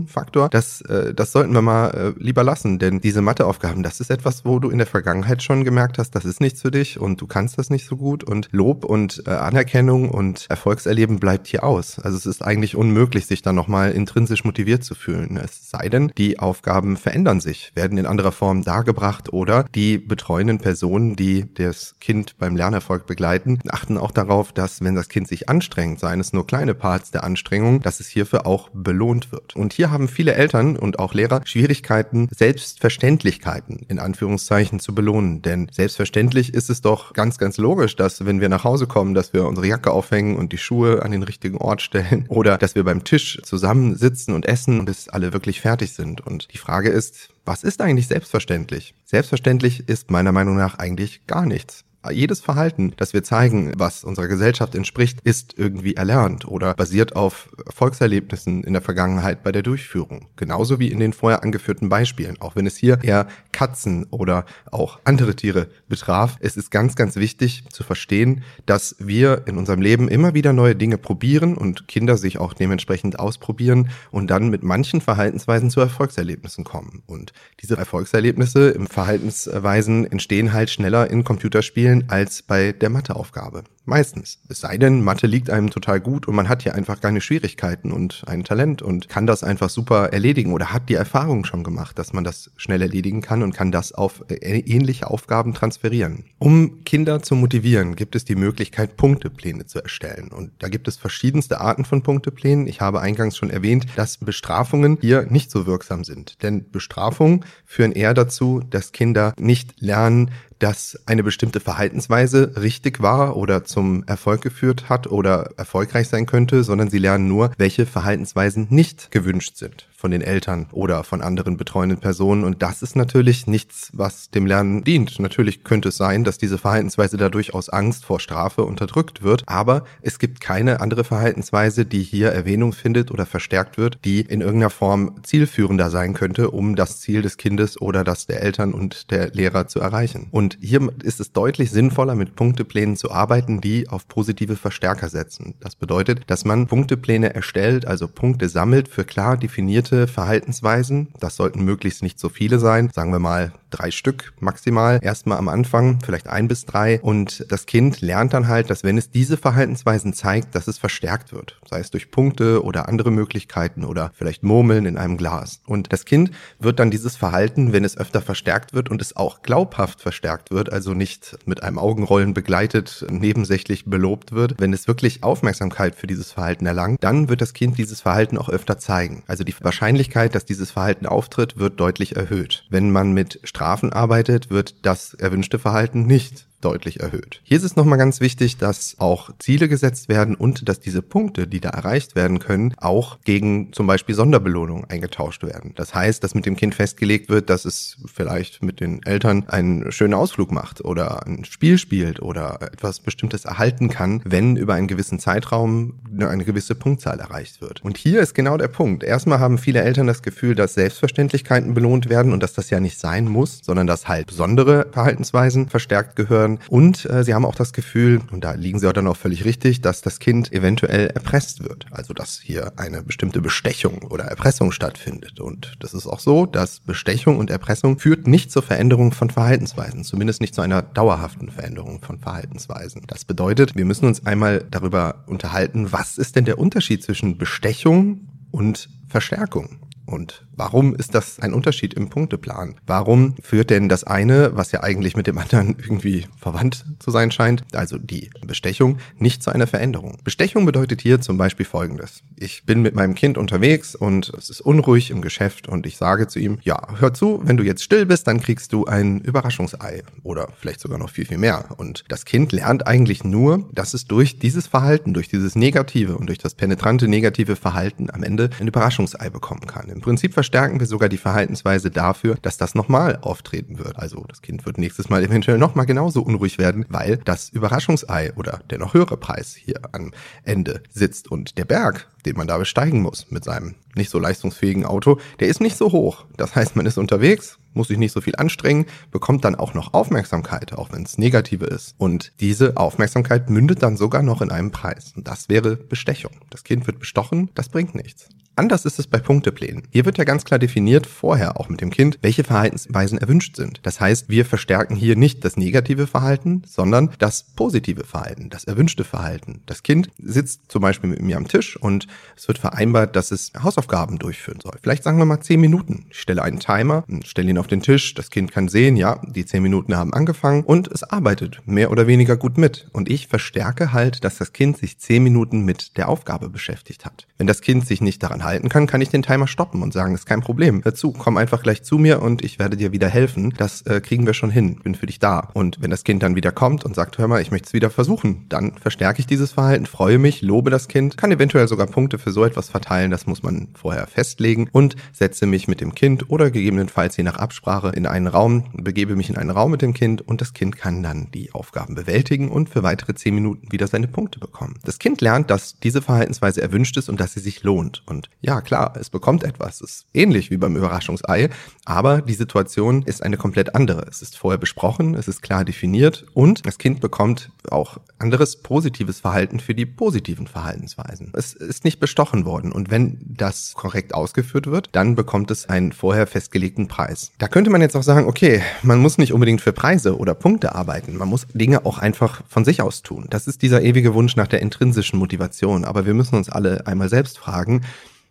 Kosten-Nutzen-Faktor, 0.00 0.48
das, 0.48 0.80
äh, 0.82 1.14
das 1.14 1.32
sollten 1.32 1.52
wir 1.52 1.62
mal 1.62 1.90
äh, 1.90 2.22
lieber 2.22 2.44
lassen, 2.44 2.78
denn 2.78 3.00
diese 3.00 3.22
Matheaufgaben, 3.22 3.82
das 3.82 4.00
ist 4.00 4.10
etwas, 4.10 4.44
wo 4.44 4.58
du 4.58 4.70
in 4.70 4.78
der 4.78 4.86
Vergangenheit 4.86 5.42
schon 5.42 5.64
gemerkt 5.64 5.98
hast, 5.98 6.14
das 6.14 6.24
ist 6.24 6.40
nichts 6.40 6.62
für 6.62 6.70
dich 6.70 7.00
und 7.00 7.20
du 7.20 7.26
kannst 7.26 7.58
das 7.58 7.70
nicht 7.70 7.86
so 7.86 7.96
gut 7.96 8.24
und 8.24 8.48
Lob 8.52 8.84
und 8.84 9.22
äh, 9.26 9.30
Anerkennung 9.30 10.10
und 10.10 10.46
Erfolgserleben 10.48 11.18
bleibt 11.20 11.46
hier 11.46 11.64
aus. 11.64 11.98
Also 11.98 12.16
es 12.16 12.26
ist 12.26 12.42
eigentlich 12.42 12.76
unmöglich, 12.76 13.26
sich 13.26 13.42
dann 13.42 13.54
nochmal 13.54 13.92
intrinsisch 13.92 14.44
motiviert 14.44 14.84
zu 14.84 14.94
fühlen. 14.94 15.36
Es 15.36 15.70
sei 15.70 15.88
denn, 15.88 16.12
die 16.16 16.38
Aufgaben 16.38 16.96
verändern 16.96 17.40
sich, 17.40 17.72
werden 17.74 17.98
in 17.98 18.06
anderer 18.06 18.32
Form 18.32 18.62
dargebracht 18.62 19.32
oder 19.32 19.64
die 19.74 19.98
betreuenden 19.98 20.58
Personen, 20.58 21.16
die 21.16 21.52
das 21.54 21.96
Kind 22.00 22.38
beim 22.38 22.56
Lernerfolg 22.56 23.06
begleiten, 23.06 23.58
achten 23.68 23.98
auch 23.98 24.10
darauf, 24.10 24.52
dass 24.52 24.82
wenn 24.82 24.94
das 24.94 25.08
Kind 25.08 25.28
sich 25.28 25.48
anstrengt, 25.48 26.00
seien 26.00 26.20
es 26.20 26.32
nur 26.32 26.46
kleine 26.46 26.74
Parts 26.74 27.10
der 27.10 27.24
Anstrengung, 27.24 27.80
dass 27.80 28.00
es 28.00 28.08
hierfür 28.08 28.46
auch 28.46 28.70
belohnt 28.72 29.32
wird. 29.32 29.56
Und 29.56 29.72
hier 29.72 29.89
haben 29.90 30.08
viele 30.08 30.34
Eltern 30.34 30.76
und 30.76 30.98
auch 30.98 31.14
Lehrer 31.14 31.40
Schwierigkeiten, 31.44 32.28
Selbstverständlichkeiten 32.30 33.80
in 33.88 33.98
Anführungszeichen 33.98 34.80
zu 34.80 34.94
belohnen. 34.94 35.42
Denn 35.42 35.68
selbstverständlich 35.72 36.54
ist 36.54 36.70
es 36.70 36.80
doch 36.80 37.12
ganz, 37.12 37.38
ganz 37.38 37.58
logisch, 37.58 37.96
dass 37.96 38.24
wenn 38.24 38.40
wir 38.40 38.48
nach 38.48 38.64
Hause 38.64 38.86
kommen, 38.86 39.14
dass 39.14 39.32
wir 39.32 39.46
unsere 39.46 39.66
Jacke 39.66 39.90
aufhängen 39.90 40.36
und 40.36 40.52
die 40.52 40.58
Schuhe 40.58 41.02
an 41.02 41.10
den 41.10 41.22
richtigen 41.22 41.58
Ort 41.58 41.82
stellen 41.82 42.26
oder 42.28 42.58
dass 42.58 42.74
wir 42.74 42.84
beim 42.84 43.04
Tisch 43.04 43.40
zusammensitzen 43.42 44.34
und 44.34 44.46
essen 44.46 44.84
bis 44.84 45.08
alle 45.08 45.32
wirklich 45.32 45.60
fertig 45.60 45.92
sind. 45.92 46.20
Und 46.20 46.52
die 46.52 46.58
Frage 46.58 46.88
ist, 46.88 47.30
was 47.44 47.64
ist 47.64 47.80
eigentlich 47.80 48.06
selbstverständlich? 48.06 48.94
Selbstverständlich 49.04 49.88
ist 49.88 50.10
meiner 50.10 50.32
Meinung 50.32 50.56
nach 50.56 50.78
eigentlich 50.78 51.26
gar 51.26 51.46
nichts 51.46 51.84
jedes 52.10 52.40
Verhalten, 52.40 52.94
das 52.96 53.12
wir 53.12 53.22
zeigen, 53.22 53.72
was 53.76 54.04
unserer 54.04 54.26
Gesellschaft 54.26 54.74
entspricht, 54.74 55.20
ist 55.20 55.54
irgendwie 55.58 55.96
erlernt 55.96 56.48
oder 56.48 56.72
basiert 56.74 57.14
auf 57.14 57.50
Erfolgserlebnissen 57.66 58.64
in 58.64 58.72
der 58.72 58.80
Vergangenheit 58.80 59.42
bei 59.42 59.52
der 59.52 59.62
Durchführung. 59.62 60.26
Genauso 60.36 60.80
wie 60.80 60.88
in 60.88 60.98
den 60.98 61.12
vorher 61.12 61.42
angeführten 61.42 61.90
Beispielen. 61.90 62.40
Auch 62.40 62.56
wenn 62.56 62.66
es 62.66 62.76
hier 62.76 63.00
eher 63.02 63.26
Katzen 63.52 64.06
oder 64.10 64.46
auch 64.70 64.98
andere 65.04 65.36
Tiere 65.36 65.68
betraf, 65.88 66.38
es 66.40 66.56
ist 66.56 66.70
ganz, 66.70 66.96
ganz 66.96 67.16
wichtig 67.16 67.64
zu 67.70 67.84
verstehen, 67.84 68.44
dass 68.64 68.96
wir 68.98 69.42
in 69.46 69.58
unserem 69.58 69.82
Leben 69.82 70.08
immer 70.08 70.32
wieder 70.32 70.54
neue 70.54 70.76
Dinge 70.76 70.96
probieren 70.96 71.56
und 71.56 71.86
Kinder 71.86 72.16
sich 72.16 72.38
auch 72.38 72.54
dementsprechend 72.54 73.18
ausprobieren 73.18 73.90
und 74.10 74.30
dann 74.30 74.48
mit 74.48 74.62
manchen 74.62 75.02
Verhaltensweisen 75.02 75.68
zu 75.68 75.80
Erfolgserlebnissen 75.80 76.64
kommen. 76.64 77.02
Und 77.06 77.34
diese 77.60 77.76
Erfolgserlebnisse 77.76 78.70
im 78.70 78.86
Verhaltensweisen 78.86 80.10
entstehen 80.10 80.54
halt 80.54 80.70
schneller 80.70 81.10
in 81.10 81.24
Computerspielen 81.24 81.89
spielen 81.90 82.04
als 82.08 82.42
bei 82.42 82.72
der 82.72 82.90
Matheaufgabe. 82.90 83.64
Meistens. 83.86 84.38
Es 84.48 84.60
sei 84.60 84.78
denn, 84.78 85.02
Mathe 85.02 85.26
liegt 85.26 85.50
einem 85.50 85.70
total 85.70 86.00
gut 86.00 86.28
und 86.28 86.36
man 86.36 86.48
hat 86.48 86.62
hier 86.62 86.76
einfach 86.76 87.00
keine 87.00 87.20
Schwierigkeiten 87.20 87.90
und 87.90 88.22
ein 88.26 88.44
Talent 88.44 88.82
und 88.82 89.08
kann 89.08 89.26
das 89.26 89.42
einfach 89.42 89.68
super 89.68 90.12
erledigen 90.12 90.52
oder 90.52 90.72
hat 90.72 90.88
die 90.88 90.94
Erfahrung 90.94 91.44
schon 91.44 91.64
gemacht, 91.64 91.98
dass 91.98 92.12
man 92.12 92.22
das 92.22 92.52
schnell 92.56 92.82
erledigen 92.82 93.20
kann 93.20 93.42
und 93.42 93.52
kann 93.52 93.72
das 93.72 93.92
auf 93.92 94.22
äh, 94.28 94.34
ähnliche 94.60 95.10
Aufgaben 95.10 95.54
transferieren. 95.54 96.26
Um 96.38 96.84
Kinder 96.84 97.22
zu 97.22 97.34
motivieren, 97.34 97.96
gibt 97.96 98.14
es 98.14 98.24
die 98.24 98.36
Möglichkeit, 98.36 98.96
Punktepläne 98.96 99.66
zu 99.66 99.82
erstellen. 99.82 100.28
Und 100.28 100.52
da 100.60 100.68
gibt 100.68 100.86
es 100.86 100.96
verschiedenste 100.96 101.60
Arten 101.60 101.84
von 101.84 102.02
Punkteplänen. 102.02 102.68
Ich 102.68 102.80
habe 102.80 103.00
eingangs 103.00 103.36
schon 103.36 103.50
erwähnt, 103.50 103.86
dass 103.96 104.18
Bestrafungen 104.18 104.98
hier 105.00 105.22
nicht 105.22 105.50
so 105.50 105.66
wirksam 105.66 106.04
sind. 106.04 106.42
Denn 106.44 106.70
Bestrafungen 106.70 107.44
führen 107.64 107.92
eher 107.92 108.14
dazu, 108.14 108.62
dass 108.70 108.92
Kinder 108.92 109.34
nicht 109.36 109.80
lernen, 109.80 110.30
dass 110.60 110.98
eine 111.06 111.24
bestimmte 111.24 111.58
Verhaltensweise 111.58 112.52
richtig 112.60 113.02
war 113.02 113.36
oder 113.36 113.64
zum 113.64 114.04
Erfolg 114.04 114.42
geführt 114.42 114.88
hat 114.88 115.08
oder 115.08 115.50
erfolgreich 115.56 116.08
sein 116.08 116.26
könnte, 116.26 116.62
sondern 116.62 116.90
sie 116.90 116.98
lernen 116.98 117.26
nur, 117.26 117.50
welche 117.58 117.86
Verhaltensweisen 117.86 118.68
nicht 118.70 119.10
gewünscht 119.10 119.56
sind 119.56 119.89
von 120.00 120.10
den 120.10 120.22
Eltern 120.22 120.66
oder 120.72 121.04
von 121.04 121.20
anderen 121.20 121.58
betreuenden 121.58 121.98
Personen. 121.98 122.44
Und 122.44 122.62
das 122.62 122.80
ist 122.80 122.96
natürlich 122.96 123.46
nichts, 123.46 123.90
was 123.92 124.30
dem 124.30 124.46
Lernen 124.46 124.82
dient. 124.82 125.20
Natürlich 125.20 125.62
könnte 125.62 125.90
es 125.90 125.98
sein, 125.98 126.24
dass 126.24 126.38
diese 126.38 126.56
Verhaltensweise 126.56 127.18
dadurch 127.18 127.52
aus 127.52 127.68
Angst 127.68 128.06
vor 128.06 128.18
Strafe 128.18 128.64
unterdrückt 128.64 129.22
wird, 129.22 129.44
aber 129.46 129.84
es 130.00 130.18
gibt 130.18 130.40
keine 130.40 130.80
andere 130.80 131.04
Verhaltensweise, 131.04 131.84
die 131.84 132.02
hier 132.02 132.30
Erwähnung 132.30 132.72
findet 132.72 133.10
oder 133.10 133.26
verstärkt 133.26 133.76
wird, 133.76 133.98
die 134.06 134.20
in 134.20 134.40
irgendeiner 134.40 134.70
Form 134.70 135.16
zielführender 135.22 135.90
sein 135.90 136.14
könnte, 136.14 136.50
um 136.50 136.76
das 136.76 137.00
Ziel 137.00 137.20
des 137.20 137.36
Kindes 137.36 137.80
oder 137.80 138.02
das 138.02 138.26
der 138.26 138.42
Eltern 138.42 138.72
und 138.72 139.10
der 139.10 139.30
Lehrer 139.32 139.66
zu 139.66 139.80
erreichen. 139.80 140.28
Und 140.30 140.56
hier 140.62 140.88
ist 141.02 141.20
es 141.20 141.32
deutlich 141.32 141.70
sinnvoller, 141.70 142.14
mit 142.14 142.36
Punkteplänen 142.36 142.96
zu 142.96 143.10
arbeiten, 143.10 143.60
die 143.60 143.88
auf 143.88 144.08
positive 144.08 144.56
Verstärker 144.56 145.10
setzen. 145.10 145.54
Das 145.60 145.76
bedeutet, 145.76 146.22
dass 146.28 146.46
man 146.46 146.68
Punktepläne 146.68 147.34
erstellt, 147.34 147.86
also 147.86 148.08
Punkte 148.08 148.48
sammelt 148.48 148.88
für 148.88 149.04
klar 149.04 149.36
definierte 149.36 149.89
bestimmte 149.90 150.06
Verhaltensweisen. 150.06 151.08
Das 151.18 151.36
sollten 151.36 151.64
möglichst 151.64 152.02
nicht 152.02 152.18
so 152.18 152.28
viele 152.28 152.58
sein. 152.58 152.90
Sagen 152.94 153.12
wir 153.12 153.18
mal 153.18 153.52
drei 153.70 153.90
Stück 153.90 154.32
maximal. 154.40 154.98
Erstmal 155.02 155.38
am 155.38 155.48
Anfang, 155.48 156.00
vielleicht 156.04 156.28
ein 156.28 156.48
bis 156.48 156.66
drei. 156.66 157.00
Und 157.00 157.44
das 157.48 157.66
Kind 157.66 158.00
lernt 158.00 158.32
dann 158.34 158.48
halt, 158.48 158.70
dass 158.70 158.84
wenn 158.84 158.98
es 158.98 159.10
diese 159.10 159.36
Verhaltensweisen 159.36 160.12
zeigt, 160.12 160.54
dass 160.54 160.68
es 160.68 160.78
verstärkt 160.78 161.32
wird. 161.32 161.58
Sei 161.68 161.80
es 161.80 161.90
durch 161.90 162.10
Punkte 162.10 162.64
oder 162.64 162.88
andere 162.88 163.10
Möglichkeiten 163.10 163.84
oder 163.84 164.10
vielleicht 164.14 164.42
Murmeln 164.42 164.86
in 164.86 164.96
einem 164.96 165.16
Glas. 165.16 165.60
Und 165.66 165.92
das 165.92 166.04
Kind 166.04 166.30
wird 166.58 166.78
dann 166.78 166.90
dieses 166.90 167.16
Verhalten, 167.16 167.72
wenn 167.72 167.84
es 167.84 167.96
öfter 167.96 168.20
verstärkt 168.20 168.74
wird 168.74 168.90
und 168.90 169.00
es 169.00 169.16
auch 169.16 169.42
glaubhaft 169.42 170.00
verstärkt 170.00 170.50
wird, 170.50 170.72
also 170.72 170.94
nicht 170.94 171.38
mit 171.46 171.62
einem 171.62 171.78
Augenrollen 171.78 172.34
begleitet, 172.34 173.06
nebensächlich 173.08 173.84
belobt 173.86 174.32
wird, 174.32 174.54
wenn 174.58 174.72
es 174.72 174.88
wirklich 174.88 175.22
Aufmerksamkeit 175.22 175.94
für 175.94 176.06
dieses 176.06 176.32
Verhalten 176.32 176.66
erlangt, 176.66 177.02
dann 177.02 177.28
wird 177.28 177.40
das 177.40 177.52
Kind 177.52 177.78
dieses 177.78 178.00
Verhalten 178.00 178.36
auch 178.36 178.48
öfter 178.48 178.78
zeigen. 178.78 179.22
Also 179.26 179.44
die 179.44 179.54
Wahrscheinlichkeit 179.60 179.79
Wahrscheinlichkeit, 179.80 180.34
dass 180.34 180.44
dieses 180.44 180.72
Verhalten 180.72 181.06
auftritt, 181.06 181.56
wird 181.56 181.80
deutlich 181.80 182.14
erhöht. 182.14 182.66
Wenn 182.68 182.90
man 182.90 183.12
mit 183.12 183.40
Strafen 183.44 183.94
arbeitet, 183.94 184.50
wird 184.50 184.84
das 184.84 185.14
erwünschte 185.14 185.58
Verhalten 185.58 186.02
nicht 186.02 186.49
deutlich 186.60 187.00
erhöht. 187.00 187.40
Hier 187.44 187.56
ist 187.56 187.64
es 187.64 187.76
nochmal 187.76 187.98
ganz 187.98 188.20
wichtig, 188.20 188.56
dass 188.56 188.96
auch 188.98 189.30
Ziele 189.38 189.68
gesetzt 189.68 190.08
werden 190.08 190.34
und 190.34 190.68
dass 190.68 190.80
diese 190.80 191.02
Punkte, 191.02 191.46
die 191.46 191.60
da 191.60 191.70
erreicht 191.70 192.14
werden 192.14 192.38
können, 192.38 192.74
auch 192.78 193.18
gegen 193.24 193.72
zum 193.72 193.86
Beispiel 193.86 194.14
Sonderbelohnung 194.14 194.84
eingetauscht 194.84 195.42
werden. 195.42 195.72
Das 195.76 195.94
heißt, 195.94 196.22
dass 196.22 196.34
mit 196.34 196.46
dem 196.46 196.56
Kind 196.56 196.74
festgelegt 196.74 197.28
wird, 197.28 197.50
dass 197.50 197.64
es 197.64 197.96
vielleicht 198.12 198.62
mit 198.62 198.80
den 198.80 199.02
Eltern 199.04 199.48
einen 199.48 199.90
schönen 199.92 200.14
Ausflug 200.14 200.52
macht 200.52 200.84
oder 200.84 201.26
ein 201.26 201.44
Spiel 201.44 201.78
spielt 201.78 202.20
oder 202.20 202.58
etwas 202.62 203.00
Bestimmtes 203.00 203.44
erhalten 203.44 203.88
kann, 203.88 204.22
wenn 204.24 204.56
über 204.56 204.74
einen 204.74 204.86
gewissen 204.86 205.18
Zeitraum 205.18 205.94
eine 206.18 206.44
gewisse 206.44 206.74
Punktzahl 206.74 207.20
erreicht 207.20 207.60
wird. 207.60 207.82
Und 207.82 207.96
hier 207.96 208.20
ist 208.20 208.34
genau 208.34 208.56
der 208.56 208.68
Punkt. 208.68 209.02
Erstmal 209.02 209.40
haben 209.40 209.58
viele 209.58 209.82
Eltern 209.82 210.06
das 210.06 210.22
Gefühl, 210.22 210.54
dass 210.54 210.74
Selbstverständlichkeiten 210.74 211.74
belohnt 211.74 212.08
werden 212.08 212.32
und 212.32 212.42
dass 212.42 212.52
das 212.52 212.70
ja 212.70 212.80
nicht 212.80 212.98
sein 212.98 213.26
muss, 213.26 213.60
sondern 213.62 213.86
dass 213.86 214.08
halt 214.08 214.26
besondere 214.26 214.86
Verhaltensweisen 214.92 215.68
verstärkt 215.68 216.16
gehören 216.16 216.49
werden. 216.50 216.58
Und 216.68 217.08
äh, 217.08 217.24
sie 217.24 217.34
haben 217.34 217.44
auch 217.44 217.54
das 217.54 217.72
Gefühl, 217.72 218.20
und 218.30 218.44
da 218.44 218.52
liegen 218.52 218.78
sie 218.78 218.90
dann 218.92 219.06
auch 219.06 219.16
völlig 219.16 219.44
richtig, 219.44 219.80
dass 219.80 220.02
das 220.02 220.18
Kind 220.18 220.52
eventuell 220.52 221.08
erpresst 221.08 221.62
wird. 221.62 221.86
Also 221.90 222.14
dass 222.14 222.40
hier 222.40 222.72
eine 222.76 223.02
bestimmte 223.02 223.40
Bestechung 223.40 224.02
oder 224.10 224.24
Erpressung 224.24 224.72
stattfindet. 224.72 225.40
Und 225.40 225.74
das 225.80 225.94
ist 225.94 226.06
auch 226.06 226.20
so, 226.20 226.46
dass 226.46 226.80
Bestechung 226.80 227.38
und 227.38 227.50
Erpressung 227.50 227.98
führt 227.98 228.26
nicht 228.26 228.50
zur 228.50 228.62
Veränderung 228.62 229.12
von 229.12 229.30
Verhaltensweisen, 229.30 230.04
zumindest 230.04 230.40
nicht 230.40 230.54
zu 230.54 230.60
einer 230.60 230.82
dauerhaften 230.82 231.50
Veränderung 231.50 232.00
von 232.02 232.18
Verhaltensweisen. 232.18 233.02
Das 233.06 233.24
bedeutet, 233.24 233.76
wir 233.76 233.84
müssen 233.84 234.06
uns 234.06 234.26
einmal 234.26 234.64
darüber 234.70 235.24
unterhalten, 235.26 235.92
was 235.92 236.18
ist 236.18 236.36
denn 236.36 236.44
der 236.44 236.58
Unterschied 236.58 237.02
zwischen 237.02 237.38
Bestechung 237.38 238.28
und 238.50 238.88
Verstärkung? 239.08 239.78
Und 240.06 240.44
warum 240.60 240.94
ist 240.94 241.14
das 241.14 241.40
ein 241.40 241.54
Unterschied 241.54 241.94
im 241.94 242.10
Punkteplan? 242.10 242.74
Warum 242.86 243.34
führt 243.42 243.70
denn 243.70 243.88
das 243.88 244.04
eine, 244.04 244.54
was 244.56 244.72
ja 244.72 244.82
eigentlich 244.82 245.16
mit 245.16 245.26
dem 245.26 245.38
anderen 245.38 245.76
irgendwie 245.78 246.26
verwandt 246.36 246.84
zu 246.98 247.10
sein 247.10 247.30
scheint, 247.30 247.64
also 247.72 247.96
die 247.96 248.28
Bestechung, 248.46 248.98
nicht 249.16 249.42
zu 249.42 249.50
einer 249.50 249.66
Veränderung? 249.66 250.18
Bestechung 250.22 250.66
bedeutet 250.66 251.00
hier 251.00 251.22
zum 251.22 251.38
Beispiel 251.38 251.64
Folgendes. 251.64 252.20
Ich 252.36 252.66
bin 252.66 252.82
mit 252.82 252.94
meinem 252.94 253.14
Kind 253.14 253.38
unterwegs 253.38 253.94
und 253.94 254.34
es 254.36 254.50
ist 254.50 254.60
unruhig 254.60 255.10
im 255.10 255.22
Geschäft 255.22 255.66
und 255.66 255.86
ich 255.86 255.96
sage 255.96 256.28
zu 256.28 256.38
ihm, 256.38 256.58
ja, 256.62 256.88
hör 256.98 257.14
zu, 257.14 257.40
wenn 257.42 257.56
du 257.56 257.64
jetzt 257.64 257.82
still 257.82 258.04
bist, 258.04 258.26
dann 258.26 258.42
kriegst 258.42 258.74
du 258.74 258.84
ein 258.84 259.22
Überraschungsei 259.22 260.02
oder 260.24 260.48
vielleicht 260.60 260.80
sogar 260.80 260.98
noch 260.98 261.08
viel, 261.08 261.24
viel 261.24 261.38
mehr. 261.38 261.70
Und 261.78 262.04
das 262.08 262.26
Kind 262.26 262.52
lernt 262.52 262.86
eigentlich 262.86 263.24
nur, 263.24 263.66
dass 263.72 263.94
es 263.94 264.04
durch 264.04 264.38
dieses 264.38 264.66
Verhalten, 264.66 265.14
durch 265.14 265.28
dieses 265.28 265.56
negative 265.56 266.18
und 266.18 266.26
durch 266.26 266.38
das 266.38 266.54
penetrante 266.54 267.08
negative 267.08 267.56
Verhalten 267.56 268.10
am 268.10 268.22
Ende 268.22 268.50
ein 268.60 268.68
Überraschungsei 268.68 269.30
bekommen 269.30 269.66
kann 269.66 269.88
Im 269.88 270.02
Prinzip 270.02 270.34
verstärken 270.50 270.80
wir 270.80 270.86
sogar 270.88 271.08
die 271.08 271.16
Verhaltensweise 271.16 271.92
dafür, 271.92 272.36
dass 272.42 272.56
das 272.56 272.74
nochmal 272.74 273.18
auftreten 273.20 273.78
wird. 273.78 273.96
Also 273.96 274.24
das 274.26 274.42
Kind 274.42 274.66
wird 274.66 274.78
nächstes 274.78 275.08
Mal 275.08 275.22
eventuell 275.22 275.58
nochmal 275.58 275.86
genauso 275.86 276.22
unruhig 276.22 276.58
werden, 276.58 276.86
weil 276.88 277.18
das 277.18 277.50
Überraschungsei 277.50 278.32
oder 278.34 278.58
der 278.68 278.80
noch 278.80 278.92
höhere 278.92 279.16
Preis 279.16 279.54
hier 279.54 279.76
am 279.92 280.10
Ende 280.42 280.82
sitzt. 280.92 281.30
Und 281.30 281.56
der 281.56 281.66
Berg, 281.66 282.08
den 282.26 282.36
man 282.36 282.48
da 282.48 282.58
besteigen 282.58 283.00
muss 283.00 283.30
mit 283.30 283.44
seinem 283.44 283.76
nicht 283.94 284.10
so 284.10 284.18
leistungsfähigen 284.18 284.84
Auto, 284.84 285.20
der 285.38 285.46
ist 285.46 285.60
nicht 285.60 285.76
so 285.76 285.92
hoch. 285.92 286.24
Das 286.36 286.56
heißt, 286.56 286.74
man 286.74 286.84
ist 286.84 286.98
unterwegs, 286.98 287.58
muss 287.72 287.86
sich 287.86 287.98
nicht 287.98 288.12
so 288.12 288.20
viel 288.20 288.34
anstrengen, 288.34 288.86
bekommt 289.12 289.44
dann 289.44 289.54
auch 289.54 289.72
noch 289.74 289.94
Aufmerksamkeit, 289.94 290.72
auch 290.72 290.90
wenn 290.90 291.04
es 291.04 291.16
negative 291.16 291.66
ist. 291.66 291.94
Und 291.96 292.32
diese 292.40 292.76
Aufmerksamkeit 292.76 293.50
mündet 293.50 293.84
dann 293.84 293.96
sogar 293.96 294.24
noch 294.24 294.42
in 294.42 294.50
einem 294.50 294.72
Preis. 294.72 295.12
Und 295.14 295.28
das 295.28 295.48
wäre 295.48 295.76
Bestechung. 295.76 296.32
Das 296.50 296.64
Kind 296.64 296.88
wird 296.88 296.98
bestochen, 296.98 297.50
das 297.54 297.68
bringt 297.68 297.94
nichts. 297.94 298.28
Anders 298.56 298.84
ist 298.84 298.98
es 298.98 299.06
bei 299.06 299.18
Punkteplänen. 299.18 299.84
Hier 299.90 300.04
wird 300.04 300.18
ja 300.18 300.24
ganz 300.24 300.44
klar 300.44 300.58
definiert, 300.58 301.06
vorher 301.06 301.58
auch 301.58 301.68
mit 301.68 301.80
dem 301.80 301.90
Kind, 301.90 302.18
welche 302.20 302.44
Verhaltensweisen 302.44 303.16
erwünscht 303.18 303.56
sind. 303.56 303.80
Das 303.84 304.00
heißt, 304.00 304.28
wir 304.28 304.44
verstärken 304.44 304.96
hier 304.96 305.16
nicht 305.16 305.44
das 305.44 305.56
negative 305.56 306.06
Verhalten, 306.06 306.62
sondern 306.66 307.10
das 307.18 307.42
positive 307.42 308.04
Verhalten, 308.04 308.50
das 308.50 308.64
erwünschte 308.64 309.04
Verhalten. 309.04 309.62
Das 309.66 309.82
Kind 309.82 310.10
sitzt 310.18 310.70
zum 310.70 310.82
Beispiel 310.82 311.08
mit 311.08 311.22
mir 311.22 311.36
am 311.36 311.48
Tisch 311.48 311.76
und 311.76 312.06
es 312.36 312.48
wird 312.48 312.58
vereinbart, 312.58 313.16
dass 313.16 313.30
es 313.30 313.52
Hausaufgaben 313.62 314.18
durchführen 314.18 314.60
soll. 314.62 314.76
Vielleicht 314.82 315.04
sagen 315.04 315.18
wir 315.18 315.24
mal 315.24 315.40
zehn 315.40 315.60
Minuten. 315.60 316.06
Ich 316.10 316.20
stelle 316.20 316.42
einen 316.42 316.60
Timer, 316.60 317.04
stelle 317.24 317.50
ihn 317.50 317.58
auf 317.58 317.66
den 317.66 317.82
Tisch, 317.82 318.14
das 318.14 318.30
Kind 318.30 318.52
kann 318.52 318.68
sehen, 318.68 318.96
ja, 318.96 319.20
die 319.26 319.46
zehn 319.46 319.62
Minuten 319.62 319.96
haben 319.96 320.12
angefangen 320.12 320.64
und 320.64 320.88
es 320.88 321.02
arbeitet 321.02 321.62
mehr 321.66 321.90
oder 321.90 322.06
weniger 322.06 322.36
gut 322.36 322.58
mit. 322.58 322.88
Und 322.92 323.08
ich 323.08 323.28
verstärke 323.28 323.92
halt, 323.92 324.24
dass 324.24 324.36
das 324.36 324.52
Kind 324.52 324.76
sich 324.76 324.98
zehn 324.98 325.22
Minuten 325.22 325.64
mit 325.64 325.96
der 325.96 326.08
Aufgabe 326.08 326.50
beschäftigt 326.50 327.04
hat. 327.04 327.26
Wenn 327.38 327.46
das 327.46 327.62
Kind 327.62 327.86
sich 327.86 328.00
nicht 328.00 328.22
daran 328.22 328.39
halten 328.44 328.68
kann, 328.68 328.86
kann 328.86 329.00
ich 329.00 329.08
den 329.08 329.22
Timer 329.22 329.46
stoppen 329.46 329.82
und 329.82 329.92
sagen, 329.92 330.14
ist 330.14 330.26
kein 330.26 330.40
Problem. 330.40 330.82
Hör 330.84 330.94
zu, 330.94 331.12
komm 331.12 331.36
einfach 331.36 331.62
gleich 331.62 331.82
zu 331.82 331.98
mir 331.98 332.22
und 332.22 332.44
ich 332.44 332.58
werde 332.58 332.76
dir 332.76 332.92
wieder 332.92 333.08
helfen. 333.08 333.54
Das 333.56 333.82
äh, 333.82 334.00
kriegen 334.00 334.26
wir 334.26 334.34
schon 334.34 334.50
hin. 334.50 334.76
Bin 334.82 334.94
für 334.94 335.06
dich 335.06 335.18
da. 335.18 335.50
Und 335.54 335.80
wenn 335.80 335.90
das 335.90 336.04
Kind 336.04 336.22
dann 336.22 336.36
wieder 336.36 336.52
kommt 336.52 336.84
und 336.84 336.94
sagt, 336.94 337.18
hör 337.18 337.28
mal, 337.28 337.42
ich 337.42 337.50
möchte 337.50 337.66
es 337.66 337.72
wieder 337.72 337.90
versuchen, 337.90 338.46
dann 338.48 338.74
verstärke 338.76 339.20
ich 339.20 339.26
dieses 339.26 339.52
Verhalten, 339.52 339.86
freue 339.86 340.18
mich, 340.18 340.42
lobe 340.42 340.70
das 340.70 340.88
Kind, 340.88 341.16
kann 341.16 341.32
eventuell 341.32 341.68
sogar 341.68 341.86
Punkte 341.86 342.18
für 342.18 342.32
so 342.32 342.44
etwas 342.44 342.68
verteilen, 342.68 343.10
das 343.10 343.26
muss 343.26 343.42
man 343.42 343.68
vorher 343.74 344.06
festlegen 344.06 344.68
und 344.72 344.96
setze 345.12 345.46
mich 345.46 345.68
mit 345.68 345.80
dem 345.80 345.94
Kind 345.94 346.30
oder 346.30 346.50
gegebenenfalls 346.50 347.16
je 347.16 347.24
nach 347.24 347.36
Absprache 347.36 347.90
in 347.90 348.06
einen 348.06 348.26
Raum, 348.26 348.64
begebe 348.72 349.16
mich 349.16 349.30
in 349.30 349.36
einen 349.36 349.50
Raum 349.50 349.70
mit 349.70 349.82
dem 349.82 349.94
Kind 349.94 350.22
und 350.22 350.40
das 350.40 350.54
Kind 350.54 350.76
kann 350.76 351.02
dann 351.02 351.30
die 351.32 351.52
Aufgaben 351.52 351.94
bewältigen 351.94 352.50
und 352.50 352.68
für 352.68 352.82
weitere 352.82 353.14
zehn 353.14 353.34
Minuten 353.34 353.72
wieder 353.72 353.86
seine 353.86 354.08
Punkte 354.08 354.38
bekommen. 354.38 354.78
Das 354.84 354.98
Kind 354.98 355.20
lernt, 355.20 355.50
dass 355.50 355.78
diese 355.80 356.02
Verhaltensweise 356.02 356.62
erwünscht 356.62 356.96
ist 356.96 357.08
und 357.08 357.20
dass 357.20 357.34
sie 357.34 357.40
sich 357.40 357.62
lohnt. 357.62 358.02
Und 358.06 358.29
ja, 358.42 358.62
klar, 358.62 358.94
es 358.98 359.10
bekommt 359.10 359.44
etwas. 359.44 359.82
Es 359.82 359.90
ist 359.90 360.06
ähnlich 360.14 360.50
wie 360.50 360.56
beim 360.56 360.74
Überraschungsei, 360.74 361.50
aber 361.84 362.22
die 362.22 362.34
Situation 362.34 363.02
ist 363.02 363.22
eine 363.22 363.36
komplett 363.36 363.74
andere. 363.74 364.06
Es 364.08 364.22
ist 364.22 364.36
vorher 364.36 364.58
besprochen, 364.58 365.14
es 365.14 365.28
ist 365.28 365.42
klar 365.42 365.64
definiert 365.64 366.24
und 366.32 366.64
das 366.64 366.78
Kind 366.78 367.00
bekommt 367.00 367.50
auch 367.70 367.98
anderes 368.18 368.56
positives 368.56 369.20
Verhalten 369.20 369.60
für 369.60 369.74
die 369.74 369.84
positiven 369.84 370.46
Verhaltensweisen. 370.46 371.32
Es 371.34 371.52
ist 371.52 371.84
nicht 371.84 372.00
bestochen 372.00 372.46
worden 372.46 372.72
und 372.72 372.90
wenn 372.90 373.18
das 373.20 373.74
korrekt 373.74 374.14
ausgeführt 374.14 374.66
wird, 374.66 374.88
dann 374.92 375.16
bekommt 375.16 375.50
es 375.50 375.68
einen 375.68 375.92
vorher 375.92 376.26
festgelegten 376.26 376.88
Preis. 376.88 377.32
Da 377.38 377.48
könnte 377.48 377.70
man 377.70 377.82
jetzt 377.82 377.96
auch 377.96 378.02
sagen, 378.02 378.26
okay, 378.26 378.62
man 378.82 379.00
muss 379.00 379.18
nicht 379.18 379.34
unbedingt 379.34 379.60
für 379.60 379.74
Preise 379.74 380.16
oder 380.16 380.34
Punkte 380.34 380.74
arbeiten, 380.74 381.18
man 381.18 381.28
muss 381.28 381.46
Dinge 381.52 381.84
auch 381.84 381.98
einfach 381.98 382.42
von 382.48 382.64
sich 382.64 382.80
aus 382.80 383.02
tun. 383.02 383.26
Das 383.28 383.46
ist 383.46 383.60
dieser 383.60 383.82
ewige 383.82 384.14
Wunsch 384.14 384.36
nach 384.36 384.48
der 384.48 384.62
intrinsischen 384.62 385.18
Motivation, 385.18 385.84
aber 385.84 386.06
wir 386.06 386.14
müssen 386.14 386.36
uns 386.36 386.48
alle 386.48 386.86
einmal 386.86 387.10
selbst 387.10 387.38
fragen, 387.38 387.82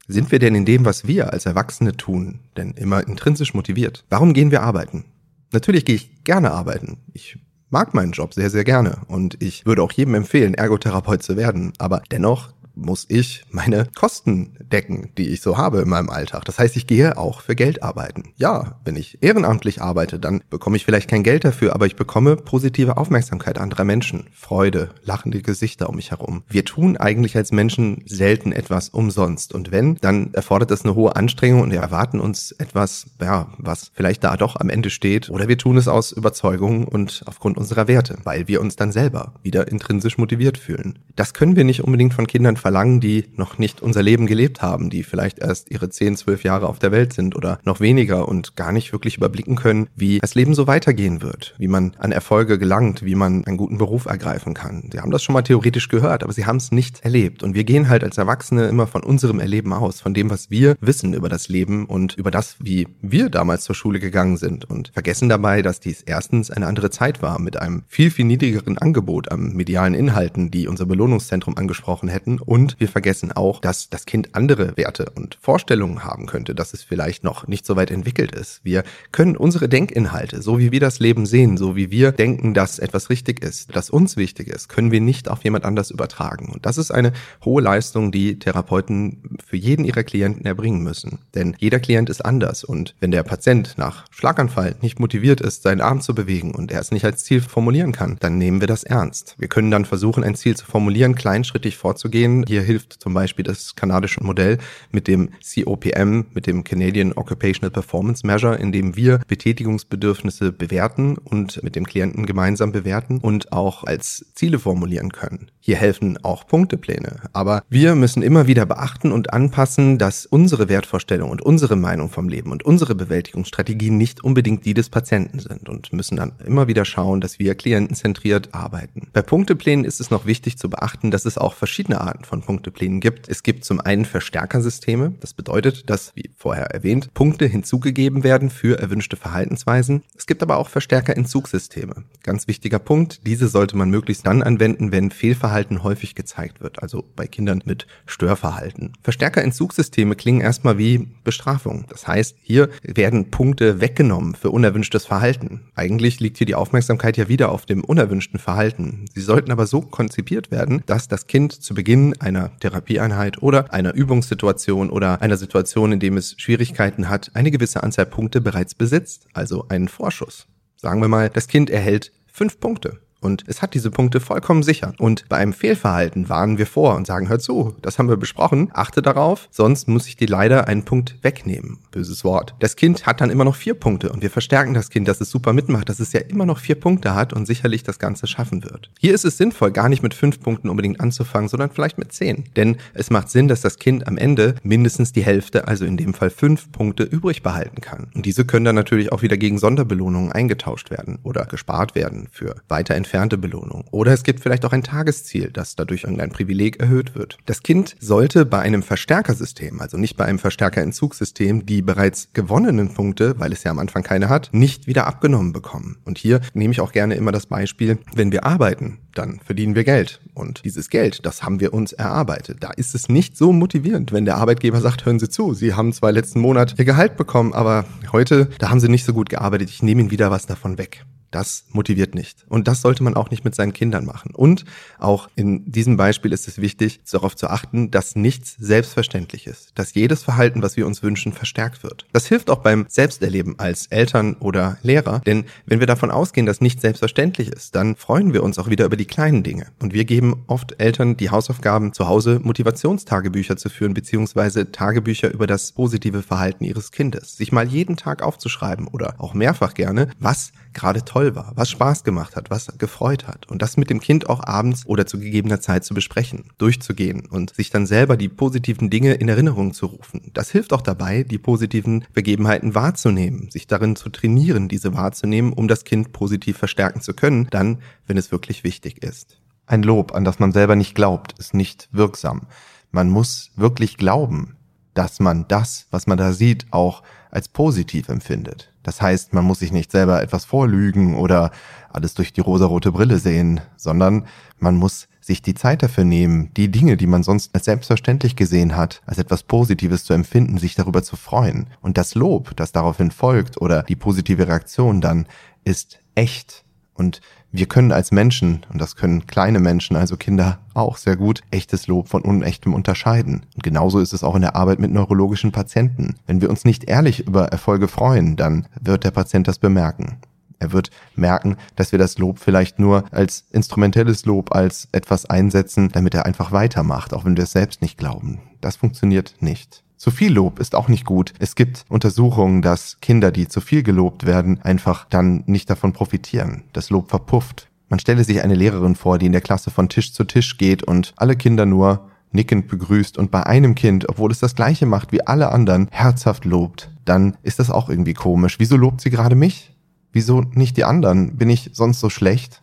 sind 0.10 0.32
wir 0.32 0.40
denn 0.40 0.56
in 0.56 0.66
dem, 0.66 0.86
was 0.86 1.08
wir 1.08 1.32
als 1.32 1.46
Erwachsene 1.46 1.96
tun, 1.96 2.40
denn 2.58 2.72
immer 2.72 3.08
intrinsisch 3.08 3.54
motiviert? 3.54 4.04
Warum 4.10 4.34
gehen 4.34 4.50
wir 4.50 4.64
arbeiten? 4.64 5.06
Natürlich 5.52 5.86
gehe 5.86 5.96
ich 5.96 6.24
gerne 6.24 6.52
arbeiten. 6.52 6.98
Ich 7.14 7.38
mag 7.70 7.94
meinen 7.94 8.12
Job 8.12 8.34
sehr, 8.34 8.50
sehr 8.50 8.64
gerne 8.64 8.98
und 9.08 9.42
ich 9.42 9.68
würde 9.68 9.84
auch 9.84 9.92
jedem 9.92 10.16
empfehlen, 10.16 10.56
Ergotherapeut 10.56 11.22
zu 11.22 11.38
werden. 11.38 11.74
Aber 11.78 12.02
dennoch 12.12 12.52
muss 12.80 13.06
ich 13.10 13.44
meine 13.52 13.88
Kosten 13.96 14.58
decken, 14.72 15.10
die 15.18 15.30
ich 15.30 15.42
so 15.42 15.58
habe 15.58 15.82
in 15.82 15.90
meinem 15.90 16.10
Alltag. 16.10 16.46
Das 16.46 16.60
heißt, 16.60 16.76
ich 16.76 16.88
gehe 16.88 17.18
auch 17.18 17.42
für 17.42 17.56
Geld 17.56 17.84
arbeiten. 17.84 18.34
Ja, 18.38 18.80
wenn 18.86 18.96
ich 18.96 19.22
ehrenamtlich 19.22 19.82
arbeite, 19.82 20.20
dann 20.20 20.42
bekomme 20.50 20.78
ich 20.78 20.86
vielleicht 20.86 21.10
kein 21.10 21.24
Geld 21.24 21.44
dafür, 21.44 21.74
aber 21.74 21.86
ich 21.86 21.96
bekomme 21.96 22.36
positive 22.36 22.98
Aufmerksamkeit 22.98 23.58
anderer 23.58 23.84
Menschen, 23.84 24.28
Freude, 24.34 24.90
lachende 25.04 25.42
Gesichter 25.42 25.90
um 25.90 25.96
mich 25.96 26.12
herum. 26.12 26.44
Wir 26.50 26.66
tun 26.66 26.98
eigentlich 26.98 27.36
als 27.36 27.52
Menschen 27.52 28.04
selten 28.06 28.52
etwas 28.52 28.90
umsonst 28.90 29.54
und 29.54 29.72
wenn, 29.72 29.96
dann 29.96 30.34
erfordert 30.34 30.72
das 30.72 30.84
eine 30.84 30.96
hohe 30.96 31.16
Anstrengung 31.16 31.62
und 31.62 31.72
wir 31.72 31.80
erwarten 31.80 32.20
uns 32.20 32.52
etwas, 32.54 33.08
ja, 33.22 33.50
was 33.58 33.92
vielleicht 33.94 34.24
da 34.24 34.38
doch 34.38 34.56
am 34.56 34.70
Ende 34.70 34.90
steht 34.90 35.30
oder 35.30 35.48
wir 35.48 35.58
tun 35.58 35.78
es 35.78 35.88
aus 35.88 36.12
Überzeugung 36.12 36.88
und 36.88 37.24
aufgrund 37.26 37.58
unserer 37.58 37.88
Werte, 37.88 38.18
weil 38.24 38.48
wir 38.48 38.62
uns 38.62 38.76
dann 38.76 38.92
selber 38.92 39.34
wieder 39.44 39.68
intrinsisch 39.68 40.18
motiviert 40.18 40.58
fühlen. 40.58 41.00
Das 41.16 41.34
können 41.34 41.56
wir 41.56 41.64
nicht 41.64 41.84
unbedingt 41.84 42.14
von 42.14 42.28
Kindern 42.28 42.58
verlangen, 42.58 42.69
die 43.00 43.26
noch 43.36 43.58
nicht 43.58 43.82
unser 43.82 44.04
Leben 44.04 44.28
gelebt 44.28 44.62
haben, 44.62 44.90
die 44.90 45.04
vielleicht 45.04 45.40
erst 45.40 45.72
ihre 45.72 45.90
10, 45.90 46.18
12 46.18 46.44
Jahre 46.44 46.68
auf 46.68 46.80
der 46.80 46.92
Welt 46.92 47.14
sind 47.14 47.36
oder 47.36 47.60
noch 47.66 47.80
weniger 47.80 48.28
und 48.28 48.56
gar 48.56 48.72
nicht 48.72 48.94
wirklich 48.94 49.18
überblicken 49.18 49.56
können, 49.56 49.88
wie 49.96 50.20
das 50.20 50.36
Leben 50.36 50.54
so 50.54 50.68
weitergehen 50.68 51.22
wird, 51.22 51.56
wie 51.58 51.68
man 51.68 51.94
an 51.98 52.12
Erfolge 52.12 52.58
gelangt, 52.58 53.04
wie 53.04 53.16
man 53.16 53.46
einen 53.46 53.58
guten 53.58 53.78
Beruf 53.78 54.06
ergreifen 54.06 54.54
kann. 54.54 54.90
Sie 54.92 55.00
haben 55.00 55.12
das 55.12 55.24
schon 55.24 55.34
mal 55.34 55.42
theoretisch 55.42 55.90
gehört, 55.90 56.24
aber 56.24 56.34
sie 56.34 56.46
haben 56.46 56.58
es 56.58 56.72
nicht 56.72 57.04
erlebt. 57.04 57.44
Und 57.44 57.56
wir 57.56 57.64
gehen 57.64 57.90
halt 57.90 58.04
als 58.04 58.18
Erwachsene 58.18 58.68
immer 58.68 58.88
von 58.88 59.04
unserem 59.04 59.40
Erleben 59.40 59.74
aus, 59.74 60.02
von 60.02 60.14
dem, 60.14 60.30
was 60.30 60.50
wir 60.50 60.76
wissen 60.82 61.14
über 61.14 61.30
das 61.30 61.50
Leben 61.50 61.86
und 61.86 62.16
über 62.16 62.32
das, 62.32 62.56
wie 62.60 62.88
wir 63.02 63.30
damals 63.30 63.64
zur 63.64 63.76
Schule 63.76 64.00
gegangen 64.00 64.38
sind 64.38 64.66
und 64.70 64.92
vergessen 64.94 65.30
dabei, 65.30 65.62
dass 65.62 65.80
dies 65.80 66.02
erstens 66.02 66.52
eine 66.52 66.68
andere 66.68 66.90
Zeit 66.90 67.22
war 67.22 67.40
mit 67.40 67.58
einem 67.60 67.84
viel, 67.88 68.12
viel 68.12 68.26
niedrigeren 68.26 68.78
Angebot 68.78 69.32
an 69.32 69.54
medialen 69.54 69.94
Inhalten, 69.94 70.52
die 70.52 70.68
unser 70.68 70.86
Belohnungszentrum 70.86 71.58
angesprochen 71.58 72.10
hätten 72.10 72.40
und 72.40 72.59
und 72.60 72.78
wir 72.78 72.90
vergessen 72.90 73.32
auch, 73.32 73.62
dass 73.62 73.90
das 73.90 74.06
Kind 74.06 74.36
andere 74.36 74.76
Werte 74.76 75.12
und 75.16 75.38
Vorstellungen 75.42 76.04
haben 76.04 76.26
könnte, 76.26 76.54
dass 76.54 76.74
es 76.74 76.84
vielleicht 76.84 77.24
noch 77.24 77.48
nicht 77.48 77.66
so 77.66 77.78
weit 77.78 77.90
entwickelt 77.90 78.36
ist. 78.36 78.60
Wir 78.64 78.84
können 79.14 79.38
unsere 79.38 79.70
Denkinhalte, 79.70 80.42
so 80.42 80.60
wie 80.60 80.74
wir 80.74 80.82
das 80.82 81.00
Leben 81.00 81.26
sehen, 81.26 81.56
so 81.56 81.78
wie 81.78 81.90
wir 81.90 82.12
denken, 82.12 82.54
dass 82.54 82.78
etwas 82.78 83.10
richtig 83.10 83.42
ist, 83.42 83.74
dass 83.74 83.90
uns 83.90 84.18
wichtig 84.18 84.50
ist, 84.50 84.68
können 84.68 84.92
wir 84.92 85.00
nicht 85.00 85.30
auf 85.30 85.46
jemand 85.46 85.64
anders 85.64 85.90
übertragen. 85.90 86.50
Und 86.52 86.66
das 86.66 86.78
ist 86.78 86.92
eine 86.92 87.14
hohe 87.46 87.62
Leistung, 87.62 88.12
die 88.12 88.38
Therapeuten 88.40 89.38
für 89.46 89.56
jeden 89.56 89.86
ihrer 89.86 90.04
Klienten 90.04 90.46
erbringen 90.46 90.84
müssen. 90.84 91.20
Denn 91.36 91.56
jeder 91.60 91.80
Klient 91.80 92.10
ist 92.10 92.26
anders 92.26 92.66
und 92.66 92.94
wenn 93.00 93.12
der 93.12 93.24
Patient 93.24 93.76
nach 93.78 94.06
Schlaganfall 94.12 94.76
nicht 94.82 95.00
motiviert 95.00 95.40
ist, 95.40 95.64
seinen 95.64 95.80
Arm 95.80 96.02
zu 96.02 96.14
bewegen 96.14 96.54
und 96.54 96.74
er 96.74 96.82
es 96.82 96.92
nicht 96.92 97.06
als 97.06 97.24
Ziel 97.24 97.40
formulieren 97.40 97.94
kann, 97.94 98.18
dann 98.20 98.38
nehmen 98.38 98.60
wir 98.60 98.68
das 98.68 98.84
ernst. 98.84 99.36
Wir 99.38 99.48
können 99.48 99.72
dann 99.72 99.86
versuchen, 99.86 100.26
ein 100.26 100.36
Ziel 100.36 100.58
zu 100.58 100.66
formulieren, 100.66 101.16
kleinschrittig 101.16 101.78
vorzugehen, 101.78 102.39
hier 102.48 102.62
hilft 102.62 102.94
zum 103.02 103.14
Beispiel 103.14 103.44
das 103.44 103.76
kanadische 103.76 104.24
Modell 104.24 104.58
mit 104.92 105.08
dem 105.08 105.30
COPM, 105.44 106.26
mit 106.34 106.48
dem 106.48 106.64
Canadian 106.64 107.14
Occupational 107.14 107.72
Performance 107.72 108.26
Measure, 108.26 108.56
in 108.56 108.72
dem 108.72 108.96
wir 108.96 109.20
Betätigungsbedürfnisse 109.28 110.52
bewerten 110.52 111.18
und 111.18 111.62
mit 111.64 111.76
dem 111.76 111.86
Klienten 111.86 112.26
gemeinsam 112.26 112.72
bewerten 112.72 113.20
und 113.20 113.52
auch 113.52 113.84
als 113.84 114.26
Ziele 114.34 114.60
formulieren 114.60 115.12
können. 115.12 115.52
Hier 115.60 115.76
helfen 115.76 116.18
auch 116.24 116.48
Punktepläne. 116.48 117.18
Aber 117.34 117.64
wir 117.70 117.96
müssen 117.96 118.24
immer 118.24 118.48
wieder 118.48 118.66
beachten 118.66 119.12
und 119.12 119.34
anpassen, 119.34 119.98
dass 119.98 120.26
unsere 120.26 120.70
Wertvorstellung 120.70 121.30
und 121.30 121.42
unsere 121.42 121.76
Meinung 121.76 122.10
vom 122.10 122.30
Leben 122.30 122.52
und 122.52 122.64
unsere 122.64 122.96
Bewältigungsstrategien 122.96 123.98
nicht 123.98 124.24
unbedingt 124.24 124.66
die 124.66 124.74
des 124.74 124.90
Patienten 124.90 125.40
sind 125.40 125.70
und 125.70 125.94
müssen 125.94 126.16
dann 126.16 126.34
immer 126.46 126.68
wieder 126.68 126.86
schauen, 126.86 127.22
dass 127.22 127.40
wir 127.40 127.56
klientenzentriert 127.56 128.54
arbeiten. 128.54 129.10
Bei 129.14 129.22
Punkteplänen 129.22 129.86
ist 129.86 130.00
es 130.00 130.10
noch 130.10 130.26
wichtig 130.26 130.58
zu 130.58 130.70
beachten, 130.70 131.12
dass 131.12 131.26
es 131.26 131.38
auch 131.38 131.54
verschiedene 131.54 132.02
Arten 132.02 132.26
von 132.30 132.42
Punkteplänen 132.42 133.02
gibt. 133.02 133.28
Es 133.28 133.44
gibt 133.44 133.66
zum 133.66 133.82
einen 133.82 134.06
Verstärkersysteme. 134.06 135.14
Das 135.20 135.34
bedeutet, 135.34 135.90
dass, 135.90 136.16
wie 136.16 136.30
vorher 136.38 136.68
erwähnt, 136.68 137.14
Punkte 137.14 137.46
hinzugegeben 137.46 138.24
werden 138.24 138.50
für 138.50 138.80
erwünschte 138.80 139.18
Verhaltensweisen. 139.18 140.04
Es 140.16 140.28
gibt 140.28 140.44
aber 140.44 140.58
auch 140.58 140.70
Verstärkerentzugssysteme. 140.70 142.04
Ganz 142.24 142.48
wichtiger 142.48 142.80
Punkt. 142.80 143.26
Diese 143.26 143.48
sollte 143.48 143.76
man 143.76 143.90
möglichst 143.90 144.26
dann 144.26 144.44
anwenden, 144.44 144.92
wenn 144.92 145.12
Fehlverhalten 145.12 145.84
häufig 145.84 146.16
gezeigt 146.16 146.62
wird. 146.62 146.82
Also 146.82 147.04
bei 147.16 147.28
Kindern 147.28 147.64
mit 147.66 147.88
Störverhalten. 148.06 148.94
Verstärkerentzugssysteme 149.02 150.16
klingen 150.16 150.42
erstmal 150.42 150.78
wie 150.78 151.08
Bestrafung. 151.24 151.86
Das 151.90 152.08
heißt, 152.08 152.36
hier 152.42 152.70
werden 152.84 153.32
Punkte 153.32 153.82
weggenommen 153.82 154.36
für 154.36 154.52
unerwünschtes 154.52 155.06
Verhalten. 155.06 155.62
Eigentlich 155.74 156.20
liegt 156.20 156.38
hier 156.38 156.48
die 156.48 156.56
Aufmerksamkeit 156.56 157.18
ja 157.18 157.28
wieder 157.28 157.52
auf 157.52 157.66
dem 157.66 157.84
unerwünschten 157.84 158.40
Verhalten. 158.40 159.06
Sie 159.16 159.22
sollten 159.22 159.52
aber 159.52 159.66
so 159.66 159.82
konzipiert 159.82 160.52
werden, 160.52 160.84
dass 160.86 161.08
das 161.08 161.26
Kind 161.26 161.54
zu 161.54 161.74
Beginn 161.74 162.19
einer 162.22 162.58
Therapieeinheit 162.60 163.42
oder 163.42 163.74
einer 163.74 163.94
Übungssituation 163.94 164.90
oder 164.90 165.22
einer 165.22 165.38
Situation, 165.38 165.92
in 165.92 166.00
dem 166.00 166.18
es 166.18 166.36
Schwierigkeiten 166.38 167.10
hat, 167.10 167.32
eine 167.34 167.52
gewisse 167.52 167.84
Anzahl 167.84 168.06
Punkte 168.06 168.42
bereits 168.42 168.76
besitzt, 168.76 169.28
also 169.34 169.68
einen 169.70 169.88
Vorschuss. 169.88 170.48
Sagen 170.76 171.02
wir 171.02 171.08
mal, 171.08 171.30
das 171.30 171.48
Kind 171.48 171.70
erhält 171.70 172.12
fünf 172.28 172.60
Punkte 172.60 173.00
Und 173.22 173.44
es 173.48 173.62
hat 173.62 173.74
diese 173.74 173.92
Punkte 173.92 174.20
vollkommen 174.20 174.64
sicher. 174.64 174.94
Und 174.98 175.28
bei 175.30 175.38
einem 175.38 175.54
Fehlverhalten 175.54 176.30
warnen 176.30 176.58
wir 176.58 176.68
vor 176.68 176.96
und 176.96 177.08
sagen, 177.08 177.30
hör 177.30 177.40
zu, 177.40 177.76
das 177.82 178.00
haben 178.00 178.10
wir 178.10 178.18
besprochen, 178.18 178.70
achte 178.74 179.02
darauf, 179.02 179.48
sonst 179.52 179.88
muss 179.88 180.08
ich 180.08 180.16
dir 180.16 180.28
leider 180.28 180.68
einen 180.68 180.86
Punkt 180.86 181.18
wegnehmen. 181.22 181.80
Böses 181.92 182.24
Wort. 182.24 182.56
Das 182.60 182.76
Kind 182.76 183.06
hat 183.06 183.22
dann 183.22 183.30
immer 183.30 183.46
noch 183.46 183.56
vier 183.56 183.74
Punkte 183.74 184.12
und 184.12 184.22
wir 184.22 184.30
verstärken 184.30 184.74
das 184.74 184.90
Kind, 184.90 185.08
dass 185.08 185.22
es 185.22 185.30
super 185.30 185.54
mitmacht, 185.54 185.90
dass 185.90 186.00
es 186.00 186.14
ja 186.14 186.22
immer 186.22 186.46
noch 186.46 186.60
vier 186.60 186.76
Punkte 186.76 187.16
hat 187.16 187.34
und 187.34 187.46
sicherlich 187.46 187.84
das 187.84 188.00
Ganze 188.00 188.28
schaffen 188.28 188.64
wird. 188.64 188.90
Hier 189.00 189.14
ist 189.14 189.26
es 189.26 189.38
sinnvoll, 189.38 189.72
gar 189.72 189.90
nicht 189.90 190.04
mit 190.04 190.14
fünf 190.14 190.40
Punkten 190.40 190.70
unbedingt 190.70 191.00
anzufangen, 191.00 191.50
sondern 191.50 191.72
vielleicht 191.72 191.98
mit 191.98 192.14
zehn. 192.14 192.46
Denn 192.56 192.78
es 192.94 193.10
macht 193.10 193.30
Sinn, 193.30 193.48
dass 193.48 193.62
das 193.62 193.80
Kind 193.80 194.08
am 194.08 194.18
Ende 194.18 194.56
mindestens 194.64 195.12
die 195.12 195.24
Hälfte, 195.24 195.68
also 195.68 195.86
in 195.86 195.98
dem 195.98 196.14
Fall 196.14 196.30
fünf 196.30 196.72
Punkte, 196.72 197.04
übrig 197.04 197.44
behalten 197.44 197.82
kann. 197.82 198.08
Und 198.14 198.26
diese 198.26 198.46
können 198.46 198.66
dann 198.66 198.76
natürlich 198.76 199.12
auch 199.12 199.22
wieder 199.22 199.38
gegen 199.38 199.58
Sonderbelohnungen 199.58 200.32
eingetauscht 200.32 200.92
werden 200.92 201.20
oder 201.24 201.46
gespart 201.46 201.96
werden 201.96 202.28
für 202.32 202.56
weiter 202.68 202.96
entfernte 203.10 203.40
Belohnung. 203.40 203.86
Oder 203.90 204.14
es 204.14 204.22
gibt 204.22 204.40
vielleicht 204.40 204.66
auch 204.66 204.72
ein 204.72 204.84
Tagesziel, 204.84 205.50
das 205.52 205.76
dadurch 205.76 206.04
irgendein 206.04 206.30
Privileg 206.30 206.80
erhöht 206.80 207.16
wird. 207.16 207.40
Das 207.48 207.64
Kind 207.64 207.96
sollte 208.00 208.46
bei 208.46 208.60
einem 208.60 208.84
Verstärkersystem, 208.84 209.82
also 209.82 209.98
nicht 209.98 210.16
bei 210.16 210.26
einem 210.26 210.38
Verstärkerentzugssystem, 210.38 211.66
die 211.66 211.82
bereits 211.82 212.30
gewonnenen 212.34 212.94
Punkte, 212.94 213.34
weil 213.40 213.52
es 213.52 213.64
ja 213.64 213.72
am 213.72 213.80
Anfang 213.80 214.04
keine 214.04 214.30
hat, 214.30 214.52
nicht 214.52 214.86
wieder 214.86 215.08
abgenommen 215.08 215.54
bekommen. 215.54 215.98
Und 216.06 216.20
hier 216.20 216.40
nehme 216.54 216.72
ich 216.72 216.82
auch 216.82 216.92
gerne 216.92 217.16
immer 217.16 217.32
das 217.32 217.48
Beispiel, 217.48 217.98
wenn 218.14 218.32
wir 218.32 218.46
arbeiten, 218.46 219.00
dann 219.16 219.40
verdienen 219.44 219.74
wir 219.74 219.86
Geld. 219.86 220.22
Und 220.36 220.64
dieses 220.64 220.92
Geld, 220.92 221.26
das 221.26 221.42
haben 221.42 221.60
wir 221.60 221.74
uns 221.74 221.94
erarbeitet. 221.94 222.58
Da 222.60 222.70
ist 222.70 222.94
es 222.94 223.10
nicht 223.10 223.36
so 223.36 223.52
motivierend, 223.52 224.14
wenn 224.14 224.26
der 224.26 224.38
Arbeitgeber 224.38 224.82
sagt, 224.82 225.08
hören 225.08 225.18
Sie 225.18 225.30
zu, 225.30 225.56
Sie 225.56 225.74
haben 225.74 225.94
zwar 225.94 226.12
letzten 226.12 226.42
Monat 226.42 226.76
Ihr 226.78 226.86
Gehalt 226.86 227.18
bekommen, 227.18 227.54
aber 227.54 227.86
heute, 228.12 228.50
da 228.60 228.70
haben 228.70 228.80
Sie 228.80 228.88
nicht 228.88 229.04
so 229.04 229.14
gut 229.14 229.30
gearbeitet, 229.30 229.72
ich 229.72 229.82
nehme 229.82 230.02
Ihnen 230.02 230.12
wieder 230.12 230.30
was 230.30 230.46
davon 230.46 230.78
weg. 230.78 231.04
Das 231.32 231.66
motiviert 231.72 232.16
nicht. 232.16 232.46
Und 232.50 232.68
das 232.68 232.82
sollte 232.82 233.04
man 233.04 233.16
auch 233.16 233.30
nicht 233.30 233.46
mit 233.46 233.56
seinen 233.56 233.74
Kindern 233.74 234.06
machen. 234.06 234.32
Und 234.34 234.66
auch 234.98 235.30
in 235.36 235.70
diesem 235.72 235.98
Beispiel 235.98 236.34
ist 236.34 236.48
es 236.48 236.60
wichtig, 236.60 237.02
darauf 237.12 237.36
zu 237.36 237.50
achten, 237.50 237.92
dass 237.92 238.16
nichts 238.16 238.56
selbstverständlich 238.60 239.46
ist. 239.48 239.72
Dass 239.76 239.94
jedes 239.94 240.24
Verhalten, 240.24 240.62
was 240.62 240.78
wir 240.78 240.88
uns 240.88 241.04
wünschen, 241.04 241.34
verstärkt 241.34 241.84
wird. 241.84 242.06
Das 242.14 242.26
hilft 242.26 242.50
auch 242.50 242.60
beim 242.60 242.86
Selbsterleben 242.90 243.60
als 243.60 243.88
Eltern 243.88 244.36
oder 244.40 244.78
Lehrer. 244.82 245.20
Denn 245.20 245.46
wenn 245.66 245.80
wir 245.80 245.88
davon 245.88 246.12
ausgehen, 246.12 246.46
dass 246.46 246.62
nichts 246.62 246.82
selbstverständlich 246.82 247.50
ist, 247.50 247.76
dann 247.76 247.96
freuen 247.96 248.34
wir 248.34 248.44
uns 248.44 248.58
auch 248.58 248.70
wieder 248.70 248.86
über 248.86 248.98
die 248.98 249.06
kleinen 249.06 249.44
Dinge. 249.44 249.68
Und 249.80 249.94
wir 249.94 250.06
geben 250.06 250.44
oft 250.48 250.80
Eltern 250.80 251.18
die 251.18 251.30
Hausaufgaben, 251.30 251.94
zu 251.94 252.08
Hause 252.08 252.40
Motivationstagebücher 252.44 253.58
zu 253.58 253.70
führen, 253.70 253.94
beziehungsweise 253.94 254.72
Tagebücher 254.72 255.32
über 255.32 255.48
das 255.48 255.72
positive 255.72 256.24
Verhalten 256.24 256.64
ihres 256.64 256.92
Kindes. 256.92 257.38
Sich 257.38 257.52
mal 257.52 257.68
jeden 257.68 257.98
Tag 257.98 258.24
aufzuschreiben 258.24 258.88
oder 258.88 259.16
auch 259.20 259.34
mehrfach 259.34 259.74
gerne, 259.74 260.10
was 260.20 260.52
gerade 260.74 261.04
toll 261.04 261.19
war, 261.36 261.52
was 261.56 261.70
Spaß 261.70 262.04
gemacht 262.04 262.36
hat, 262.36 262.50
was 262.50 262.68
gefreut 262.78 263.28
hat. 263.28 263.48
Und 263.50 263.62
das 263.62 263.78
mit 263.78 263.90
dem 263.90 264.00
Kind 264.00 264.30
auch 264.30 264.44
abends 264.46 264.86
oder 264.86 265.06
zu 265.06 265.20
gegebener 265.20 265.62
Zeit 265.62 265.84
zu 265.86 265.94
besprechen, 265.94 266.46
durchzugehen 266.58 267.26
und 267.26 267.54
sich 267.56 267.70
dann 267.70 267.86
selber 267.86 268.18
die 268.18 268.30
positiven 268.30 268.90
Dinge 268.90 269.14
in 269.14 269.30
Erinnerung 269.30 269.74
zu 269.74 269.88
rufen. 269.88 270.32
Das 270.34 270.52
hilft 270.52 270.74
auch 270.74 270.82
dabei, 270.82 271.24
die 271.24 271.38
positiven 271.38 272.06
Begebenheiten 272.14 272.76
wahrzunehmen, 272.76 273.52
sich 273.52 273.68
darin 273.68 273.96
zu 273.96 274.10
trainieren, 274.10 274.68
diese 274.68 274.94
wahrzunehmen, 274.94 275.54
um 275.54 275.68
das 275.68 275.84
Kind 275.84 276.12
positiv 276.12 276.58
verstärken 276.58 277.02
zu 277.02 277.14
können, 277.14 277.48
dann, 277.52 277.80
wenn 278.08 278.18
es 278.18 278.32
wirklich 278.32 278.64
wichtig 278.64 279.04
ist. 279.04 279.40
Ein 279.66 279.84
Lob, 279.84 280.14
an 280.16 280.24
das 280.24 280.40
man 280.40 280.52
selber 280.52 280.76
nicht 280.76 280.96
glaubt, 280.96 281.38
ist 281.38 281.54
nicht 281.54 281.90
wirksam. 281.92 282.48
Man 282.92 283.10
muss 283.10 283.52
wirklich 283.56 283.98
glauben, 283.98 284.56
dass 284.96 285.20
man 285.20 285.48
das, 285.48 285.86
was 285.92 286.08
man 286.08 286.18
da 286.18 286.34
sieht, 286.34 286.66
auch 286.72 287.04
als 287.30 287.48
positiv 287.48 288.10
empfindet. 288.10 288.74
Das 288.84 289.02
heißt, 289.02 289.34
man 289.34 289.46
muss 289.46 289.60
sich 289.60 289.72
nicht 289.72 289.92
selber 289.92 290.22
etwas 290.22 290.46
vorlügen 290.46 291.16
oder 291.16 291.52
alles 291.92 292.14
durch 292.14 292.34
die 292.34 292.42
rosarote 292.42 292.92
Brille 292.92 293.20
sehen, 293.20 293.62
sondern 293.76 294.26
man 294.58 294.76
muss 294.76 295.08
sich 295.22 295.42
die 295.42 295.54
Zeit 295.54 295.84
dafür 295.84 296.06
nehmen, 296.06 296.52
die 296.56 296.72
Dinge, 296.72 296.98
die 296.98 297.06
man 297.06 297.24
sonst 297.24 297.54
als 297.54 297.66
selbstverständlich 297.66 298.36
gesehen 298.36 298.76
hat, 298.76 299.02
als 299.06 299.20
etwas 299.20 299.44
Positives 299.44 300.04
zu 300.04 300.14
empfinden, 300.14 300.58
sich 300.58 300.76
darüber 300.76 301.04
zu 301.04 301.16
freuen. 301.16 301.68
Und 301.82 301.98
das 301.98 302.16
Lob, 302.16 302.56
das 302.56 302.72
daraufhin 302.72 303.12
folgt 303.12 303.62
oder 303.62 303.84
die 303.84 303.96
positive 303.96 304.48
Reaktion 304.48 305.02
dann, 305.02 305.28
ist 305.64 306.00
echt. 306.16 306.64
Und 306.94 307.22
wir 307.52 307.66
können 307.66 307.92
als 307.92 308.12
Menschen, 308.12 308.66
und 308.72 308.80
das 308.80 308.96
können 308.96 309.26
kleine 309.26 309.60
Menschen, 309.60 309.96
also 309.96 310.18
Kinder, 310.18 310.60
auch 310.74 310.98
sehr 310.98 311.16
gut, 311.16 311.42
echtes 311.50 311.88
Lob 311.88 312.08
von 312.08 312.22
unechtem 312.22 312.74
unterscheiden. 312.74 313.46
Und 313.56 313.64
genauso 313.64 314.00
ist 314.00 314.14
es 314.14 314.24
auch 314.24 314.36
in 314.36 314.42
der 314.42 314.56
Arbeit 314.56 314.80
mit 314.80 314.92
neurologischen 314.92 315.52
Patienten. 315.52 316.16
Wenn 316.28 316.42
wir 316.42 316.50
uns 316.50 316.64
nicht 316.64 316.84
ehrlich 316.84 317.26
über 317.28 317.48
Erfolge 317.48 317.88
freuen, 317.88 318.36
dann 318.36 318.68
wird 318.80 319.04
der 319.04 319.12
Patient 319.12 319.48
das 319.48 319.58
bemerken. 319.58 320.18
Er 320.60 320.74
wird 320.74 320.92
merken, 321.16 321.56
dass 321.76 321.92
wir 321.92 322.00
das 322.00 322.18
Lob 322.18 322.38
vielleicht 322.38 322.80
nur 322.80 323.06
als 323.12 323.46
instrumentelles 323.52 324.26
Lob, 324.26 324.54
als 324.54 324.90
etwas 324.92 325.26
einsetzen, 325.26 325.90
damit 325.90 326.14
er 326.14 326.26
einfach 326.26 326.52
weitermacht, 326.52 327.14
auch 327.14 327.26
wenn 327.26 327.38
wir 327.38 327.46
es 327.46 327.54
selbst 327.54 327.82
nicht 327.82 327.98
glauben. 327.98 328.40
Das 328.62 328.76
funktioniert 328.76 329.36
nicht. 329.40 329.84
Zu 330.00 330.12
viel 330.12 330.32
Lob 330.32 330.60
ist 330.60 330.76
auch 330.76 330.88
nicht 330.88 331.04
gut. 331.04 331.34
Es 331.40 331.56
gibt 331.56 331.84
Untersuchungen, 331.90 332.62
dass 332.62 333.02
Kinder, 333.02 333.34
die 333.34 333.50
zu 333.50 333.60
viel 333.60 333.84
gelobt 333.84 334.26
werden, 334.26 334.62
einfach 334.62 335.04
dann 335.10 335.44
nicht 335.46 335.70
davon 335.70 335.92
profitieren. 335.92 336.64
Das 336.72 336.90
Lob 336.90 337.10
verpufft. 337.10 337.68
Man 337.90 338.00
stelle 338.00 338.24
sich 338.24 338.42
eine 338.42 338.56
Lehrerin 338.56 338.96
vor, 338.96 339.18
die 339.18 339.26
in 339.26 339.34
der 339.34 339.42
Klasse 339.42 339.72
von 339.72 339.90
Tisch 339.90 340.14
zu 340.14 340.24
Tisch 340.24 340.58
geht 340.58 340.84
und 340.84 341.14
alle 341.18 341.36
Kinder 341.36 341.66
nur 341.66 342.08
nickend 342.32 342.70
begrüßt 342.70 343.18
und 343.18 343.30
bei 343.30 343.46
einem 343.46 343.76
Kind, 343.76 344.08
obwohl 344.08 344.32
es 344.32 344.40
das 344.40 344.56
gleiche 344.56 344.86
macht 344.86 345.12
wie 345.12 345.28
alle 345.28 345.52
anderen, 345.52 345.90
herzhaft 345.92 346.46
lobt, 346.46 346.90
dann 347.04 347.36
ist 347.44 347.60
das 347.60 347.70
auch 347.70 347.90
irgendwie 347.90 348.14
komisch. 348.14 348.56
Wieso 348.58 348.78
lobt 348.78 349.02
sie 349.02 349.10
gerade 349.10 349.36
mich? 349.36 349.76
Wieso 350.14 350.40
nicht 350.54 350.78
die 350.78 350.86
anderen? 350.86 351.36
Bin 351.36 351.50
ich 351.50 351.72
sonst 351.74 352.00
so 352.00 352.10
schlecht? 352.10 352.62